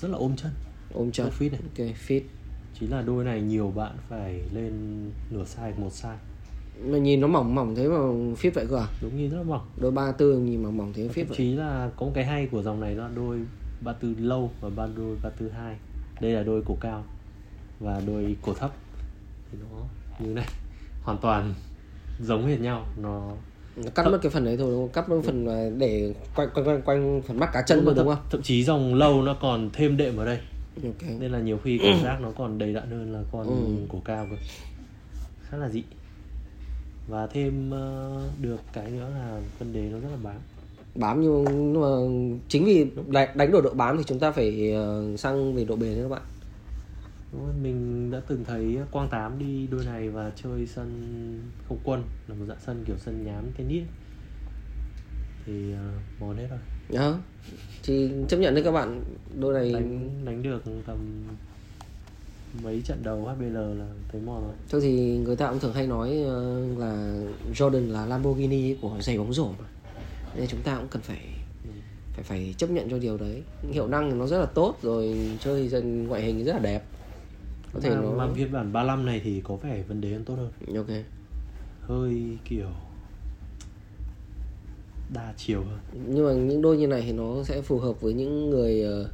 rất 0.00 0.08
là 0.08 0.18
ôm 0.18 0.36
chân. 0.36 0.50
Ôm 0.92 1.12
chân. 1.12 1.30
Fit 1.38 1.50
này. 1.50 1.60
Ok 1.62 1.86
fit. 2.08 2.20
Chỉ 2.80 2.86
là 2.86 3.02
đôi 3.02 3.24
này 3.24 3.40
nhiều 3.40 3.70
bạn 3.70 3.96
phải 4.08 4.40
lên 4.52 4.72
nửa 5.30 5.44
size 5.44 5.80
một 5.80 5.90
size. 5.92 6.16
Mà 6.84 6.98
nhìn 6.98 7.20
nó 7.20 7.26
mỏng 7.26 7.54
mỏng 7.54 7.74
thế 7.74 7.88
mà 7.88 7.96
fit 8.42 8.50
vậy 8.54 8.66
cơ 8.70 8.76
à? 8.76 8.86
Đúng 9.02 9.16
nhìn 9.16 9.30
rất 9.30 9.36
là 9.36 9.42
mỏng. 9.42 9.68
Đôi 9.76 9.90
ba 9.90 10.12
tư 10.12 10.38
nhìn 10.38 10.62
mà 10.62 10.70
mỏng 10.70 10.92
thế 10.92 11.08
fit 11.08 11.24
vậy. 11.28 11.36
chí 11.36 11.52
là 11.52 11.90
có 11.96 12.10
cái 12.14 12.24
hay 12.24 12.46
của 12.46 12.62
dòng 12.62 12.80
này 12.80 12.94
đó 12.94 13.08
đôi 13.14 13.40
ba 13.80 13.92
tư 13.92 14.14
lâu 14.18 14.50
và 14.60 14.70
ba 14.76 14.86
đôi 14.96 15.16
ba 15.22 15.30
tư 15.30 15.50
hai. 15.50 15.76
Đây 16.20 16.32
là 16.32 16.42
đôi 16.42 16.62
cổ 16.66 16.76
cao 16.80 17.04
và 17.80 18.02
đôi 18.06 18.36
cổ 18.42 18.54
thấp. 18.54 18.72
Thì 19.52 19.58
nó 19.60 19.78
như 20.18 20.34
này 20.34 20.46
hoàn 21.04 21.18
toàn 21.18 21.54
giống 22.20 22.46
hệt 22.46 22.60
nhau. 22.60 22.86
Nó 23.02 23.32
cắt 23.94 24.06
Th- 24.06 24.10
mất 24.10 24.18
cái 24.22 24.30
phần 24.30 24.44
đấy 24.44 24.56
thôi 24.56 24.70
đúng 24.70 24.82
không? 24.82 24.92
Cắt 24.92 25.08
mất 25.08 25.20
phần 25.24 25.46
để 25.78 26.14
quanh 26.36 26.48
quanh 26.54 26.64
quanh, 26.64 26.82
quanh 26.82 27.22
phần 27.26 27.38
mắt 27.38 27.50
cá 27.52 27.62
chân 27.62 27.84
đúng, 27.84 27.94
đúng 27.94 28.08
không? 28.08 28.18
thậm 28.30 28.42
chí 28.42 28.64
dòng 28.64 28.94
lâu 28.94 29.22
nó 29.22 29.36
còn 29.40 29.70
thêm 29.72 29.96
đệm 29.96 30.16
ở 30.16 30.24
đây. 30.24 30.38
Okay. 30.82 31.16
nên 31.20 31.32
là 31.32 31.38
nhiều 31.38 31.58
khi 31.64 31.78
cảm 31.82 32.02
giác 32.02 32.20
nó 32.20 32.30
còn 32.38 32.58
đầy 32.58 32.74
đặn 32.74 32.90
hơn 32.90 33.12
là 33.12 33.22
con 33.32 33.46
ừ. 33.46 33.86
cổ 33.88 33.98
cao 34.04 34.26
cơ. 34.30 34.36
Khá 35.48 35.56
là 35.56 35.68
dị. 35.68 35.82
Và 37.08 37.26
thêm 37.26 37.70
uh, 37.70 38.40
được 38.40 38.60
cái 38.72 38.90
nữa 38.90 39.10
là 39.14 39.40
vấn 39.58 39.72
đề 39.72 39.80
nó 39.80 39.98
rất 39.98 40.08
là 40.10 40.18
bám. 40.22 40.36
Bám 40.94 41.22
nhưng, 41.22 41.80
mà 41.80 41.88
chính 42.48 42.64
vì 42.64 42.86
đánh 43.34 43.50
đổi 43.52 43.62
độ 43.62 43.70
bám 43.74 43.96
thì 43.98 44.04
chúng 44.06 44.18
ta 44.18 44.30
phải 44.30 44.74
uh, 45.12 45.20
sang 45.20 45.54
về 45.54 45.64
độ 45.64 45.76
bền 45.76 45.94
đấy 45.94 46.02
các 46.02 46.08
bạn 46.08 46.22
Đúng 47.34 47.44
rồi, 47.44 47.54
mình 47.62 48.10
đã 48.10 48.20
từng 48.26 48.44
thấy 48.44 48.78
Quang 48.90 49.08
Tám 49.08 49.38
đi 49.38 49.66
đôi 49.70 49.84
này 49.84 50.08
và 50.08 50.32
chơi 50.42 50.66
sân 50.66 50.88
không 51.68 51.78
quân 51.84 52.02
là 52.28 52.34
một 52.34 52.44
dạng 52.48 52.60
sân 52.66 52.84
kiểu 52.86 52.96
sân 52.98 53.24
nhám 53.26 53.44
tennis 53.56 53.84
thì 55.46 55.72
uh, 55.72 56.20
mòn 56.20 56.36
hết 56.36 56.46
rồi. 56.50 56.58
Đó. 56.88 57.18
Thì 57.82 58.10
chấp 58.28 58.36
nhận 58.36 58.54
đấy 58.54 58.64
các 58.64 58.72
bạn, 58.72 59.04
đôi 59.40 59.54
này 59.54 59.72
đánh 59.72 60.10
đánh 60.24 60.42
được 60.42 60.62
tầm 60.86 61.24
mấy 62.62 62.82
trận 62.84 63.02
đầu 63.02 63.24
HBL 63.24 63.56
là 63.56 63.86
thấy 64.12 64.20
mòn 64.20 64.42
rồi. 64.42 64.54
Thôi 64.70 64.80
thì 64.80 65.18
người 65.18 65.36
ta 65.36 65.50
cũng 65.50 65.60
thường 65.60 65.74
hay 65.74 65.86
nói 65.86 66.22
ờ, 66.26 66.66
là 66.78 67.22
Jordan 67.54 67.92
là 67.92 68.06
Lamborghini 68.06 68.74
của 68.74 68.96
giày 69.00 69.18
bóng 69.18 69.32
rổ 69.32 69.48
mà. 69.48 69.66
Nên 70.36 70.46
chúng 70.48 70.62
ta 70.62 70.76
cũng 70.76 70.88
cần 70.88 71.02
phải 71.02 71.26
ừ. 71.64 71.70
phải 72.12 72.24
phải 72.24 72.54
chấp 72.58 72.70
nhận 72.70 72.90
cho 72.90 72.98
điều 72.98 73.18
đấy. 73.18 73.42
Hiệu 73.72 73.88
năng 73.88 74.10
thì 74.10 74.16
nó 74.16 74.26
rất 74.26 74.38
là 74.38 74.46
tốt 74.46 74.76
rồi 74.82 75.30
chơi 75.40 75.68
dần 75.68 76.06
ngoại 76.08 76.22
hình 76.22 76.44
rất 76.44 76.52
là 76.52 76.58
đẹp 76.58 76.84
có 77.74 77.80
thể 77.80 77.90
nó 77.90 78.10
mà 78.16 78.28
phiên 78.34 78.52
bản 78.52 78.72
35 78.72 79.06
này 79.06 79.20
thì 79.24 79.40
có 79.40 79.56
vẻ 79.56 79.82
vấn 79.88 80.00
đề 80.00 80.12
hơn 80.12 80.24
tốt 80.24 80.34
hơn. 80.34 80.76
Ok. 80.76 81.04
Hơi 81.80 82.38
kiểu 82.44 82.68
đa 85.14 85.34
chiều 85.36 85.64
hơn. 85.64 85.78
Nhưng 86.08 86.26
mà 86.26 86.32
những 86.32 86.62
đôi 86.62 86.76
như 86.76 86.86
này 86.86 87.02
thì 87.02 87.12
nó 87.12 87.44
sẽ 87.44 87.62
phù 87.62 87.78
hợp 87.78 88.00
với 88.00 88.12
những 88.12 88.50
người 88.50 88.82
ờ, 88.82 89.08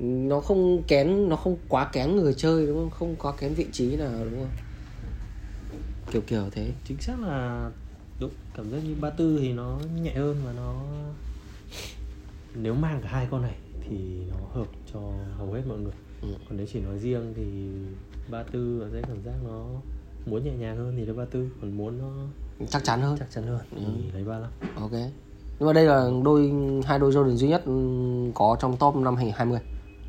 nó 0.00 0.40
không 0.40 0.82
kén 0.82 1.28
nó 1.28 1.36
không 1.36 1.56
quá 1.68 1.90
kén 1.92 2.16
người 2.16 2.34
chơi 2.34 2.66
đúng 2.66 2.76
không? 2.76 2.90
Không 2.90 3.16
quá 3.16 3.32
kén 3.40 3.54
vị 3.54 3.66
trí 3.72 3.96
nào 3.96 4.24
đúng 4.24 4.40
không? 4.40 4.50
Kiểu 6.10 6.22
kiểu 6.26 6.42
thế. 6.52 6.72
Chính 6.84 7.00
xác 7.00 7.20
là 7.20 7.70
đúng 8.20 8.30
cảm 8.54 8.70
giác 8.70 8.78
như 8.84 8.94
ba 9.00 9.10
tư 9.10 9.38
thì 9.40 9.52
nó 9.52 9.78
nhẹ 10.02 10.14
hơn 10.14 10.36
và 10.44 10.52
nó 10.52 10.84
nếu 12.54 12.74
mang 12.74 13.00
cả 13.02 13.08
hai 13.08 13.26
con 13.30 13.42
này 13.42 13.54
thì 13.88 13.96
nó 14.30 14.36
hợp 14.60 14.66
cho 14.92 15.00
hầu 15.38 15.52
hết 15.52 15.62
mọi 15.68 15.78
người 15.78 15.92
ừ. 16.28 16.34
còn 16.48 16.56
nếu 16.56 16.66
chỉ 16.72 16.80
nói 16.80 16.98
riêng 16.98 17.32
thì 17.36 17.42
ba 18.30 18.42
tư 18.42 18.88
sẽ 18.92 19.02
cảm 19.02 19.22
giác 19.24 19.34
nó 19.44 19.64
muốn 20.26 20.44
nhẹ 20.44 20.52
nhàng 20.52 20.76
hơn 20.76 20.94
thì 20.96 21.04
lấy 21.04 21.16
ba 21.16 21.24
tư 21.24 21.48
còn 21.60 21.76
muốn 21.76 21.98
nó 21.98 22.10
chắc 22.68 22.84
chắn 22.84 23.00
hơn 23.00 23.16
chắc 23.18 23.30
chắn 23.30 23.46
hơn 23.46 23.60
ừ. 23.70 23.82
thì 24.02 24.10
lấy 24.12 24.24
ba 24.24 24.38
ok 24.76 24.92
nhưng 25.58 25.66
mà 25.66 25.72
đây 25.72 25.84
là 25.84 26.10
đôi 26.24 26.52
hai 26.84 26.98
đôi 26.98 27.12
Jordan 27.12 27.34
duy 27.34 27.48
nhất 27.48 27.62
ừ, 27.64 27.72
có 28.34 28.56
trong 28.60 28.76
top 28.76 28.96
năm 28.96 29.16
2020 29.16 29.60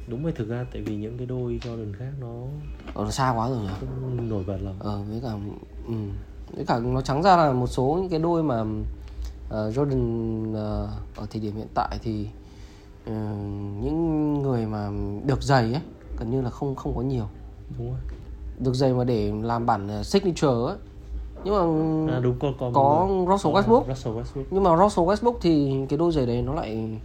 đúng 0.07 0.23
rồi 0.23 0.31
thực 0.35 0.49
ra 0.49 0.65
tại 0.73 0.81
vì 0.81 0.95
những 0.95 1.17
cái 1.17 1.27
đôi 1.27 1.59
Jordan 1.63 1.93
khác 1.99 2.11
nó 2.19 2.33
ờ, 2.93 3.03
nó 3.03 3.11
xa 3.11 3.29
quá 3.29 3.49
rồi 3.49 3.59
nhỉ 3.59 3.87
nổi 4.29 4.43
bật 4.47 4.57
lắm 4.61 4.73
ờ 4.79 5.01
với 5.09 5.21
cả 5.23 5.31
ừ. 5.87 5.93
với 6.55 6.65
cả 6.65 6.79
nó 6.79 7.01
trắng 7.01 7.23
ra 7.23 7.37
là 7.37 7.53
một 7.53 7.67
số 7.67 7.97
những 8.01 8.09
cái 8.09 8.19
đôi 8.19 8.43
mà 8.43 8.61
uh, 8.61 9.75
Jordan 9.75 10.49
uh, 10.49 10.89
ở 11.15 11.27
thời 11.29 11.41
điểm 11.41 11.55
hiện 11.55 11.67
tại 11.73 11.97
thì 12.01 12.27
uh, 13.09 13.15
những 13.83 14.33
người 14.43 14.65
mà 14.65 14.89
được 15.25 15.43
giày 15.43 15.73
ấy 15.73 15.81
gần 16.19 16.31
như 16.31 16.41
là 16.41 16.49
không 16.49 16.75
không 16.75 16.95
có 16.95 17.01
nhiều. 17.01 17.25
Đúng 17.77 17.89
rồi. 17.89 17.99
Được 18.59 18.73
giày 18.73 18.93
mà 18.93 19.03
để 19.03 19.31
làm 19.41 19.65
bản 19.65 20.03
signature 20.03 20.47
ấy. 20.47 20.77
Nhưng 21.43 21.53
mà 22.07 22.13
à, 22.13 22.19
đúng 22.19 22.39
có 22.39 22.53
có, 22.59 22.71
có 22.73 23.07
Russell 23.29 23.55
Westbrook. 23.55 23.87
Russell 23.87 24.17
Westbrook. 24.17 24.43
Nhưng 24.51 24.63
mà 24.63 24.77
Russell 24.77 25.07
Westbrook 25.07 25.37
thì 25.41 25.73
cái 25.89 25.97
đôi 25.97 26.11
giày 26.11 26.25
đấy 26.25 26.41
nó 26.41 26.53
lại 26.53 26.99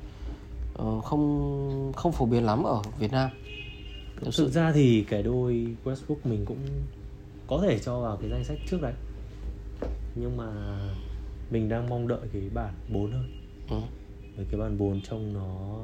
uh, 0.83 1.05
không 1.05 1.93
không 1.97 2.13
phổ 2.13 2.27
biến 2.27 2.45
lắm 2.45 2.63
ở 2.63 2.83
Việt 2.99 3.13
Nam. 3.13 3.31
Thực 4.21 4.35
sự. 4.35 4.51
ra 4.51 4.73
thì 4.73 5.05
cái 5.09 5.23
đôi 5.23 5.67
Westbrook 5.85 6.17
mình 6.25 6.45
cũng 6.47 6.59
có 7.47 7.61
thể 7.63 7.79
cho 7.79 8.01
vào 8.01 8.17
cái 8.17 8.31
danh 8.31 8.45
sách 8.45 8.59
trước 8.71 8.83
đấy. 8.83 8.93
Nhưng 10.15 10.37
mà 10.37 10.47
mình 11.51 11.69
đang 11.69 11.89
mong 11.89 12.09
đợi 12.09 12.21
cái 12.33 12.43
bản 12.55 12.75
4 12.93 13.13
hơn. 13.13 13.29
Ừ. 13.71 13.77
Cái 14.51 14.61
bản 14.61 14.79
4 14.79 15.01
trông 15.01 15.35
nó 15.35 15.79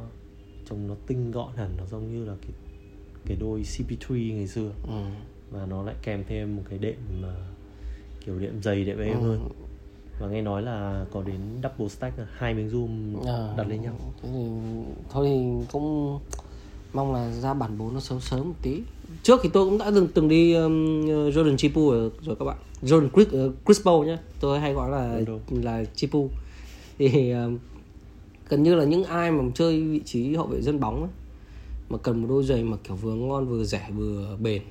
trông 0.70 0.88
nó 0.88 0.94
tinh 1.06 1.30
gọn 1.30 1.48
hẳn 1.56 1.70
nó 1.78 1.84
giống 1.86 2.12
như 2.12 2.24
là 2.24 2.34
cái 2.42 2.50
cái 3.26 3.36
đôi 3.40 3.60
CP3 3.62 4.34
ngày 4.34 4.46
xưa. 4.46 4.70
Ừ. 4.88 5.02
và 5.50 5.66
nó 5.66 5.82
lại 5.82 5.94
kèm 6.02 6.24
thêm 6.28 6.56
một 6.56 6.62
cái 6.70 6.78
đệm 6.78 6.96
mà 7.22 7.34
kiểu 8.26 8.38
đệm 8.38 8.62
dày 8.62 8.84
đệm 8.84 8.98
êm 8.98 9.20
ừ. 9.20 9.28
hơn. 9.28 9.48
Và 10.20 10.28
nghe 10.28 10.42
nói 10.42 10.62
là 10.62 11.06
có 11.12 11.22
đến 11.22 11.40
double 11.62 11.88
stack 11.88 12.16
hai 12.36 12.54
miếng 12.54 12.68
zoom 12.68 13.24
à, 13.26 13.54
đặt 13.56 13.68
lên 13.68 13.82
nhau. 13.82 13.94
thế 14.22 14.28
thì 14.32 14.44
thôi 15.10 15.26
thì 15.28 15.66
cũng 15.72 16.18
mong 16.92 17.14
là 17.14 17.30
ra 17.30 17.54
bản 17.54 17.78
4 17.78 17.94
nó 17.94 18.00
sớm 18.00 18.20
sớm 18.20 18.48
một 18.48 18.54
tí. 18.62 18.82
Trước 19.22 19.40
thì 19.42 19.48
tôi 19.52 19.66
cũng 19.66 19.78
đã 19.78 19.90
từng 19.94 20.08
từng 20.14 20.28
đi 20.28 20.54
um, 20.54 20.72
Jordan 21.06 21.56
Chipu 21.56 21.90
rồi, 21.90 22.10
rồi 22.22 22.36
các 22.36 22.44
bạn. 22.44 22.56
Jordan 22.82 23.08
Chris, 23.14 23.28
uh, 23.28 23.54
Chris 23.66 23.84
Paul 23.84 24.06
nhé 24.06 24.18
tôi 24.40 24.60
hay 24.60 24.72
gọi 24.72 24.90
là 24.90 25.20
là 25.50 25.84
Chipu. 25.94 26.30
Thì 26.98 27.30
um, 27.30 27.58
gần 28.48 28.62
như 28.62 28.74
là 28.74 28.84
những 28.84 29.04
ai 29.04 29.30
mà 29.32 29.44
chơi 29.54 29.82
vị 29.82 30.00
trí 30.04 30.34
hậu 30.34 30.46
vệ 30.46 30.62
dân 30.62 30.80
bóng 30.80 31.00
ấy, 31.00 31.10
mà 31.89 31.99
cần 31.99 32.22
một 32.22 32.26
đôi 32.28 32.45
giày 32.45 32.64
mà 32.64 32.76
kiểu 32.84 32.97
vừa 32.97 33.14
ngon 33.14 33.49
vừa 33.49 33.64
rẻ 33.64 33.91
vừa 33.97 34.37
bền. 34.41 34.62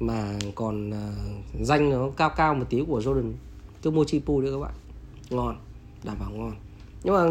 Mà 0.00 0.38
còn 0.54 0.90
uh, 0.90 1.66
danh 1.66 1.90
nó 1.90 2.10
cao 2.16 2.30
cao 2.36 2.54
một 2.54 2.64
tí 2.70 2.84
của 2.88 3.00
Jordan 3.00 3.32
cứ 3.82 3.90
mua 3.90 4.04
Chipu 4.04 4.40
đấy 4.40 4.52
các 4.52 4.58
bạn. 4.58 4.74
Ngon 5.30 5.56
đảm 6.04 6.16
bảo 6.20 6.30
ngon. 6.30 6.52
Nhưng 7.02 7.14
mà 7.14 7.22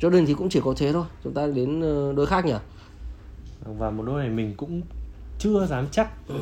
Jordan 0.00 0.26
thì 0.26 0.34
cũng 0.34 0.48
chỉ 0.48 0.60
có 0.64 0.74
thế 0.76 0.92
thôi. 0.92 1.04
Chúng 1.24 1.34
ta 1.34 1.46
đến 1.46 1.78
uh, 1.78 2.16
đôi 2.16 2.26
khác 2.26 2.44
nhỉ? 2.44 2.54
Và 3.78 3.90
một 3.90 4.02
đôi 4.06 4.22
này 4.22 4.30
mình 4.30 4.54
cũng 4.56 4.82
chưa 5.38 5.66
dám 5.66 5.88
chắc 5.90 6.12
uh, 6.32 6.38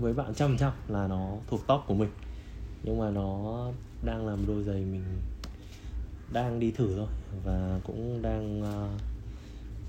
với 0.00 0.12
bạn 0.16 0.34
trăm 0.34 0.56
trăm 0.58 0.72
là 0.88 1.06
nó 1.06 1.32
thuộc 1.48 1.66
top 1.66 1.80
của 1.86 1.94
mình. 1.94 2.10
Nhưng 2.82 2.98
mà 2.98 3.10
nó 3.10 3.56
đang 4.04 4.26
làm 4.26 4.46
đôi 4.46 4.62
giày 4.62 4.76
mình 4.76 5.04
đang 6.32 6.60
đi 6.60 6.70
thử 6.70 6.94
thôi. 6.96 7.08
Và 7.44 7.80
cũng 7.84 8.22
đang 8.22 8.62
uh, 8.62 9.00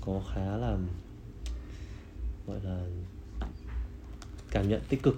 có 0.06 0.20
khá 0.34 0.56
là 0.56 0.76
gọi 2.46 2.56
là 2.64 2.80
cảm 4.50 4.68
nhận 4.68 4.80
tích 4.88 5.02
cực. 5.02 5.16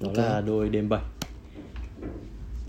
Đó 0.00 0.08
okay. 0.08 0.24
là 0.24 0.40
đôi 0.40 0.68
đêm 0.68 0.88
7 0.88 1.02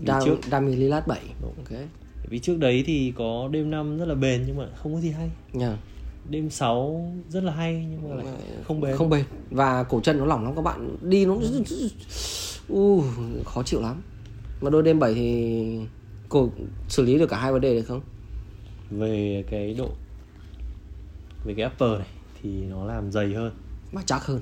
Đam, 0.00 0.22
trước. 0.24 0.36
Dami 0.50 0.76
Lillard 0.76 1.06
7 1.06 1.20
Đúng. 1.42 1.54
ok. 1.56 1.80
Vì 2.28 2.38
trước 2.38 2.58
đấy 2.58 2.84
thì 2.86 3.12
có 3.16 3.48
đêm 3.52 3.70
5 3.70 3.98
rất 3.98 4.04
là 4.04 4.14
bền 4.14 4.44
nhưng 4.46 4.56
mà 4.56 4.66
không 4.76 4.94
có 4.94 5.00
gì 5.00 5.10
hay. 5.10 5.30
Yeah. 5.60 5.78
đêm 6.30 6.50
6 6.50 7.12
rất 7.28 7.44
là 7.44 7.52
hay 7.52 7.86
nhưng 7.90 8.10
mà 8.10 8.16
lại 8.16 8.26
không 8.64 8.80
bền. 8.80 8.96
không 8.96 9.10
bền. 9.10 9.24
Và 9.50 9.82
cổ 9.82 10.00
chân 10.00 10.18
nó 10.18 10.24
lỏng 10.24 10.44
lắm 10.44 10.54
các 10.56 10.62
bạn. 10.62 10.96
Đi 11.02 11.26
nó 11.26 11.36
uh, 12.72 13.04
khó 13.44 13.62
chịu 13.62 13.80
lắm. 13.80 14.02
Mà 14.60 14.70
đôi 14.70 14.82
đêm 14.82 14.98
7 14.98 15.14
thì 15.14 15.78
cổ 16.28 16.50
xử 16.88 17.02
lý 17.02 17.18
được 17.18 17.26
cả 17.26 17.36
hai 17.36 17.52
vấn 17.52 17.60
đề 17.60 17.74
được 17.74 17.82
không? 17.82 18.00
Về 18.90 19.44
cái 19.50 19.74
độ 19.74 19.90
về 21.44 21.54
cái 21.54 21.66
upper 21.66 21.98
này 21.98 22.08
thì 22.42 22.64
nó 22.64 22.84
làm 22.84 23.12
dày 23.12 23.34
hơn. 23.34 23.54
Và 23.92 24.02
chắc 24.06 24.26
hơn. 24.26 24.40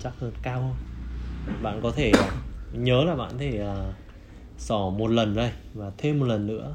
Chắc 0.00 0.12
hơn 0.18 0.32
cao 0.42 0.60
hơn. 0.60 0.74
Bạn 1.62 1.80
có 1.82 1.90
thể 1.90 2.12
nhớ 2.72 3.04
là 3.04 3.14
bạn 3.14 3.30
có 3.32 3.38
thể 3.38 3.68
uh, 3.70 3.94
xỏ 4.58 4.90
một 4.98 5.10
lần 5.10 5.34
đây 5.34 5.52
và 5.74 5.92
thêm 5.98 6.18
một 6.18 6.26
lần 6.26 6.46
nữa 6.46 6.74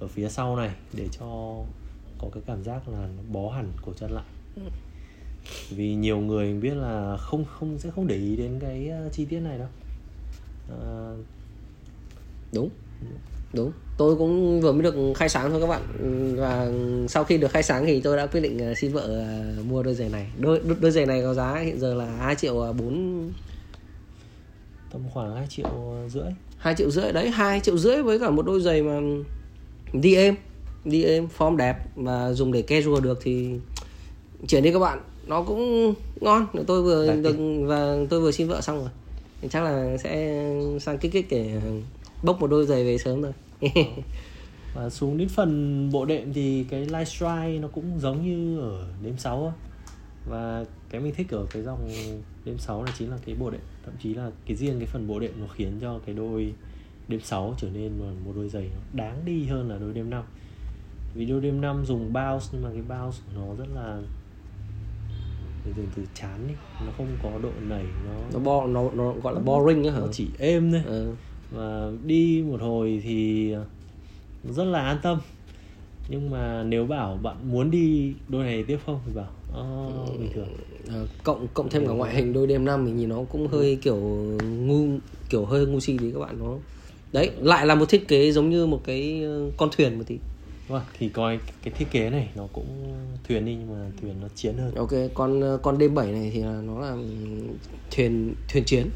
ở 0.00 0.06
phía 0.06 0.28
sau 0.28 0.56
này 0.56 0.70
để 0.92 1.08
cho 1.18 1.26
có 2.18 2.28
cái 2.32 2.42
cảm 2.46 2.64
giác 2.64 2.88
là 2.88 3.08
nó 3.16 3.22
bó 3.28 3.50
hẳn 3.50 3.72
cổ 3.82 3.92
chân 3.96 4.10
lại. 4.10 4.24
Ừ. 4.56 4.62
vì 5.70 5.94
nhiều 5.94 6.18
người 6.18 6.54
biết 6.54 6.74
là 6.74 7.16
không 7.16 7.44
không 7.44 7.78
sẽ 7.78 7.90
không 7.90 8.06
để 8.06 8.16
ý 8.16 8.36
đến 8.36 8.58
cái 8.60 8.90
uh, 9.06 9.12
chi 9.12 9.24
tiết 9.24 9.40
này 9.40 9.58
đâu. 9.58 9.68
Uh, 10.72 11.26
đúng 12.52 12.68
đúng. 13.54 13.72
Tôi 13.96 14.16
cũng 14.16 14.60
vừa 14.60 14.72
mới 14.72 14.82
được 14.82 14.94
khai 15.14 15.28
sáng 15.28 15.50
thôi 15.50 15.60
các 15.60 15.66
bạn. 15.66 15.82
Và 16.36 16.70
sau 17.08 17.24
khi 17.24 17.38
được 17.38 17.50
khai 17.50 17.62
sáng 17.62 17.86
thì 17.86 18.00
tôi 18.00 18.16
đã 18.16 18.26
quyết 18.26 18.40
định 18.40 18.70
uh, 18.70 18.78
xin 18.78 18.92
vợ 18.92 19.26
uh, 19.60 19.66
mua 19.66 19.82
đôi 19.82 19.94
giày 19.94 20.08
này. 20.08 20.26
Đôi 20.38 20.60
đôi 20.80 20.90
giày 20.90 21.06
này 21.06 21.22
có 21.22 21.34
giá 21.34 21.58
hiện 21.58 21.80
giờ 21.80 21.94
là 21.94 22.06
hai 22.06 22.34
triệu 22.34 22.74
bốn. 22.78 23.32
Tầm 24.92 25.02
khoảng 25.12 25.36
2 25.36 25.46
triệu 25.50 25.94
rưỡi. 26.08 26.30
2 26.58 26.74
triệu 26.74 26.90
rưỡi 26.90 27.12
đấy 27.12 27.30
2 27.30 27.60
triệu 27.60 27.78
rưỡi 27.78 28.02
với 28.02 28.18
cả 28.18 28.30
một 28.30 28.46
đôi 28.46 28.60
giày 28.60 28.82
mà 28.82 29.00
đi 29.92 30.14
êm. 30.14 30.34
Đi 30.84 31.04
êm 31.04 31.28
form 31.38 31.56
đẹp 31.56 31.76
mà 31.96 32.32
dùng 32.32 32.52
để 32.52 32.62
casual 32.62 33.02
được 33.02 33.18
thì 33.22 33.50
chuyển 34.48 34.62
đi 34.62 34.72
các 34.72 34.78
bạn. 34.78 35.00
Nó 35.26 35.42
cũng 35.42 35.94
ngon. 36.20 36.46
Tôi 36.66 36.82
vừa 36.82 37.14
được 37.14 37.36
và 37.66 37.96
tôi 38.10 38.20
vừa 38.20 38.30
xin 38.30 38.48
vợ 38.48 38.60
xong 38.60 38.78
rồi. 38.78 38.88
Thì 39.40 39.48
chắc 39.48 39.62
là 39.62 39.96
sẽ 39.96 40.44
sang 40.80 40.98
kích 40.98 41.12
kích 41.12 41.26
để 41.30 41.60
bốc 42.22 42.40
một 42.40 42.46
đôi 42.46 42.66
giày 42.66 42.84
về 42.84 42.98
sớm 42.98 43.22
rồi 43.22 43.32
và 44.74 44.90
xuống 44.90 45.18
đến 45.18 45.28
phần 45.28 45.90
bộ 45.92 46.04
đệm 46.04 46.32
thì 46.32 46.64
cái 46.70 46.80
light 46.80 47.08
strike 47.08 47.58
nó 47.60 47.68
cũng 47.68 48.00
giống 48.00 48.24
như 48.24 48.60
ở 48.60 48.88
đêm 49.02 49.16
6 49.18 49.54
và 50.28 50.64
cái 50.90 51.00
mình 51.00 51.14
thích 51.14 51.30
ở 51.30 51.46
cái 51.50 51.62
dòng 51.62 51.88
đêm 52.44 52.58
6 52.58 52.84
là 52.84 52.92
chính 52.98 53.10
là 53.10 53.18
cái 53.26 53.34
bộ 53.34 53.50
đệm. 53.50 53.60
Thậm 53.84 53.94
chí 54.02 54.14
là 54.14 54.30
cái 54.46 54.56
riêng 54.56 54.78
cái 54.78 54.86
phần 54.86 55.06
bộ 55.06 55.18
đệm 55.20 55.32
nó 55.40 55.46
khiến 55.54 55.78
cho 55.80 56.00
cái 56.06 56.14
đôi 56.14 56.52
đêm 57.08 57.20
6 57.20 57.54
trở 57.58 57.68
nên 57.74 57.92
một 58.24 58.32
đôi 58.36 58.48
giày 58.48 58.62
nó 58.62 58.80
đáng 58.92 59.24
đi 59.24 59.46
hơn 59.46 59.70
là 59.70 59.78
đôi 59.78 59.92
đêm 59.92 60.10
5 60.10 60.24
vì 61.14 61.24
đôi 61.24 61.40
đêm 61.40 61.60
5 61.60 61.84
dùng 61.86 62.12
bounce 62.12 62.46
nhưng 62.52 62.62
mà 62.62 62.70
cái 62.72 62.82
bounce 62.82 63.18
của 63.26 63.32
nó 63.34 63.54
rất 63.58 63.68
là 63.74 64.02
từ 65.64 65.72
từ, 65.76 65.82
từ 65.96 66.02
chán 66.14 66.48
đi. 66.48 66.54
Nó 66.86 66.92
không 66.96 67.08
có 67.22 67.30
độ 67.42 67.50
nảy 67.68 67.84
nó 68.06 68.12
nó 68.32 68.38
bo 68.38 68.66
nó 68.66 68.90
nó 68.94 69.12
gọi 69.12 69.34
là 69.34 69.40
boring 69.40 69.84
á 69.84 69.92
hả? 69.92 70.00
Nó 70.00 70.06
chỉ 70.12 70.28
êm 70.38 70.72
thôi. 70.72 70.82
Ừ. 70.86 71.14
và 71.54 71.90
đi 72.06 72.44
một 72.46 72.60
hồi 72.60 73.00
thì 73.04 73.54
rất 74.44 74.64
là 74.64 74.80
an 74.80 74.98
tâm 75.02 75.18
nhưng 76.08 76.30
mà 76.30 76.62
nếu 76.62 76.86
bảo 76.86 77.18
bạn 77.22 77.36
muốn 77.52 77.70
đi 77.70 78.12
đôi 78.28 78.44
này 78.44 78.62
tiếp 78.62 78.78
không 78.86 79.00
thì 79.06 79.12
bảo 79.14 79.30
oh, 79.60 80.20
bình 80.20 80.30
thường 80.34 80.48
à, 80.88 81.00
cộng 81.24 81.46
cộng 81.54 81.70
thêm 81.70 81.86
cả 81.86 81.92
ngoại 81.92 82.14
hình 82.14 82.32
đôi 82.32 82.46
đêm 82.46 82.64
năm 82.64 82.84
mình 82.84 82.96
nhìn 82.96 83.08
nó 83.08 83.24
cũng 83.30 83.48
hơi 83.48 83.78
kiểu 83.82 83.96
ngu 84.42 84.98
kiểu 85.30 85.44
hơi 85.44 85.66
ngu 85.66 85.80
si 85.80 85.98
tí 85.98 86.10
các 86.12 86.18
bạn 86.18 86.38
nó 86.38 86.56
đấy 87.12 87.30
lại 87.40 87.66
là 87.66 87.74
một 87.74 87.88
thiết 87.88 88.08
kế 88.08 88.32
giống 88.32 88.50
như 88.50 88.66
một 88.66 88.80
cái 88.84 89.22
ờ, 89.24 89.50
con 89.56 89.68
thuyền 89.76 89.98
một 89.98 90.04
tí 90.06 90.18
Vâng, 90.68 90.82
thì 90.98 91.08
coi 91.08 91.38
cái 91.62 91.74
thiết 91.78 91.86
kế 91.90 92.10
này 92.10 92.28
nó 92.36 92.46
cũng 92.52 92.94
thuyền 93.28 93.44
đi 93.44 93.54
nhưng 93.54 93.72
mà 93.72 93.90
thuyền 94.00 94.14
nó 94.22 94.28
chiến 94.34 94.56
hơn. 94.56 94.74
Ok, 94.74 94.90
con 95.14 95.58
con 95.62 95.78
đêm 95.78 95.94
7 95.94 96.12
này 96.12 96.30
thì 96.34 96.42
là 96.42 96.60
nó 96.66 96.80
là 96.80 96.96
thuyền 97.90 98.34
thuyền 98.48 98.64
chiến. 98.64 98.86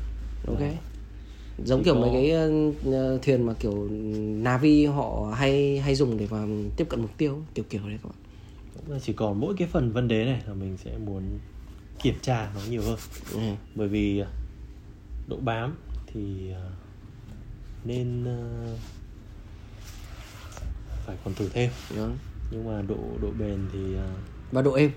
Ok. 0.46 0.60
Đấy 0.60 0.76
giống 1.64 1.78
thì 1.78 1.84
kiểu 1.84 1.94
có... 1.94 2.00
mấy 2.00 2.10
cái 2.12 2.50
uh, 2.50 3.22
thuyền 3.22 3.46
mà 3.46 3.54
kiểu 3.54 3.88
navi 4.42 4.86
họ 4.86 5.34
hay 5.36 5.80
hay 5.80 5.94
dùng 5.94 6.16
để 6.16 6.26
mà 6.30 6.46
tiếp 6.76 6.86
cận 6.88 7.00
mục 7.00 7.10
tiêu 7.16 7.42
kiểu 7.54 7.64
kiểu 7.70 7.82
đấy 7.88 7.98
các 8.02 8.08
bạn. 8.08 9.00
Chỉ 9.02 9.12
còn 9.12 9.40
mỗi 9.40 9.54
cái 9.58 9.68
phần 9.68 9.92
vấn 9.92 10.08
đề 10.08 10.24
này 10.24 10.42
là 10.46 10.54
mình 10.54 10.76
sẽ 10.76 10.98
muốn 10.98 11.22
kiểm 12.02 12.14
tra 12.22 12.50
nó 12.54 12.60
nhiều 12.70 12.82
hơn. 12.82 12.98
Ừ. 13.32 13.40
bởi 13.74 13.88
vì 13.88 14.22
độ 15.26 15.36
bám 15.36 15.76
thì 16.06 16.50
nên 17.84 18.24
phải 21.06 21.16
còn 21.24 21.34
thử 21.34 21.48
thêm. 21.48 21.70
Đó. 21.96 22.08
nhưng 22.50 22.64
mà 22.66 22.82
độ 22.82 22.96
độ 23.22 23.30
bền 23.38 23.58
thì 23.72 23.78
và 24.52 24.62
độ 24.62 24.72
êm. 24.72 24.90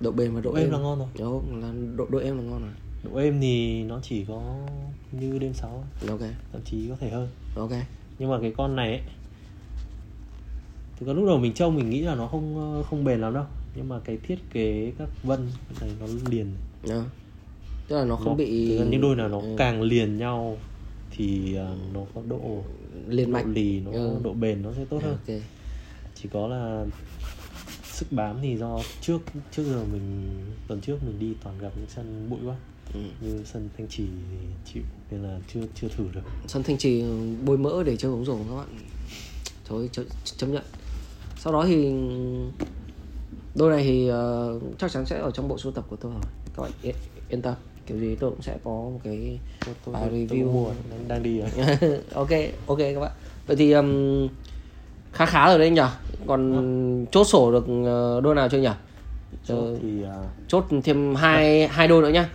Độ 0.00 0.12
bền 0.12 0.34
và 0.34 0.40
độ, 0.40 0.52
độ 0.52 0.58
êm 0.58 0.70
là 0.70 0.78
ngon 0.78 0.98
rồi. 0.98 1.08
Đó, 1.18 1.40
là 1.60 1.72
độ 1.96 2.06
độ 2.10 2.18
êm 2.18 2.36
là 2.36 2.42
ngon 2.42 2.62
rồi 2.62 2.72
độ 3.02 3.16
êm 3.16 3.40
thì 3.40 3.82
nó 3.82 4.00
chỉ 4.02 4.24
có 4.24 4.56
như 5.12 5.38
đêm 5.38 5.54
sáu 5.54 5.84
ok. 6.08 6.20
Thậm 6.52 6.60
chí 6.64 6.88
có 6.88 6.96
thể 7.00 7.10
hơn. 7.10 7.28
Ok. 7.56 7.70
Nhưng 8.18 8.30
mà 8.30 8.38
cái 8.40 8.52
con 8.56 8.76
này 8.76 8.88
ấy 8.90 9.00
thì 11.00 11.06
có 11.06 11.12
lúc 11.12 11.26
đầu 11.26 11.38
mình 11.38 11.52
trông 11.52 11.76
mình 11.76 11.90
nghĩ 11.90 12.00
là 12.00 12.14
nó 12.14 12.26
không 12.26 12.82
không 12.90 13.04
bền 13.04 13.20
lắm 13.20 13.34
đâu. 13.34 13.44
Nhưng 13.76 13.88
mà 13.88 13.98
cái 14.04 14.18
thiết 14.22 14.38
kế 14.52 14.92
các 14.98 15.08
vân 15.22 15.50
này 15.80 15.90
nó 16.00 16.06
liền. 16.30 16.52
Đó. 16.88 17.04
tức 17.88 17.96
là 17.98 18.04
nó 18.04 18.16
không 18.16 18.26
nó, 18.26 18.34
bị 18.34 18.78
những 18.90 19.00
đôi 19.00 19.16
nào 19.16 19.28
nó 19.28 19.40
ừ, 19.40 19.54
càng 19.58 19.82
liền 19.82 20.18
nhau 20.18 20.56
thì 21.10 21.54
ờ, 21.54 21.76
nó 21.94 22.00
có 22.14 22.22
độ 22.28 22.64
liền 23.08 23.26
độ 23.26 23.32
mạch 23.32 23.46
lì 23.46 23.80
nó 23.80 23.90
Ừ. 23.92 24.20
độ 24.22 24.32
bền 24.32 24.62
nó 24.62 24.72
sẽ 24.72 24.84
tốt 24.84 25.02
hơn. 25.02 25.16
Ok. 25.28 25.40
Chỉ 26.14 26.28
có 26.32 26.46
là 26.48 26.84
sức 27.84 28.12
bám 28.12 28.36
thì 28.42 28.56
do 28.56 28.80
trước 29.00 29.18
trước 29.52 29.64
giờ 29.64 29.84
mình 29.92 30.30
tuần 30.68 30.80
trước 30.80 30.98
mình 31.06 31.18
đi 31.18 31.32
toàn 31.44 31.58
gặp 31.58 31.72
những 31.76 31.88
sân 31.88 32.26
bụi 32.30 32.38
quá 32.46 32.56
ừ. 32.94 33.00
như 33.20 33.42
sân 33.44 33.68
thanh 33.78 33.88
trì 33.88 34.04
thì 34.30 34.36
chịu 34.72 34.82
nên 35.10 35.22
là 35.22 35.38
chưa 35.54 35.60
chưa 35.74 35.88
thử 35.96 36.04
được. 36.14 36.20
Sân 36.46 36.62
thanh 36.62 36.78
trì 36.78 37.04
bôi 37.44 37.58
mỡ 37.58 37.82
để 37.82 37.96
chơi 37.96 38.10
bóng 38.10 38.24
rổ 38.24 38.36
các 38.36 38.56
bạn. 38.56 38.66
Thôi 39.64 39.90
ch- 39.92 40.04
chấp 40.36 40.46
nhận. 40.46 40.62
Sau 41.38 41.52
đó 41.52 41.64
thì 41.66 41.92
đôi 43.54 43.70
này 43.70 43.84
thì 43.84 44.08
ờ, 44.08 44.58
chắc 44.78 44.92
chắn 44.92 45.06
sẽ 45.06 45.18
ở 45.18 45.30
trong 45.30 45.48
bộ 45.48 45.58
sưu 45.58 45.72
tập 45.72 45.84
của 45.88 45.96
tôi 45.96 46.12
rồi. 46.12 46.22
Các 46.56 46.62
bạn 46.62 46.72
yên, 46.82 46.94
yên 47.28 47.42
tâm. 47.42 47.54
Kiểu 47.86 47.98
gì 47.98 48.16
tôi 48.20 48.30
cũng 48.30 48.42
sẽ 48.42 48.56
có 48.64 48.70
một 48.70 49.00
cái 49.04 49.38
tôi, 49.66 49.74
tôi, 49.84 49.92
bài 49.92 50.02
tôi, 50.10 50.26
tôi 50.30 50.38
review 50.38 50.44
cũng 50.44 50.52
mua 50.54 50.68
đang, 50.90 51.08
đang 51.08 51.22
đi 51.22 51.40
rồi. 51.40 51.50
Ok 52.14 52.30
ok 52.66 52.78
các 52.78 53.00
bạn. 53.00 53.12
Vậy 53.46 53.56
thì 53.56 53.72
um, 53.72 54.28
khá 55.12 55.26
khá 55.26 55.48
rồi 55.48 55.58
đấy 55.58 55.70
nhỉ? 55.70 55.82
Còn 56.26 57.06
chốt 57.12 57.24
sổ 57.24 57.52
được 57.52 57.66
ờ, 57.84 58.20
đôi 58.20 58.34
nào 58.34 58.48
chưa 58.48 58.58
nhỉ? 58.58 58.68
Chốt 59.46 59.54
Ờ, 59.56 59.76
thì 59.82 60.02
uh, 60.02 60.08
chốt 60.48 60.64
thêm 60.84 61.14
hai 61.14 61.68
hai 61.68 61.88
đôi 61.88 62.02
nữa 62.02 62.08
nhá 62.08 62.28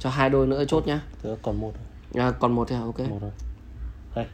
cho 0.00 0.10
hai 0.10 0.30
đôi 0.30 0.46
nữa 0.46 0.64
chốt 0.64 0.86
nhá. 0.86 1.02
Tớ 1.22 1.36
còn 1.42 1.60
một 1.60 1.72
rồi 2.14 2.24
à, 2.24 2.30
còn 2.30 2.52
một 2.52 2.68
thôi 2.68 2.78
à, 2.78 2.84
ok. 2.84 2.98
Một 3.10 3.18
rồi 3.20 3.30
đây. 4.14 4.26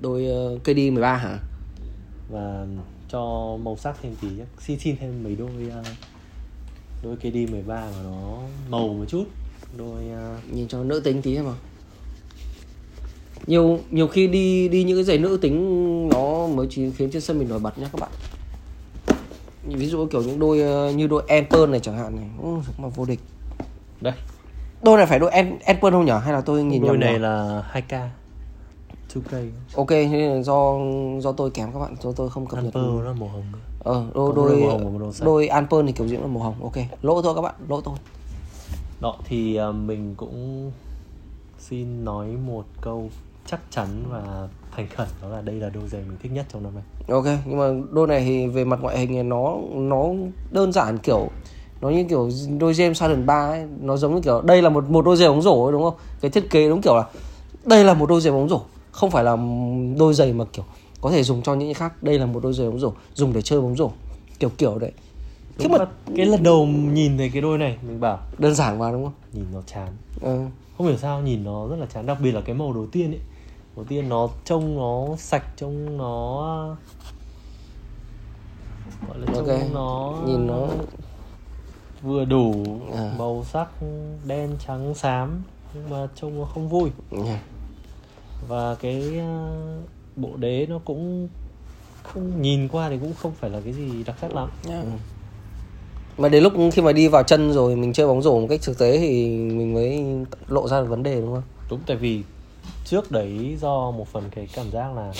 Đôi 0.00 0.26
uh, 0.54 0.64
KD 0.64 0.76
13 0.92 1.16
hả? 1.16 1.38
Và 2.30 2.66
cho 3.08 3.56
màu 3.62 3.76
sắc 3.76 3.96
thêm 4.02 4.14
tí 4.20 4.28
xin 4.58 4.78
xin 4.78 4.96
thêm 5.00 5.24
mấy 5.24 5.36
đôi 5.36 5.50
uh, 5.80 5.86
đôi 7.02 7.16
KD 7.16 7.50
13 7.50 7.74
mà 7.74 8.02
nó 8.04 8.38
màu 8.68 8.88
một 8.88 9.04
chút. 9.08 9.24
Đôi 9.76 10.02
uh, 10.04 10.54
nhìn 10.54 10.68
cho 10.68 10.84
nữ 10.84 11.00
tính 11.00 11.22
tí 11.22 11.36
nào. 11.36 11.54
Nhiều 13.46 13.78
nhiều 13.90 14.08
khi 14.08 14.26
đi 14.26 14.68
đi 14.68 14.84
những 14.84 14.96
cái 14.96 15.04
giày 15.04 15.18
nữ 15.18 15.38
tính 15.42 16.08
nó 16.08 16.46
mới 16.46 16.66
chỉ 16.70 16.90
khiến 16.90 17.10
trên 17.10 17.22
sân 17.22 17.38
mình 17.38 17.48
nổi 17.48 17.58
bật 17.58 17.78
nhá 17.78 17.88
các 17.92 18.00
bạn. 18.00 18.10
Ví 19.64 19.86
dụ 19.86 20.06
kiểu 20.06 20.22
những 20.22 20.38
đôi 20.38 20.58
như 20.94 21.06
đôi 21.06 21.22
Emper 21.28 21.68
này 21.68 21.80
chẳng 21.80 21.98
hạn 21.98 22.16
này. 22.16 22.28
Ui, 22.42 22.60
mà 22.78 22.88
vô 22.88 23.04
địch. 23.04 23.20
Đây 24.00 24.14
đôi 24.86 24.96
này 24.96 25.06
phải 25.06 25.18
đôi 25.18 25.30
En- 25.30 25.58
Emper 25.64 25.92
không 25.92 26.04
nhỉ 26.04 26.12
hay 26.22 26.32
là 26.32 26.40
tôi 26.40 26.64
nhìn 26.64 26.82
đôi 26.82 26.90
nhầm 26.90 27.00
này 27.00 27.12
nhỉ? 27.12 27.18
là 27.18 27.62
2K 27.72 28.08
2K 29.14 29.48
ok 29.76 29.88
thế 29.88 30.28
là 30.34 30.42
do 30.42 30.74
do 31.20 31.32
tôi 31.32 31.50
kém 31.50 31.72
các 31.72 31.78
bạn 31.78 31.94
do 32.02 32.12
tôi 32.12 32.30
không 32.30 32.46
cập 32.46 32.64
nhật. 32.64 32.74
Amper 32.74 33.04
nó 33.04 33.12
màu 33.12 33.28
hồng 33.28 33.44
ờ 33.84 34.04
đôi 34.14 34.28
Có 34.28 34.32
đôi 34.36 34.48
đôi 34.50 34.60
màu 34.60 34.70
hồng 34.70 34.84
và 34.84 34.90
một 34.90 34.98
đôi 34.98 35.12
xanh. 35.12 35.26
đôi 35.26 35.48
Anper 35.48 35.80
thì 35.86 35.92
kiểu 35.92 36.06
diễn 36.06 36.20
là 36.20 36.26
màu 36.26 36.42
hồng. 36.42 36.54
Ok 36.62 36.72
lỗ 37.02 37.22
thôi 37.22 37.34
các 37.34 37.40
bạn 37.40 37.54
lỗ 37.68 37.80
thôi 37.80 37.94
đó 39.00 39.16
thì 39.24 39.58
uh, 39.70 39.74
mình 39.74 40.14
cũng 40.16 40.70
xin 41.58 42.04
nói 42.04 42.26
một 42.46 42.64
câu 42.80 43.10
chắc 43.46 43.60
chắn 43.70 43.88
và 44.10 44.48
thành 44.76 44.86
khẩn 44.96 45.08
đó 45.22 45.28
là 45.28 45.40
đây 45.40 45.54
là 45.54 45.68
đôi 45.70 45.88
giày 45.88 46.00
mình 46.08 46.18
thích 46.22 46.32
nhất 46.32 46.46
trong 46.52 46.62
năm 46.62 46.72
nay. 46.74 46.84
Ok 47.08 47.24
nhưng 47.46 47.58
mà 47.58 47.64
đôi 47.90 48.06
này 48.06 48.24
thì 48.24 48.46
về 48.46 48.64
mặt 48.64 48.78
ngoại 48.82 48.98
hình 48.98 49.08
thì 49.08 49.22
nó 49.22 49.56
nó 49.74 50.04
đơn 50.50 50.72
giản 50.72 50.98
kiểu 50.98 51.28
nó 51.80 51.90
như 51.90 52.04
kiểu 52.04 52.30
đôi 52.58 52.72
James 52.72 52.94
Harden 53.00 53.26
3 53.26 53.48
ấy 53.50 53.66
nó 53.80 53.96
giống 53.96 54.14
như 54.14 54.20
kiểu 54.20 54.40
đây 54.42 54.62
là 54.62 54.68
một 54.70 54.90
một 54.90 55.04
đôi 55.04 55.16
giày 55.16 55.28
bóng 55.28 55.42
rổ 55.42 55.64
ấy, 55.64 55.72
đúng 55.72 55.82
không? 55.82 55.94
Cái 56.20 56.30
thiết 56.30 56.50
kế 56.50 56.68
đúng 56.68 56.82
kiểu 56.82 56.96
là 56.96 57.04
đây 57.64 57.84
là 57.84 57.94
một 57.94 58.08
đôi 58.08 58.20
giày 58.20 58.32
bóng 58.32 58.48
rổ 58.48 58.60
không 58.92 59.10
phải 59.10 59.24
là 59.24 59.36
đôi 59.98 60.14
giày 60.14 60.32
mà 60.32 60.44
kiểu 60.52 60.64
có 61.00 61.10
thể 61.10 61.22
dùng 61.22 61.42
cho 61.42 61.54
những 61.54 61.68
cái 61.68 61.74
khác 61.74 62.02
đây 62.02 62.18
là 62.18 62.26
một 62.26 62.40
đôi 62.42 62.52
giày 62.52 62.68
bóng 62.70 62.78
rổ 62.78 62.92
dùng 63.14 63.32
để 63.32 63.42
chơi 63.42 63.60
bóng 63.60 63.76
rổ 63.76 63.90
kiểu 64.38 64.50
kiểu 64.58 64.78
đấy. 64.78 64.92
Đúng 65.58 65.72
mà- 65.72 65.78
mà 65.78 65.86
cái 66.16 66.26
lần 66.26 66.42
đầu 66.42 66.66
nhìn 66.66 67.18
thấy 67.18 67.30
cái 67.32 67.42
đôi 67.42 67.58
này 67.58 67.76
mình 67.82 68.00
bảo 68.00 68.18
đơn 68.38 68.54
giản 68.54 68.78
mà 68.78 68.92
đúng 68.92 69.04
không? 69.04 69.12
nhìn 69.32 69.46
nó 69.52 69.62
chán. 69.66 69.88
Ờ, 70.20 70.38
không 70.78 70.86
hiểu 70.86 70.96
sao 70.96 71.20
nhìn 71.22 71.44
nó 71.44 71.66
rất 71.68 71.76
là 71.76 71.86
chán 71.94 72.06
đặc 72.06 72.18
biệt 72.22 72.32
là 72.32 72.40
cái 72.40 72.54
màu 72.54 72.72
đầu 72.72 72.86
tiên 72.92 73.10
ấy. 73.10 73.20
Đầu 73.76 73.84
tiên 73.88 74.08
nó 74.08 74.28
trông 74.44 74.76
nó 74.76 75.16
sạch 75.18 75.44
trông 75.56 75.96
nó 75.98 76.76
gọi 79.08 79.18
là 79.18 79.26
trông 79.26 79.48
ok 79.48 79.56
nó 79.72 80.14
nhìn 80.26 80.46
nó 80.46 80.66
vừa 82.02 82.24
đủ 82.24 82.64
À. 82.96 83.14
màu 83.18 83.44
sắc 83.52 83.68
đen 84.26 84.50
trắng 84.66 84.94
xám 84.94 85.42
nhưng 85.74 85.90
mà 85.90 86.06
trông 86.14 86.38
nó 86.38 86.44
không 86.44 86.68
vui 86.68 86.90
nha. 87.10 87.40
và 88.48 88.74
cái 88.74 89.20
uh, 89.20 89.88
bộ 90.16 90.30
đế 90.36 90.66
nó 90.68 90.78
cũng 90.84 91.28
không 92.02 92.42
nhìn 92.42 92.68
qua 92.68 92.88
thì 92.88 92.98
cũng 92.98 93.14
không 93.14 93.32
phải 93.40 93.50
là 93.50 93.60
cái 93.64 93.72
gì 93.72 94.04
đặc 94.04 94.16
sắc 94.20 94.34
lắm 94.34 94.48
Ừ. 94.68 94.82
mà 96.18 96.28
đến 96.28 96.42
lúc 96.42 96.52
khi 96.72 96.82
mà 96.82 96.92
đi 96.92 97.08
vào 97.08 97.22
chân 97.22 97.52
rồi 97.52 97.76
mình 97.76 97.92
chơi 97.92 98.06
bóng 98.06 98.22
rổ 98.22 98.40
một 98.40 98.46
cách 98.50 98.60
thực 98.62 98.78
tế 98.78 98.98
thì 98.98 99.28
mình 99.38 99.74
mới 99.74 100.04
lộ 100.48 100.68
ra 100.68 100.80
được 100.80 100.86
vấn 100.88 101.02
đề 101.02 101.20
đúng 101.20 101.34
không 101.34 101.42
đúng 101.70 101.80
tại 101.86 101.96
vì 101.96 102.22
trước 102.84 103.10
đấy 103.10 103.56
do 103.60 103.90
một 103.90 104.08
phần 104.08 104.24
cái 104.30 104.48
cảm 104.54 104.70
giác 104.70 104.96
là 104.96 105.12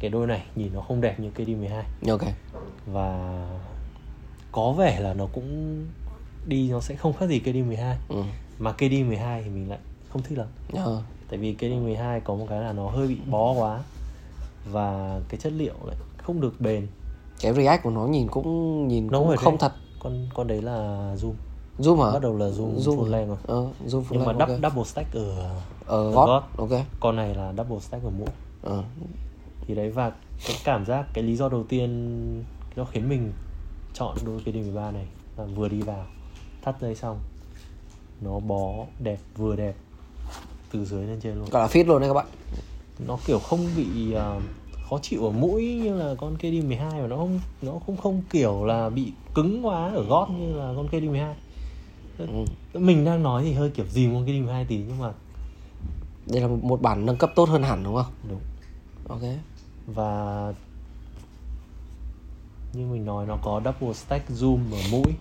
cái 0.00 0.10
đôi 0.10 0.26
này 0.26 0.42
nhìn 0.56 0.70
nó 0.74 0.80
không 0.80 1.00
đẹp 1.00 1.20
như 1.20 1.30
KD12 1.36 2.10
ok 2.10 2.22
và 2.86 3.38
có 4.52 4.72
vẻ 4.72 5.00
là 5.00 5.14
nó 5.14 5.26
cũng 5.32 5.78
đi 6.46 6.70
nó 6.70 6.80
sẽ 6.80 6.94
không 6.96 7.12
khác 7.12 7.26
gì 7.28 7.40
KD12 7.44 7.94
ừ. 8.08 8.22
mà 8.58 8.74
KD12 8.78 9.42
thì 9.42 9.50
mình 9.50 9.68
lại 9.70 9.78
không 10.08 10.22
thích 10.22 10.38
lắm 10.38 10.46
Ờ. 10.72 11.02
tại 11.28 11.38
vì 11.38 11.54
KD12 11.58 12.20
có 12.20 12.34
một 12.34 12.46
cái 12.48 12.60
là 12.60 12.72
nó 12.72 12.88
hơi 12.90 13.08
bị 13.08 13.16
bó 13.30 13.52
quá 13.52 13.82
và 14.72 15.20
cái 15.28 15.40
chất 15.40 15.52
liệu 15.52 15.74
lại 15.86 15.96
không 16.16 16.40
được 16.40 16.60
bền 16.60 16.86
cái 17.40 17.52
react 17.54 17.82
của 17.82 17.90
nó 17.90 18.06
nhìn 18.06 18.28
cũng 18.28 18.88
nhìn 18.88 19.08
nó 19.10 19.18
cũng 19.18 19.36
không 19.36 19.52
thế. 19.52 19.58
thật 19.60 19.72
con 19.98 20.26
con 20.34 20.46
đấy 20.46 20.62
là 20.62 20.72
zoom 21.20 21.32
zoom 21.78 22.02
hả 22.04 22.12
bắt 22.12 22.22
đầu 22.22 22.36
là 22.36 22.46
zoom, 22.46 22.76
Zoom 22.78 22.96
full 22.96 23.10
length 23.10 23.28
rồi 23.28 23.36
ờ 23.46 23.68
zoom 23.86 24.02
full 24.02 24.06
nhưng 24.10 24.24
mà 24.24 24.32
length, 24.32 24.50
dou- 24.50 24.52
ok. 24.54 24.62
double 24.62 24.84
stack 24.84 25.12
ở 25.12 25.34
ở 25.34 25.50
ở 25.86 26.10
gót 26.12 26.26
gót. 26.26 26.42
ok 26.56 26.80
con 27.00 27.16
này 27.16 27.34
là 27.34 27.52
double 27.58 27.78
stack 27.80 28.04
ở 28.04 28.10
mũi 28.10 28.28
ờ. 28.62 28.84
thì 29.66 29.74
đấy 29.74 29.90
và 29.90 30.12
cái 30.46 30.56
cảm 30.64 30.84
giác 30.86 31.06
cái 31.14 31.24
lý 31.24 31.36
do 31.36 31.48
đầu 31.48 31.64
tiên 31.68 32.44
nó 32.76 32.84
khiến 32.84 33.08
mình 33.08 33.32
chọn 33.94 34.16
đôi 34.26 34.40
cái 34.44 34.54
D13 34.54 34.92
này 34.92 35.06
là 35.36 35.44
vừa 35.44 35.68
đi 35.68 35.80
vào 35.82 36.06
thắt 36.62 36.80
dây 36.80 36.94
xong 36.94 37.18
nó 38.20 38.40
bó 38.40 38.86
đẹp 38.98 39.18
vừa 39.36 39.56
đẹp 39.56 39.74
từ 40.72 40.84
dưới 40.84 41.06
lên 41.06 41.20
trên 41.20 41.34
luôn. 41.34 41.48
Gọi 41.50 41.62
là 41.62 41.68
fit 41.68 41.86
luôn 41.86 42.00
đấy 42.00 42.10
các 42.10 42.14
bạn. 42.14 42.26
Nó 43.06 43.18
kiểu 43.26 43.38
không 43.38 43.66
bị 43.76 44.12
ờ, 44.12 44.40
khó 44.90 44.98
chịu 45.02 45.24
ở 45.24 45.30
mũi 45.30 45.80
như 45.82 45.94
là 45.94 46.14
con 46.18 46.36
KD12 46.36 47.00
và 47.00 47.06
nó 47.06 47.16
không 47.16 47.40
nó 47.62 47.72
cũng 47.86 47.96
không 47.96 48.22
kiểu 48.30 48.64
là 48.64 48.90
bị 48.90 49.12
cứng 49.34 49.66
quá 49.66 49.90
ở 49.94 50.02
gót 50.02 50.28
như 50.38 50.52
là 50.52 50.72
con 50.76 50.88
KD12 50.88 51.32
ừ. 52.18 52.26
mình 52.74 53.04
đang 53.04 53.22
nói 53.22 53.42
thì 53.42 53.52
hơi 53.52 53.70
kiểu 53.70 53.86
dìm 53.86 54.14
con 54.14 54.26
KD12 54.26 54.64
tí 54.68 54.76
nhưng 54.76 54.98
mà 54.98 55.12
đây 56.26 56.40
là 56.40 56.48
một 56.48 56.82
bản 56.82 57.06
nâng 57.06 57.16
cấp 57.16 57.32
tốt 57.34 57.48
hơn 57.48 57.62
hẳn 57.62 57.84
đúng 57.84 57.94
không? 57.94 58.12
Đúng. 58.28 58.40
Ok. 59.08 59.22
Và 59.86 60.52
như 62.72 62.86
mình 62.86 63.04
nói 63.04 63.26
nó 63.26 63.36
có 63.42 63.60
double 63.64 63.94
stack 63.94 64.30
zoom 64.30 64.58
ở 64.72 64.78
mũi 64.90 65.14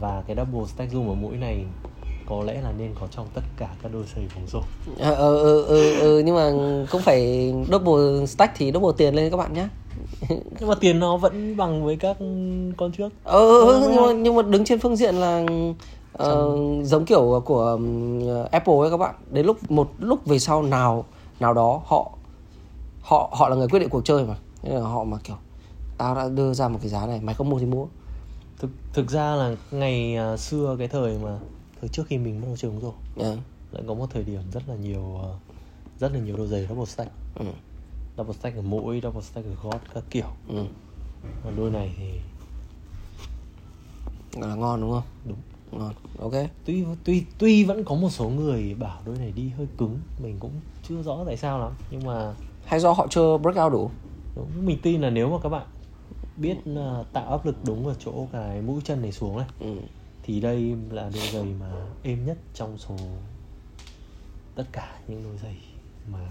và 0.00 0.22
cái 0.26 0.36
double 0.36 0.66
stack 0.66 0.92
zoom 0.92 1.08
ở 1.08 1.14
mũi 1.14 1.36
này 1.36 1.64
có 2.28 2.42
lẽ 2.44 2.60
là 2.62 2.72
nên 2.78 2.94
có 3.00 3.06
trong 3.10 3.26
tất 3.34 3.42
cả 3.56 3.68
các 3.82 3.92
đôi 3.92 4.04
giày 4.16 4.28
bóng 4.34 4.46
rổ 4.46 4.60
ờ 4.98 5.14
ờ 5.14 5.36
ờ 5.36 5.62
ờ, 5.62 5.92
ờ, 6.00 6.22
nhưng 6.24 6.34
mà 6.34 6.52
cũng 6.90 7.02
phải 7.02 7.52
double 7.72 8.26
stack 8.26 8.54
thì 8.56 8.72
double 8.72 8.90
tiền 8.96 9.14
lên 9.14 9.30
các 9.30 9.36
bạn 9.36 9.52
nhé 9.52 9.68
nhưng 10.60 10.68
mà 10.68 10.74
tiền 10.80 10.98
nó 10.98 11.16
vẫn 11.16 11.56
bằng 11.56 11.84
với 11.84 11.96
các 11.96 12.16
con 12.76 12.92
trước. 12.92 13.08
Ờ 13.24 13.60
Ờ, 13.60 13.80
nhưng 13.82 13.96
mà, 13.96 14.12
nhưng 14.12 14.34
mà 14.36 14.42
đứng 14.42 14.64
trên 14.64 14.78
phương 14.78 14.96
diện 14.96 15.14
là 15.14 15.44
ờ, 16.12 16.56
giống 16.82 17.04
kiểu 17.04 17.42
của 17.44 17.78
Apple 18.50 18.74
ấy 18.74 18.90
các 18.90 18.96
bạn. 18.96 19.14
Đến 19.30 19.46
lúc 19.46 19.70
một 19.70 19.90
lúc 19.98 20.26
về 20.26 20.38
sau 20.38 20.62
nào 20.62 21.04
nào 21.40 21.54
đó 21.54 21.82
họ 21.86 22.10
họ 23.02 23.30
họ 23.32 23.48
là 23.48 23.56
người 23.56 23.68
quyết 23.68 23.78
định 23.78 23.88
cuộc 23.88 24.04
chơi 24.04 24.24
mà. 24.24 24.34
Nên 24.62 24.74
là 24.74 24.80
họ 24.80 25.04
mà 25.04 25.16
kiểu 25.24 25.36
tao 25.98 26.14
đã 26.14 26.28
đưa 26.28 26.54
ra 26.54 26.68
một 26.68 26.78
cái 26.82 26.88
giá 26.88 27.06
này 27.06 27.20
mày 27.22 27.34
không 27.34 27.50
mua 27.50 27.58
thì 27.58 27.66
mua 27.66 27.86
thực 28.60 28.70
thực 28.92 29.10
ra 29.10 29.34
là 29.34 29.56
ngày 29.70 30.16
à, 30.16 30.36
xưa 30.36 30.76
cái 30.78 30.88
thời 30.88 31.18
mà 31.18 31.38
thời 31.80 31.88
trước 31.88 32.06
khi 32.06 32.18
mình 32.18 32.40
mua 32.40 32.56
chơi 32.56 32.70
bóng 32.70 32.80
rổ 32.80 32.92
Ờ, 33.24 33.36
lại 33.72 33.82
có 33.88 33.94
một 33.94 34.06
thời 34.10 34.24
điểm 34.24 34.42
rất 34.52 34.62
là 34.68 34.74
nhiều 34.74 35.20
à, 35.22 35.28
rất 35.98 36.12
là 36.12 36.18
nhiều 36.18 36.36
đôi 36.36 36.46
giày 36.46 36.66
double 36.68 36.84
stack. 36.84 37.10
Ừ, 37.34 37.44
double 38.18 38.34
stack 38.40 38.56
ở 38.56 38.62
mũi 38.62 39.00
double 39.02 39.22
stack 39.22 39.46
ở 39.46 39.52
gót 39.62 39.78
các 39.94 40.04
kiểu. 40.10 40.26
Ừ. 40.48 40.64
còn 41.44 41.56
đôi 41.56 41.70
này 41.70 41.94
thì 41.98 42.10
Gọi 44.40 44.48
là 44.48 44.54
ngon 44.54 44.80
đúng 44.80 44.90
không? 44.92 45.02
Đúng. 45.24 45.38
Ngon 45.72 45.92
ok. 46.18 46.32
Tuy 46.64 46.84
tuy 47.04 47.24
tuy 47.38 47.64
vẫn 47.64 47.84
có 47.84 47.94
một 47.94 48.10
số 48.10 48.28
người 48.28 48.74
bảo 48.74 49.02
đôi 49.06 49.16
này 49.18 49.32
đi 49.36 49.48
hơi 49.48 49.66
cứng 49.78 49.98
mình 50.18 50.36
cũng 50.40 50.52
chưa 50.88 51.02
rõ 51.02 51.18
tại 51.26 51.36
sao 51.36 51.58
lắm 51.58 51.72
nhưng 51.90 52.06
mà 52.06 52.34
hay 52.64 52.80
do 52.80 52.92
họ 52.92 53.06
chưa 53.10 53.38
breakout 53.38 53.72
đủ? 53.72 53.90
Đúng 54.36 54.66
mình 54.66 54.78
tin 54.82 55.00
là 55.00 55.10
nếu 55.10 55.30
mà 55.30 55.36
các 55.42 55.48
bạn 55.48 55.66
biết 56.36 56.56
uh, 56.72 57.06
tạo 57.12 57.30
áp 57.30 57.46
lực 57.46 57.56
đúng 57.64 57.86
ở 57.86 57.94
chỗ 57.98 58.26
cái 58.32 58.62
mũi 58.62 58.80
chân 58.84 59.02
này 59.02 59.12
xuống 59.12 59.36
này 59.36 59.46
ừ. 59.60 59.76
thì 60.22 60.40
đây 60.40 60.76
là 60.90 61.10
đôi 61.14 61.28
giày 61.32 61.54
mà 61.60 61.86
êm 62.02 62.26
nhất 62.26 62.38
trong 62.54 62.78
số 62.78 62.96
tất 64.54 64.64
cả 64.72 64.98
những 65.08 65.22
đôi 65.24 65.38
giày 65.42 65.56
mà 66.12 66.30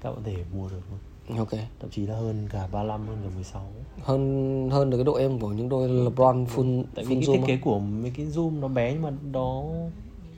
các 0.00 0.10
bạn 0.10 0.22
thể 0.24 0.36
mua 0.54 0.68
được 0.68 0.82
luôn 0.90 0.98
ok 1.38 1.50
thậm 1.80 1.90
chí 1.90 2.06
là 2.06 2.16
hơn 2.16 2.48
cả 2.50 2.68
35 2.72 3.06
hơn 3.06 3.18
cả 3.24 3.30
16 3.34 3.66
hơn 4.02 4.68
hơn 4.72 4.90
được 4.90 4.96
cái 4.96 5.04
độ 5.04 5.14
êm 5.14 5.38
của 5.38 5.48
những 5.48 5.68
đôi 5.68 5.88
LeBron 5.88 6.44
full 6.44 6.84
tại 6.94 7.04
vì 7.04 7.16
full 7.16 7.26
cái 7.26 7.28
zoom 7.28 7.36
thiết 7.36 7.46
kế 7.46 7.56
của 7.56 7.78
mấy 7.78 8.12
cái 8.16 8.26
zoom 8.26 8.60
nó 8.60 8.68
bé 8.68 8.92
nhưng 8.92 9.02
mà 9.02 9.10
nó 9.32 9.62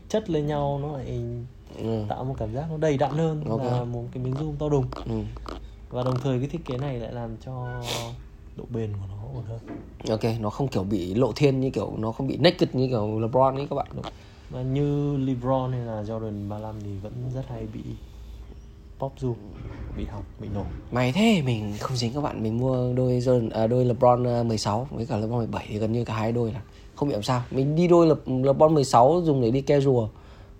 chất 0.09 0.31
lên 0.31 0.47
nhau 0.47 0.81
nó 0.83 0.97
lại 0.97 1.23
ừ. 1.79 2.05
tạo 2.09 2.25
một 2.25 2.35
cảm 2.39 2.55
giác 2.55 2.67
nó 2.71 2.77
đầy 2.77 2.97
đặn 2.97 3.11
hơn 3.11 3.45
okay. 3.45 3.67
là 3.67 3.85
một 3.85 4.05
cái 4.13 4.23
miếng 4.23 4.35
zoom 4.35 4.57
to 4.59 4.69
đùng 4.69 4.87
ừ. 5.09 5.21
và 5.91 6.03
đồng 6.03 6.19
thời 6.23 6.39
cái 6.39 6.49
thiết 6.49 6.65
kế 6.65 6.79
này 6.79 6.99
lại 6.99 7.13
làm 7.13 7.37
cho 7.37 7.83
độ 8.57 8.65
bền 8.71 8.93
của 8.93 9.07
nó 9.09 9.15
ổn 9.35 9.45
hơn. 9.49 9.59
Ok 10.09 10.41
nó 10.41 10.51
không 10.51 10.69
kiểu 10.69 10.83
bị 10.83 11.15
lộ 11.15 11.33
thiên 11.37 11.61
như 11.61 11.71
kiểu 11.71 11.93
nó 11.99 12.13
không 12.13 12.27
bị 12.27 12.37
naked 12.37 12.69
như 12.73 12.89
kiểu 12.89 13.21
LeBron 13.21 13.57
ấy 13.57 13.67
các 13.71 13.77
bạn. 13.77 13.87
Đúng. 13.95 14.05
mà 14.51 14.63
như 14.63 15.17
LeBron 15.17 15.73
hay 15.73 15.81
là 15.81 16.03
Jordan 16.03 16.49
35 16.49 16.75
thì 16.85 16.91
vẫn 17.03 17.13
rất 17.35 17.45
hay 17.49 17.67
bị 17.75 17.81
pop 18.99 19.13
zoom 19.21 19.35
bị 19.97 20.05
hỏng 20.05 20.25
bị 20.41 20.49
nổ. 20.55 20.65
Mày 20.93 21.13
thế 21.13 21.43
mình 21.43 21.75
không 21.81 21.97
dính 21.97 22.13
các 22.13 22.21
bạn. 22.21 22.43
Mình 22.43 22.59
mua 22.59 22.93
đôi 22.95 23.13
Jordan 23.13 23.51
à, 23.51 23.67
đôi 23.67 23.85
LeBron 23.85 24.49
16 24.49 24.89
với 24.91 25.07
cả 25.07 25.17
LeBron 25.17 25.39
17 25.39 25.67
thì 25.69 25.79
gần 25.79 25.93
như 25.93 26.05
cả 26.05 26.15
hai 26.15 26.33
đôi 26.33 26.53
là 26.53 26.63
không 26.95 27.09
bị 27.09 27.13
làm 27.13 27.23
sao. 27.23 27.43
Mình 27.51 27.77
đi 27.77 27.89
đôi 27.89 28.07
Le, 28.07 28.15
LeBron 28.27 28.75
16 28.75 29.23
dùng 29.25 29.41
để 29.41 29.51
đi 29.51 29.61
casual 29.61 30.09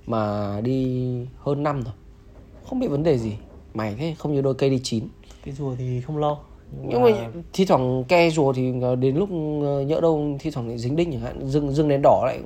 mà 0.07 0.61
đi 0.61 1.13
hơn 1.39 1.63
năm 1.63 1.83
rồi. 1.83 1.95
Không 2.67 2.81
bị 2.81 2.87
vấn 2.87 3.03
đề 3.03 3.19
gì. 3.19 3.37
Mày 3.75 3.95
thế 3.95 4.15
không 4.19 4.35
như 4.35 4.41
đôi 4.41 4.55
cây 4.55 4.71
đi 4.71 4.81
chín. 4.83 5.09
Cái 5.45 5.55
rùa 5.55 5.75
thì 5.79 6.01
không 6.01 6.17
lo 6.17 6.39
nhưng 6.81 7.03
mà, 7.03 7.11
thi 7.53 7.65
thoảng 7.65 8.05
ke 8.09 8.31
rùa 8.31 8.53
thì 8.53 8.73
đến 8.99 9.17
lúc 9.17 9.29
ờ, 9.63 9.81
nhỡ 9.81 10.01
đâu 10.01 10.37
thi 10.41 10.51
thoảng 10.51 10.69
lại 10.69 10.79
dính 10.79 10.97
đinh 10.97 11.13
chẳng 11.13 11.21
hạn 11.21 11.49
dừng 11.49 11.73
dừng 11.73 11.89
đèn 11.89 12.03
đỏ 12.03 12.23
lại 12.27 12.41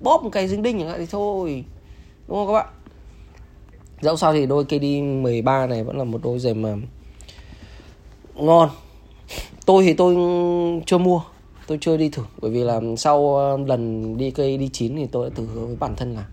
bóp 0.00 0.22
một 0.22 0.30
cây 0.32 0.48
dính 0.48 0.62
đinh 0.62 0.78
chẳng 0.78 0.88
hạn 0.88 0.98
thì 0.98 1.06
thôi 1.10 1.64
đúng 2.28 2.36
không 2.36 2.46
các 2.46 2.52
bạn? 2.52 2.66
Dẫu 4.00 4.16
sao 4.16 4.32
thì 4.32 4.46
đôi 4.46 4.64
KD 4.64 4.84
13 5.22 5.66
này 5.66 5.84
vẫn 5.84 5.98
là 5.98 6.04
một 6.04 6.20
đôi 6.22 6.38
giày 6.38 6.54
mà 6.54 6.76
ngon. 8.34 8.68
Tôi 9.66 9.84
thì 9.84 9.94
tôi 9.94 10.16
chưa 10.86 10.98
mua 10.98 11.22
tôi 11.66 11.78
chưa 11.80 11.96
đi 11.96 12.08
thử. 12.08 12.22
Bởi 12.40 12.50
vì 12.50 12.64
là 12.64 12.80
sau 12.96 13.36
ờ, 13.36 13.58
lần 13.66 14.16
đi 14.16 14.30
cây 14.30 14.58
đi 14.58 14.68
chín 14.68 14.96
thì 14.96 15.06
tôi 15.06 15.30
đã 15.30 15.34
tự 15.36 15.48
hứa 15.54 15.66
với 15.66 15.76
bản 15.76 15.96
thân 15.96 16.14
là 16.14 16.26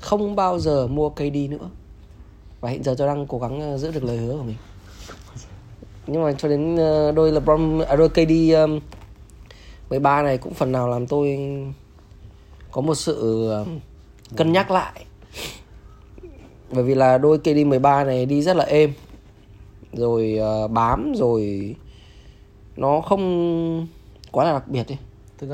không 0.00 0.36
bao 0.36 0.58
giờ 0.58 0.86
mua 0.86 1.08
cây 1.08 1.30
đi 1.30 1.48
nữa. 1.48 1.70
Và 2.60 2.70
hiện 2.70 2.82
giờ 2.82 2.94
tôi 2.98 3.08
đang 3.08 3.26
cố 3.26 3.38
gắng 3.38 3.60
ờ, 3.60 3.78
giữ 3.78 3.92
được 3.92 4.04
lời 4.04 4.16
hứa 4.16 4.36
của 4.36 4.42
mình 4.42 4.56
nhưng 6.06 6.22
mà 6.22 6.32
cho 6.32 6.48
đến 6.48 6.76
ờ, 6.76 7.12
đôi 7.12 7.32
LeBron 7.32 7.78
à, 7.78 7.96
đôi 7.96 8.08
KD 8.08 8.54
um, 8.54 8.80
13 9.90 10.22
này 10.22 10.38
cũng 10.38 10.54
phần 10.54 10.72
nào 10.72 10.88
làm 10.88 11.06
tôi 11.06 11.38
có 12.70 12.80
một 12.80 12.94
sự 12.94 13.50
cân 14.36 14.52
nhắc 14.52 14.70
lại 14.70 15.04
bởi 16.70 16.84
vì 16.84 16.94
là 16.94 17.18
đôi 17.18 17.38
KD 17.38 17.66
13 17.66 18.04
này 18.04 18.26
đi 18.26 18.42
rất 18.42 18.56
là 18.56 18.64
êm 18.64 18.92
rồi 19.92 20.38
uh, 20.64 20.70
bám 20.70 21.12
rồi 21.16 21.74
nó 22.76 23.00
không 23.00 23.86
quá 24.32 24.44
là 24.44 24.52
đặc 24.52 24.68
biệt 24.68 24.86
ấy. 24.88 24.98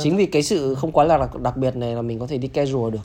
chính 0.01 0.17
vì 0.17 0.27
cái 0.27 0.43
sự 0.43 0.75
không 0.75 0.93
quá 0.93 1.05
là 1.05 1.19
đặc, 1.19 1.41
đặc 1.41 1.57
biệt 1.57 1.77
này 1.77 1.95
là 1.95 2.03
mình 2.03 2.19
có 2.19 2.27
thể 2.27 2.39
đi 2.39 2.49
casual 2.49 2.93
được 2.93 3.01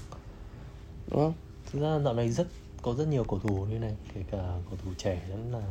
đúng 1.11 1.19
không 1.19 1.33
thực 1.71 1.81
ra 1.81 1.99
dạo 1.99 2.13
này 2.13 2.29
rất 2.29 2.47
có 2.81 2.93
rất 2.93 3.07
nhiều 3.07 3.23
cầu 3.23 3.39
thủ 3.39 3.65
như 3.69 3.79
này 3.79 3.95
kể 4.13 4.21
cả 4.31 4.37
cầu 4.37 4.79
thủ 4.85 4.91
trẻ 4.97 5.21
vẫn 5.29 5.51
là 5.51 5.61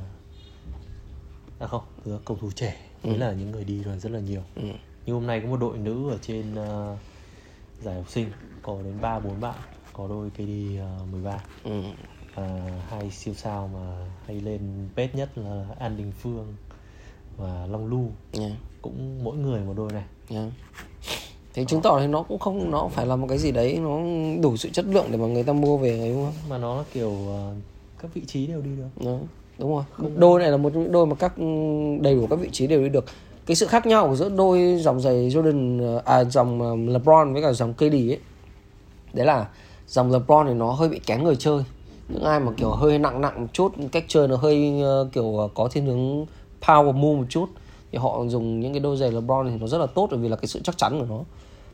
à 1.59 1.67
không 1.67 1.83
ra 2.05 2.17
cầu 2.25 2.37
thủ 2.41 2.51
trẻ 2.55 2.77
mới 3.03 3.15
ừ. 3.15 3.19
là 3.19 3.33
những 3.33 3.51
người 3.51 3.65
đi 3.65 3.83
rồi 3.83 3.99
rất 3.99 4.13
là 4.13 4.21
nhiều 4.21 4.43
ừ. 4.55 4.63
như 5.07 5.13
hôm 5.13 5.27
nay 5.27 5.41
có 5.41 5.49
một 5.49 5.61
đội 5.61 5.79
nữ 5.79 6.11
ở 6.11 6.19
trên 6.23 6.53
uh, 6.53 6.99
giải 7.83 7.95
học 7.95 8.11
sinh 8.11 8.31
có 8.63 8.79
đến 8.85 9.01
ba 9.01 9.19
bốn 9.19 9.41
bạn 9.41 9.59
có 9.93 10.09
đôi 10.09 10.31
KD 10.31 10.41
uh, 10.41 11.09
13 11.13 11.39
ừ. 11.65 11.83
và 12.35 12.81
hai 12.89 13.11
siêu 13.11 13.35
sao 13.35 13.71
mà 13.75 14.07
hay 14.27 14.41
lên 14.41 14.89
pet 14.97 15.15
nhất 15.15 15.39
là 15.39 15.67
An 15.79 15.97
Đình 15.97 16.13
Phương 16.19 16.55
và 17.37 17.67
Long 17.67 17.87
Lu 17.87 18.11
yeah. 18.33 18.53
cũng 18.83 19.25
mỗi 19.25 19.37
người 19.37 19.61
một 19.61 19.75
đôi 19.77 19.93
này 19.93 20.05
yeah. 20.29 20.49
thế 21.55 21.65
chứng 21.65 21.83
tỏ 21.83 22.01
thì 22.01 22.07
nó 22.07 22.23
cũng 22.23 22.39
không 22.39 22.71
nó 22.71 22.89
phải 22.89 23.07
là 23.07 23.17
một 23.17 23.27
cái 23.29 23.39
gì 23.39 23.53
đấy 23.53 23.79
nó 23.79 23.99
đủ 24.43 24.57
sự 24.57 24.71
chất 24.71 24.85
lượng 24.85 25.07
để 25.11 25.17
mà 25.17 25.27
người 25.27 25.43
ta 25.43 25.53
mua 25.53 25.77
về 25.77 26.13
đúng 26.15 26.25
không 26.25 26.35
mà 26.49 26.59
nó 26.59 26.77
là 26.77 26.85
kiểu 26.93 27.11
uh, 27.11 27.57
các 27.99 28.15
vị 28.15 28.23
trí 28.27 28.47
đều 28.47 28.63
đi 28.63 28.71
được 28.77 29.05
đó, 29.05 29.19
đúng 29.59 29.71
rồi. 29.75 29.85
Không 29.93 30.21
đôi 30.21 30.41
này 30.41 30.51
là 30.51 30.57
một 30.57 30.71
trong 30.75 30.83
những 30.83 30.93
đôi 30.93 31.07
mà 31.07 31.15
các 31.15 31.33
đầy 32.01 32.15
đủ 32.15 32.27
các 32.31 32.39
vị 32.39 32.49
trí 32.53 32.67
đều 32.67 32.83
đi 32.83 32.89
được. 32.89 33.05
Cái 33.47 33.55
sự 33.55 33.67
khác 33.67 33.87
nhau 33.87 34.09
của 34.09 34.17
giữa 34.17 34.29
đôi 34.29 34.77
dòng 34.81 35.01
giày 35.01 35.15
Jordan 35.15 35.99
à 36.05 36.25
dòng 36.25 36.63
ờ, 36.63 36.93
LeBron 36.93 37.33
với 37.33 37.43
cả 37.43 37.53
dòng 37.53 37.75
KD 37.75 37.83
ấy 37.83 38.19
đấy 39.13 39.27
là 39.27 39.49
dòng 39.89 40.13
LeBron 40.13 40.47
thì 40.47 40.55
nó 40.55 40.71
hơi 40.71 40.89
bị 40.89 41.01
kén 41.07 41.25
người 41.25 41.37
chơi. 41.37 41.65
Những 42.09 42.25
ai 42.25 42.41
mà 42.41 42.53
kiểu 42.57 42.71
hơi 42.71 42.99
nặng 42.99 43.21
nặng 43.21 43.41
một 43.41 43.47
chút 43.53 43.73
cách 43.93 44.05
chơi 44.09 44.29
nó 44.29 44.37
hơi 44.37 44.83
uh, 45.03 45.13
kiểu 45.13 45.51
có 45.55 45.69
thiên 45.69 45.87
hướng 45.87 46.27
power 46.61 46.93
move 46.93 47.21
một 47.21 47.27
chút 47.29 47.47
thì 47.93 47.99
họ 47.99 48.25
dùng 48.29 48.61
những 48.61 48.73
cái 48.73 48.81
đôi 48.81 48.97
giày 48.97 49.13
LeBron 49.13 49.51
thì 49.51 49.57
nó 49.61 49.67
rất 49.67 49.79
là 49.79 49.87
tốt 49.87 50.09
bởi 50.11 50.21
vì 50.21 50.29
là 50.29 50.37
cái 50.37 50.47
sự 50.47 50.61
chắc 50.65 50.79
chắn 50.79 51.01
của 51.01 51.07
nó. 51.09 51.21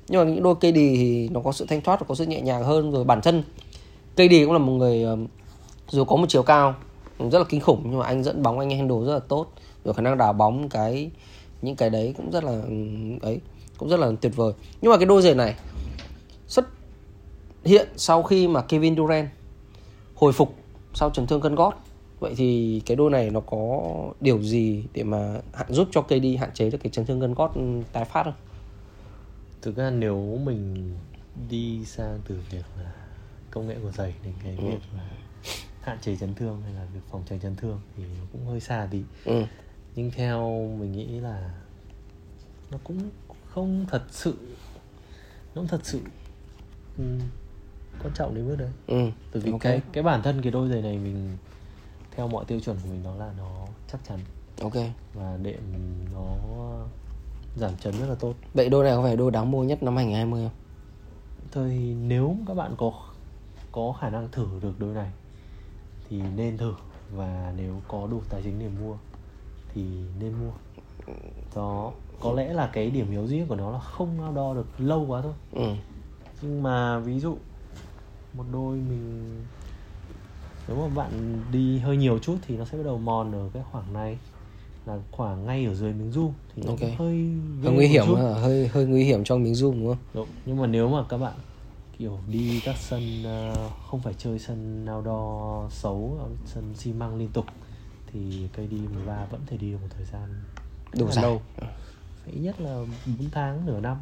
Nhưng 0.08 0.24
mà 0.24 0.30
những 0.30 0.42
đôi 0.42 0.54
KD 0.54 0.74
thì 0.74 1.28
nó 1.32 1.40
có 1.40 1.52
sự 1.52 1.66
thanh 1.68 1.80
thoát 1.80 2.00
và 2.00 2.06
có 2.08 2.14
sự 2.14 2.26
nhẹ 2.26 2.40
nhàng 2.40 2.64
hơn. 2.64 2.90
Rồi 2.90 3.04
bản 3.04 3.20
thân 3.20 3.42
KD 4.14 4.34
cũng 4.44 4.52
là 4.52 4.58
một 4.58 4.72
người 4.72 5.06
dù 5.88 6.04
có 6.04 6.16
một 6.16 6.26
chiều 6.28 6.42
cao 6.42 6.74
rất 7.30 7.38
là 7.38 7.44
kinh 7.48 7.60
khủng 7.60 7.82
nhưng 7.84 7.98
mà 7.98 8.06
anh 8.06 8.22
dẫn 8.22 8.42
bóng 8.42 8.58
anh 8.58 8.70
handle 8.70 9.06
rất 9.06 9.14
là 9.14 9.20
tốt. 9.28 9.46
Rồi 9.84 9.94
khả 9.94 10.02
năng 10.02 10.18
đào 10.18 10.32
bóng 10.32 10.68
cái 10.68 11.10
những 11.62 11.76
cái 11.76 11.90
đấy 11.90 12.14
cũng 12.16 12.30
rất 12.30 12.44
là 12.44 12.62
ấy 13.22 13.40
cũng 13.78 13.88
rất 13.88 14.00
là 14.00 14.10
tuyệt 14.20 14.36
vời. 14.36 14.52
Nhưng 14.80 14.90
mà 14.90 14.96
cái 14.96 15.06
đôi 15.06 15.22
giày 15.22 15.34
này 15.34 15.54
xuất 16.46 16.64
hiện 17.64 17.88
sau 17.96 18.22
khi 18.22 18.48
mà 18.48 18.62
Kevin 18.62 18.96
Durant 18.96 19.28
hồi 20.14 20.32
phục 20.32 20.54
sau 20.94 21.10
chấn 21.10 21.26
thương 21.26 21.40
cân 21.40 21.54
gót. 21.54 21.74
Vậy 22.20 22.34
thì 22.36 22.82
cái 22.86 22.96
đôi 22.96 23.10
này 23.10 23.30
nó 23.30 23.40
có 23.40 23.80
điều 24.20 24.42
gì 24.42 24.84
để 24.92 25.02
mà 25.02 25.40
hạn 25.52 25.72
giúp 25.72 25.88
cho 25.92 26.02
KD 26.02 26.24
hạn 26.38 26.50
chế 26.54 26.70
được 26.70 26.78
cái 26.82 26.90
chấn 26.90 27.06
thương 27.06 27.20
gân 27.20 27.34
gót 27.34 27.52
tái 27.92 28.04
phát 28.04 28.24
không? 28.24 28.34
Thực 29.62 29.76
ra 29.76 29.90
nếu 29.90 30.38
mình 30.44 30.94
đi 31.50 31.84
sang 31.84 32.20
từ 32.28 32.36
việc 32.50 32.64
là 32.78 32.92
công 33.50 33.68
nghệ 33.68 33.76
của 33.82 33.90
giày 33.90 34.14
đến 34.24 34.34
cái 34.44 34.56
ừ. 34.58 34.64
việc 34.64 34.80
là 34.96 35.10
hạn 35.80 35.98
chế 36.00 36.16
chấn 36.16 36.34
thương 36.34 36.62
hay 36.62 36.72
là 36.72 36.84
việc 36.94 37.00
phòng 37.10 37.22
tránh 37.26 37.40
chấn 37.40 37.56
thương 37.56 37.80
thì 37.96 38.02
nó 38.02 38.26
cũng 38.32 38.46
hơi 38.46 38.60
xa 38.60 38.86
đi 38.86 39.02
ừ. 39.24 39.44
nhưng 39.94 40.10
theo 40.10 40.50
mình 40.80 40.92
nghĩ 40.92 41.20
là 41.20 41.54
nó 42.70 42.78
cũng 42.84 43.10
không 43.46 43.86
thật 43.88 44.02
sự 44.10 44.34
nó 45.54 45.62
cũng 45.62 45.66
thật 45.66 45.80
sự 45.82 46.00
um, 46.98 47.18
quan 48.02 48.14
trọng 48.14 48.34
đến 48.34 48.48
mức 48.48 48.56
đấy 48.56 48.70
ừ. 48.86 49.10
bởi 49.32 49.42
vì 49.42 49.52
okay. 49.52 49.72
cái 49.72 49.82
cái 49.92 50.02
bản 50.02 50.22
thân 50.22 50.42
cái 50.42 50.52
đôi 50.52 50.68
giày 50.68 50.82
này 50.82 50.98
mình 50.98 51.36
theo 52.16 52.28
mọi 52.28 52.44
tiêu 52.44 52.60
chuẩn 52.60 52.76
của 52.82 52.88
mình 52.88 53.02
đó 53.02 53.14
là 53.14 53.32
nó 53.38 53.66
chắc 53.92 54.00
chắn 54.08 54.18
ok 54.62 54.74
và 55.14 55.38
đệm 55.42 55.60
nó 56.14 56.26
giảm 57.56 57.76
chấn 57.76 57.94
rất 58.00 58.06
là 58.06 58.14
tốt 58.14 58.34
vậy 58.54 58.68
đôi 58.68 58.84
này 58.84 58.96
có 58.96 59.02
phải 59.02 59.16
đôi 59.16 59.30
đáng 59.30 59.50
mua 59.50 59.64
nhất 59.64 59.82
năm 59.82 59.96
2020 59.96 60.42
không? 60.44 60.56
Thôi 61.52 61.96
nếu 62.00 62.36
các 62.46 62.54
bạn 62.54 62.74
có 62.78 62.92
có 63.72 63.94
khả 64.00 64.10
năng 64.10 64.28
thử 64.32 64.46
được 64.62 64.80
đôi 64.80 64.94
này 64.94 65.10
thì 66.10 66.20
nên 66.36 66.58
thử 66.58 66.74
và 67.14 67.52
nếu 67.56 67.80
có 67.88 68.06
đủ 68.10 68.20
tài 68.30 68.42
chính 68.42 68.58
để 68.58 68.68
mua 68.80 68.94
thì 69.74 69.82
nên 70.20 70.32
mua 70.32 70.50
đó 71.54 71.92
có 72.20 72.32
lẽ 72.32 72.52
là 72.52 72.70
cái 72.72 72.90
điểm 72.90 73.10
yếu 73.10 73.26
duy 73.26 73.44
của 73.48 73.56
nó 73.56 73.70
là 73.70 73.78
không 73.78 74.34
đo 74.34 74.54
được 74.54 74.66
lâu 74.78 75.06
quá 75.08 75.22
thôi 75.22 75.32
ừ. 75.52 75.74
nhưng 76.42 76.62
mà 76.62 76.98
ví 76.98 77.20
dụ 77.20 77.36
một 78.32 78.44
đôi 78.52 78.76
mình 78.76 79.44
nếu 80.68 80.76
mà 80.76 80.94
bạn 80.94 81.42
đi 81.52 81.78
hơi 81.78 81.96
nhiều 81.96 82.18
chút 82.18 82.36
thì 82.46 82.56
nó 82.56 82.64
sẽ 82.64 82.78
bắt 82.78 82.84
đầu 82.84 82.98
mòn 82.98 83.32
ở 83.32 83.50
cái 83.52 83.62
khoảng 83.72 83.92
này 83.92 84.18
là 84.86 84.98
khoảng 85.10 85.46
ngay 85.46 85.66
ở 85.66 85.74
dưới 85.74 85.92
miếng 85.92 86.10
zoom 86.10 86.30
thì 86.54 86.62
nó 86.62 86.70
okay. 86.70 86.94
hơi 86.98 87.30
hơi 87.62 87.74
nguy 87.74 87.86
hiểm 87.86 88.04
hơi 88.14 88.68
hơi 88.68 88.86
nguy 88.86 89.04
hiểm 89.04 89.24
trong 89.24 89.42
miếng 89.42 89.52
zoom 89.52 89.72
đúng 89.72 89.88
không? 89.88 89.98
Đúng. 90.14 90.28
Nhưng 90.46 90.56
mà 90.56 90.66
nếu 90.66 90.88
mà 90.88 91.04
các 91.08 91.18
bạn 91.18 91.34
kiểu 92.00 92.18
đi 92.28 92.60
các 92.64 92.76
sân 92.78 93.22
uh, 93.22 93.72
không 93.90 94.00
phải 94.00 94.14
chơi 94.18 94.38
sân 94.38 94.86
outdoor 94.96 95.72
xấu 95.72 96.18
sân 96.46 96.74
xi 96.74 96.92
măng 96.92 97.16
liên 97.16 97.28
tục 97.28 97.44
thì 98.12 98.20
cây 98.56 98.66
đi 98.66 98.76
13 98.94 99.26
vẫn 99.30 99.40
thể 99.46 99.56
đi 99.56 99.70
được 99.70 99.78
một 99.82 99.88
thời 99.96 100.06
gian 100.12 100.42
đủ 100.98 101.10
dài. 101.10 101.22
lâu. 101.24 101.42
Phải 102.24 102.34
nhất 102.34 102.60
là 102.60 102.84
4 103.18 103.30
tháng 103.32 103.66
nửa 103.66 103.80
năm. 103.80 103.96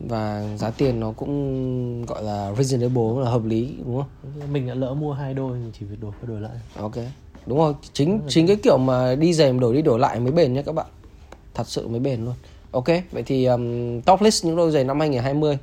Và 0.00 0.56
giá 0.56 0.70
tiền 0.70 1.00
nó 1.00 1.12
cũng 1.12 2.06
gọi 2.06 2.22
là 2.22 2.54
reasonable 2.54 3.24
là 3.24 3.30
hợp 3.30 3.44
lý 3.44 3.74
đúng 3.86 4.02
không? 4.02 4.52
Mình 4.52 4.66
đã 4.66 4.74
lỡ 4.74 4.94
mua 4.94 5.12
hai 5.12 5.34
đôi 5.34 5.58
chỉ 5.78 5.86
việc 5.86 6.00
đổi 6.00 6.12
qua 6.20 6.28
đổi 6.28 6.40
lại. 6.40 6.56
Ok. 6.76 6.96
Đúng 7.46 7.58
rồi 7.58 7.74
chính 7.92 8.20
chính 8.28 8.46
cái 8.46 8.56
kiểu 8.56 8.78
mà 8.78 9.14
đi 9.14 9.32
giày 9.32 9.52
đổi 9.52 9.74
đi 9.74 9.82
đổi 9.82 9.98
lại 9.98 10.20
mới 10.20 10.32
bền 10.32 10.52
nhé 10.52 10.62
các 10.62 10.72
bạn. 10.72 10.86
Thật 11.54 11.68
sự 11.68 11.88
mới 11.88 12.00
bền 12.00 12.24
luôn. 12.24 12.34
Ok 12.70 12.86
vậy 13.12 13.22
thì 13.26 13.44
um, 13.44 14.00
top 14.00 14.22
list 14.22 14.44
những 14.44 14.56
đôi 14.56 14.70
giày 14.70 14.84
năm 14.84 15.00
2020 15.00 15.58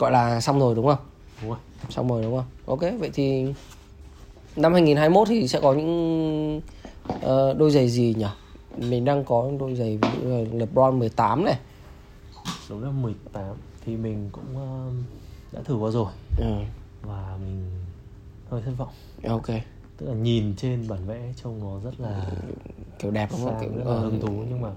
gọi 0.00 0.12
là 0.12 0.40
xong 0.40 0.60
rồi 0.60 0.74
đúng 0.74 0.86
không? 0.86 0.98
Đúng 1.42 1.50
rồi. 1.50 1.58
Xong 1.88 2.08
rồi 2.08 2.22
đúng 2.22 2.36
không? 2.36 2.46
Ok 2.66 2.80
vậy 2.98 3.10
thì 3.14 3.54
năm 4.56 4.72
2021 4.72 5.28
thì 5.28 5.48
sẽ 5.48 5.60
có 5.60 5.72
những 5.72 6.60
uh, 7.08 7.58
đôi 7.58 7.70
giày 7.70 7.88
gì 7.88 8.14
nhỉ? 8.18 8.26
Mình 8.76 9.04
đang 9.04 9.24
có 9.24 9.50
đôi 9.60 9.74
giày 9.74 9.98
ví 10.02 10.08
dụ 10.22 10.28
là 10.28 10.44
LeBron 10.52 10.98
18 10.98 11.44
này. 11.44 11.58
Đúng 12.68 12.84
là 12.84 12.90
18 12.90 13.44
thì 13.84 13.96
mình 13.96 14.28
cũng 14.32 14.56
uh, 14.56 14.94
đã 15.52 15.60
thử 15.64 15.76
qua 15.76 15.90
rồi. 15.90 16.12
Ừ. 16.38 16.54
và 17.02 17.36
mình 17.40 17.70
hơi 18.50 18.62
thất 18.62 18.72
vọng. 18.78 18.92
Ok. 19.28 19.46
Tức 19.96 20.06
là 20.06 20.14
nhìn 20.14 20.54
trên 20.56 20.88
bản 20.88 21.06
vẽ 21.06 21.32
trông 21.42 21.60
nó 21.60 21.90
rất 21.90 22.00
là 22.00 22.26
kiểu 22.98 23.10
đẹp 23.10 23.28
đúng 23.32 23.44
không? 23.44 23.56
Kiểu 23.60 23.70
rất 23.76 23.84
là 23.86 23.94
ừ. 23.94 24.00
hứng 24.00 24.20
thú 24.20 24.44
nhưng 24.48 24.60
mà 24.60 24.70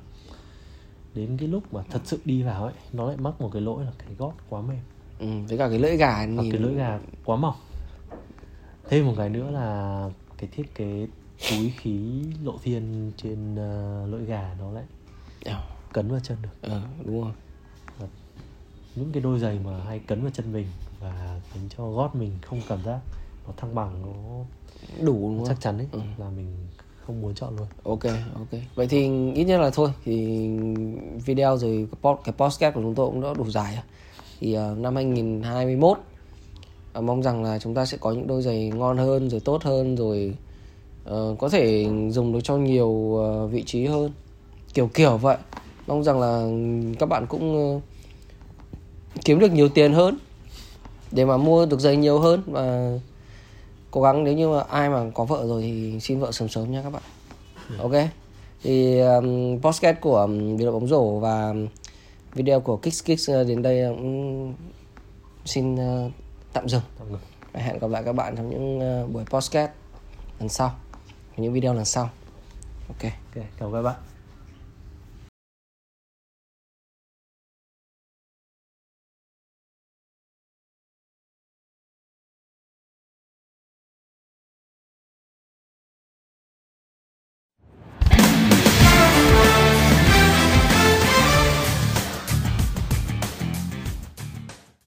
đến 1.15 1.37
cái 1.37 1.47
lúc 1.47 1.73
mà 1.73 1.83
thật 1.89 2.01
sự 2.05 2.19
đi 2.25 2.43
vào 2.43 2.63
ấy 2.63 2.73
nó 2.93 3.07
lại 3.07 3.17
mắc 3.17 3.41
một 3.41 3.49
cái 3.53 3.61
lỗi 3.61 3.85
là 3.85 3.91
cái 3.97 4.15
gót 4.17 4.33
quá 4.49 4.61
mềm 4.61 4.79
ừ, 5.23 5.27
với 5.49 5.57
cả 5.57 5.69
cái 5.69 5.79
lưỡi 5.79 5.97
gà 5.97 6.25
nhìn... 6.25 6.51
cái 6.51 6.61
lưỡi 6.61 6.73
gà 6.73 6.99
quá 7.25 7.35
mỏng. 7.35 7.55
Thêm 8.89 9.05
một 9.05 9.13
cái 9.17 9.29
nữa 9.29 9.51
là 9.51 10.09
cái 10.37 10.49
thiết 10.51 10.75
kế 10.75 11.07
túi 11.49 11.73
khí 11.77 12.23
lộ 12.43 12.57
thiên 12.63 13.11
trên 13.17 13.53
uh, 13.53 14.09
lưỡi 14.09 14.25
gà 14.25 14.55
nó 14.59 14.71
lại 14.71 14.83
cấn 15.93 16.09
vào 16.09 16.19
chân 16.23 16.37
được. 16.41 16.49
Ờ 16.61 16.81
đúng 17.05 17.21
rồi. 17.21 17.31
Và 17.99 18.07
những 18.95 19.11
cái 19.13 19.21
đôi 19.21 19.39
giày 19.39 19.59
mà 19.65 19.83
hay 19.83 19.99
cấn 19.99 20.21
vào 20.21 20.31
chân 20.31 20.53
mình 20.53 20.67
và 20.99 21.41
khiến 21.53 21.63
cho 21.77 21.89
gót 21.89 22.15
mình 22.15 22.31
không 22.41 22.61
cảm 22.67 22.83
giác 22.83 22.99
nó 23.47 23.53
thăng 23.57 23.75
bằng 23.75 24.01
nó 24.01 24.45
đủ 25.05 25.13
đúng 25.13 25.37
không? 25.37 25.47
chắc 25.47 25.61
chắn 25.61 25.77
đấy 25.77 25.87
ừ. 25.91 25.99
là 26.17 26.29
mình 26.29 26.55
không 27.05 27.21
muốn 27.21 27.35
chọn 27.35 27.57
luôn. 27.57 27.67
Ok 27.83 28.03
ok. 28.35 28.61
Vậy 28.75 28.87
thì 28.87 29.31
ít 29.33 29.43
nhất 29.43 29.61
là 29.61 29.69
thôi 29.73 29.93
thì 30.03 30.49
video 31.25 31.57
rồi 31.57 31.87
cái 32.23 32.33
podcast 32.37 32.75
của 32.75 32.81
chúng 32.81 32.95
tôi 32.95 33.07
cũng 33.07 33.21
đã 33.21 33.33
đủ 33.37 33.49
dài 33.49 33.83
thì 34.43 34.57
uh, 34.57 34.77
năm 34.77 34.95
2021 34.95 35.91
uh, 35.91 35.97
à, 36.93 37.01
mong 37.01 37.23
rằng 37.23 37.43
là 37.43 37.59
chúng 37.59 37.73
ta 37.73 37.85
sẽ 37.85 37.97
có 37.97 38.11
những 38.11 38.27
đôi 38.27 38.41
giày 38.41 38.71
ngon 38.75 38.97
hơn 38.97 39.29
rồi 39.29 39.39
tốt 39.39 39.63
hơn 39.63 39.95
rồi 39.95 40.33
uh, 41.09 41.39
có 41.39 41.49
thể 41.49 41.87
dùng 42.09 42.33
được 42.33 42.39
cho 42.43 42.57
nhiều 42.57 42.87
uh, 42.87 43.51
vị 43.51 43.63
trí 43.63 43.85
hơn. 43.85 44.11
Kiểu 44.73 44.89
kiểu 44.93 45.17
vậy. 45.17 45.37
Mong 45.87 46.03
rằng 46.03 46.19
là 46.19 46.47
các 46.99 47.09
bạn 47.09 47.25
cũng 47.27 47.75
uh, 47.75 47.81
kiếm 49.25 49.39
được 49.39 49.51
nhiều 49.51 49.69
tiền 49.69 49.93
hơn 49.93 50.17
để 51.11 51.25
mà 51.25 51.37
mua 51.37 51.65
được 51.65 51.79
giày 51.79 51.97
nhiều 51.97 52.19
hơn. 52.19 52.41
Và 52.45 52.91
cố 53.91 54.01
gắng 54.01 54.23
nếu 54.23 54.33
như 54.33 54.49
mà 54.49 54.59
ai 54.59 54.89
mà 54.89 55.09
có 55.13 55.25
vợ 55.25 55.45
rồi 55.47 55.61
thì 55.61 55.99
xin 55.99 56.19
vợ 56.19 56.31
sớm 56.31 56.49
sớm 56.49 56.71
nha 56.71 56.81
các 56.81 56.89
bạn. 56.89 57.03
Ừ. 57.69 57.75
ok? 57.81 58.07
Thì 58.63 58.99
um, 58.99 59.59
podcast 59.61 59.97
của 60.01 60.17
um, 60.17 60.57
video 60.57 60.71
bóng 60.71 60.87
rổ 60.87 61.19
và 61.19 61.53
video 62.33 62.59
của 62.59 62.77
Kicks 62.77 63.03
Kicks 63.03 63.29
uh, 63.29 63.47
đến 63.47 63.61
đây 63.61 63.83
cũng 63.95 64.55
xin 65.45 65.75
uh, 65.75 66.11
tạm 66.53 66.69
dừng. 66.69 66.81
Và 67.53 67.59
hẹn 67.59 67.79
gặp 67.79 67.89
lại 67.89 68.03
các 68.05 68.13
bạn 68.13 68.35
trong 68.35 68.49
những 68.49 68.79
buổi 69.13 69.25
podcast 69.25 69.71
lần 70.39 70.49
sau 70.49 70.75
những 71.37 71.53
video 71.53 71.73
lần 71.73 71.85
sau. 71.85 72.09
Ok. 72.87 73.11
Ok 73.35 73.43
cảm 73.59 73.67
ơn 73.69 73.73
các 73.73 73.81
bạn 73.81 73.95